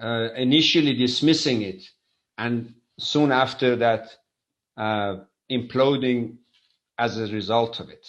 uh, 0.01 0.29
initially 0.35 0.93
dismissing 0.93 1.61
it, 1.61 1.83
and 2.37 2.73
soon 2.99 3.31
after 3.31 3.75
that, 3.77 4.09
uh, 4.77 5.17
imploding 5.51 6.37
as 6.97 7.17
a 7.17 7.27
result 7.33 7.79
of 7.79 7.89
it. 7.89 8.05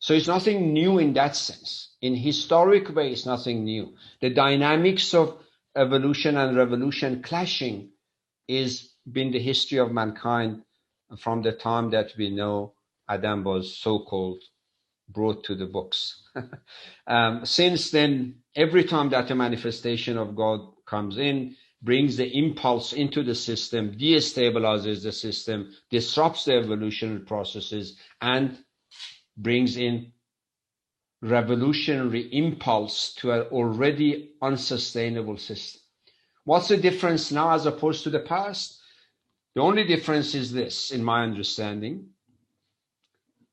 So 0.00 0.12
it's 0.12 0.28
nothing 0.28 0.72
new 0.72 0.98
in 0.98 1.14
that 1.14 1.34
sense. 1.34 1.96
In 2.02 2.14
historic 2.14 2.94
way, 2.94 3.12
it's 3.12 3.24
nothing 3.26 3.64
new. 3.64 3.94
The 4.20 4.30
dynamics 4.30 5.14
of 5.14 5.38
evolution 5.76 6.36
and 6.36 6.56
revolution 6.56 7.22
clashing 7.22 7.90
is 8.46 8.90
been 9.10 9.32
the 9.32 9.40
history 9.40 9.78
of 9.78 9.92
mankind 9.92 10.62
from 11.18 11.42
the 11.42 11.52
time 11.52 11.90
that 11.90 12.12
we 12.18 12.30
know 12.30 12.74
Adam 13.08 13.44
was 13.44 13.78
so-called 13.78 14.42
brought 15.08 15.44
to 15.44 15.54
the 15.54 15.66
books. 15.66 16.22
um, 17.06 17.44
since 17.44 17.90
then, 17.90 18.36
every 18.54 18.84
time 18.84 19.10
that 19.10 19.30
a 19.30 19.34
manifestation 19.34 20.16
of 20.16 20.34
God 20.34 20.60
comes 20.86 21.18
in, 21.18 21.56
brings 21.82 22.16
the 22.16 22.26
impulse 22.26 22.92
into 22.92 23.22
the 23.22 23.34
system, 23.34 23.92
destabilizes 23.92 25.02
the 25.02 25.12
system, 25.12 25.70
disrupts 25.90 26.44
the 26.44 26.54
evolutionary 26.54 27.20
processes, 27.20 27.96
and 28.20 28.58
brings 29.36 29.76
in 29.76 30.12
revolutionary 31.22 32.22
impulse 32.32 33.14
to 33.14 33.32
an 33.32 33.42
already 33.52 34.32
unsustainable 34.42 35.36
system. 35.38 35.80
What's 36.44 36.68
the 36.68 36.76
difference 36.76 37.32
now 37.32 37.52
as 37.52 37.66
opposed 37.66 38.04
to 38.04 38.10
the 38.10 38.20
past? 38.20 38.80
The 39.54 39.62
only 39.62 39.84
difference 39.84 40.34
is 40.34 40.52
this, 40.52 40.90
in 40.90 41.02
my 41.02 41.22
understanding. 41.22 42.08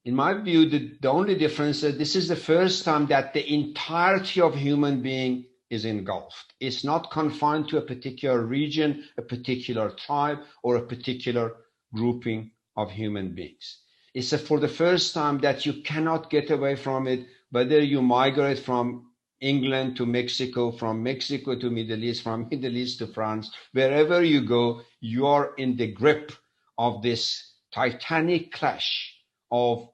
In 0.03 0.15
my 0.15 0.33
view, 0.33 0.67
the, 0.67 0.97
the 0.99 1.09
only 1.09 1.35
difference 1.35 1.83
is 1.83 1.97
this 1.97 2.15
is 2.15 2.27
the 2.27 2.35
first 2.35 2.83
time 2.83 3.05
that 3.07 3.33
the 3.33 3.53
entirety 3.53 4.41
of 4.41 4.55
human 4.55 5.01
being 5.01 5.45
is 5.71 5.85
engulfed. 5.85 6.53
It's 6.59 6.83
not 6.83 7.09
confined 7.09 7.69
to 7.69 7.77
a 7.77 7.81
particular 7.81 8.45
region, 8.45 9.05
a 9.17 9.21
particular 9.21 9.89
tribe, 9.91 10.39
or 10.61 10.75
a 10.75 10.85
particular 10.85 11.55
grouping 11.95 12.51
of 12.75 12.91
human 12.91 13.33
beings. 13.33 13.79
It's 14.13 14.33
a, 14.33 14.37
for 14.37 14.59
the 14.59 14.67
first 14.67 15.13
time 15.13 15.39
that 15.39 15.65
you 15.65 15.81
cannot 15.81 16.29
get 16.29 16.51
away 16.51 16.75
from 16.75 17.07
it, 17.07 17.25
whether 17.49 17.79
you 17.81 18.01
migrate 18.01 18.59
from 18.59 19.11
England 19.39 19.95
to 19.95 20.05
Mexico, 20.05 20.71
from 20.71 21.01
Mexico 21.01 21.57
to 21.57 21.69
Middle 21.69 22.03
East, 22.03 22.21
from 22.21 22.47
Middle 22.51 22.75
East 22.75 22.99
to 22.99 23.07
France, 23.07 23.49
wherever 23.71 24.23
you 24.23 24.41
go, 24.41 24.81
you 24.99 25.25
are 25.25 25.55
in 25.55 25.77
the 25.77 25.91
grip 25.91 26.33
of 26.77 27.01
this 27.01 27.53
titanic 27.73 28.51
clash 28.51 29.15
of 29.51 29.87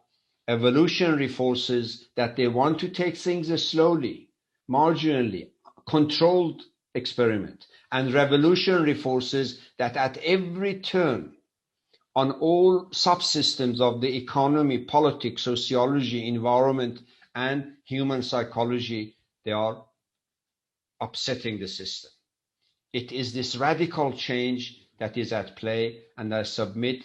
evolutionary 0.48 1.28
forces 1.28 2.10
that 2.16 2.36
they 2.36 2.48
want 2.48 2.80
to 2.80 2.90
take 2.90 3.18
things 3.18 3.48
slowly, 3.64 4.30
marginally, 4.70 5.50
controlled 5.88 6.62
experiment, 6.94 7.66
and 7.92 8.14
revolutionary 8.14 8.94
forces 8.94 9.62
that 9.78 9.96
at 9.96 10.18
every 10.18 10.80
turn 10.80 11.34
on 12.16 12.32
all 12.32 12.86
subsystems 12.88 13.80
of 13.80 14.02
the 14.02 14.18
economy, 14.18 14.80
politics, 14.80 15.44
sociology, 15.44 16.28
environment, 16.28 17.00
and 17.36 17.74
human 17.86 18.24
psychology, 18.24 19.16
they 19.46 19.52
are 19.52 19.86
upsetting 21.00 21.60
the 21.60 21.68
system. 21.68 22.12
It 22.92 23.12
is 23.12 23.34
this 23.34 23.56
radical 23.56 24.12
change 24.14 24.82
that 25.00 25.16
is 25.16 25.32
at 25.32 25.56
play, 25.56 26.02
and 26.18 26.34
I 26.34 26.44
submit 26.44 27.04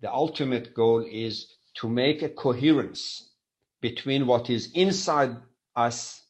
the 0.00 0.10
ultimate 0.10 0.74
goal 0.74 1.04
is 1.06 1.52
to 1.74 1.88
make 1.88 2.22
a 2.22 2.28
coherence 2.30 3.30
between 3.80 4.26
what 4.26 4.48
is 4.48 4.72
inside 4.72 5.36
us 5.76 6.22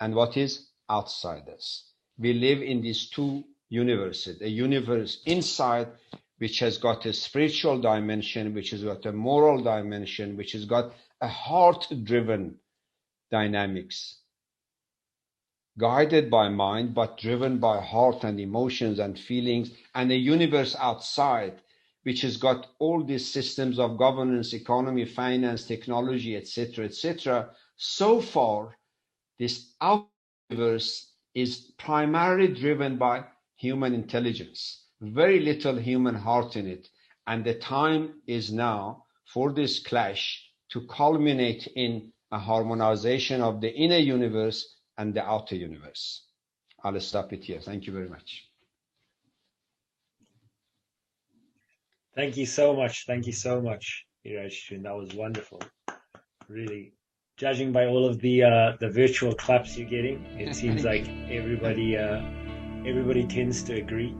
and 0.00 0.14
what 0.14 0.36
is 0.36 0.68
outside 0.88 1.48
us. 1.48 1.90
We 2.18 2.32
live 2.32 2.62
in 2.62 2.80
these 2.82 3.10
two 3.10 3.44
universes, 3.68 4.40
a 4.40 4.48
universe 4.48 5.22
inside 5.26 5.88
which 6.38 6.58
has 6.58 6.78
got 6.78 7.06
a 7.06 7.12
spiritual 7.12 7.80
dimension, 7.80 8.54
which 8.54 8.70
has 8.70 8.82
got 8.82 9.06
a 9.06 9.12
moral 9.12 9.62
dimension, 9.62 10.36
which 10.36 10.52
has 10.52 10.64
got 10.64 10.92
a 11.20 11.28
heart 11.28 11.86
driven 12.02 12.56
dynamics, 13.30 14.18
guided 15.78 16.30
by 16.30 16.48
mind, 16.48 16.94
but 16.94 17.18
driven 17.18 17.58
by 17.58 17.80
heart 17.80 18.24
and 18.24 18.38
emotions 18.40 18.98
and 18.98 19.18
feelings, 19.18 19.70
and 19.94 20.10
a 20.10 20.16
universe 20.16 20.76
outside, 20.78 21.54
which 22.02 22.20
has 22.20 22.36
got 22.36 22.66
all 22.78 23.02
these 23.02 23.32
systems 23.32 23.78
of 23.78 23.96
governance, 23.96 24.52
economy, 24.52 25.04
finance, 25.04 25.64
technology, 25.64 26.36
etc., 26.36 26.84
etc. 26.84 27.50
So 27.76 28.20
far, 28.20 28.76
this 29.38 29.74
outer 29.80 30.13
universe 30.50 31.12
is 31.34 31.72
primarily 31.78 32.48
driven 32.48 32.96
by 32.96 33.24
human 33.56 33.94
intelligence 33.94 34.84
very 35.00 35.40
little 35.40 35.76
human 35.76 36.14
heart 36.14 36.56
in 36.56 36.66
it. 36.66 36.88
And 37.26 37.44
the 37.44 37.54
time 37.54 38.20
is 38.26 38.52
now 38.52 39.04
for 39.26 39.52
this 39.52 39.80
clash 39.80 40.42
to 40.70 40.86
culminate 40.86 41.66
in 41.76 42.12
a 42.32 42.38
harmonization 42.38 43.40
of 43.40 43.60
the 43.60 43.72
inner 43.72 43.98
universe 43.98 44.76
and 44.98 45.14
the 45.14 45.24
outer 45.24 45.56
universe. 45.56 46.26
I'll 46.82 46.98
stop 47.00 47.32
it 47.32 47.44
here. 47.44 47.60
Thank 47.60 47.86
you 47.86 47.92
very 47.92 48.08
much. 48.08 48.48
Thank 52.14 52.36
you 52.36 52.46
so 52.46 52.74
much. 52.74 53.06
Thank 53.06 53.26
you 53.26 53.32
so 53.32 53.60
much, 53.60 54.06
Iraj. 54.24 54.82
That 54.82 54.94
was 54.94 55.14
wonderful. 55.14 55.60
Really, 56.48 56.92
judging 57.36 57.72
by 57.72 57.86
all 57.86 58.06
of 58.06 58.20
the 58.20 58.42
uh, 58.42 58.76
the 58.80 58.88
virtual 58.88 59.34
claps 59.34 59.76
you're 59.76 59.88
getting, 59.88 60.24
it 60.38 60.54
seems 60.62 60.84
like 60.84 61.08
everybody 61.28 61.96
uh, 61.96 62.22
everybody 62.86 63.26
tends 63.26 63.62
to 63.64 63.74
agree 63.74 64.14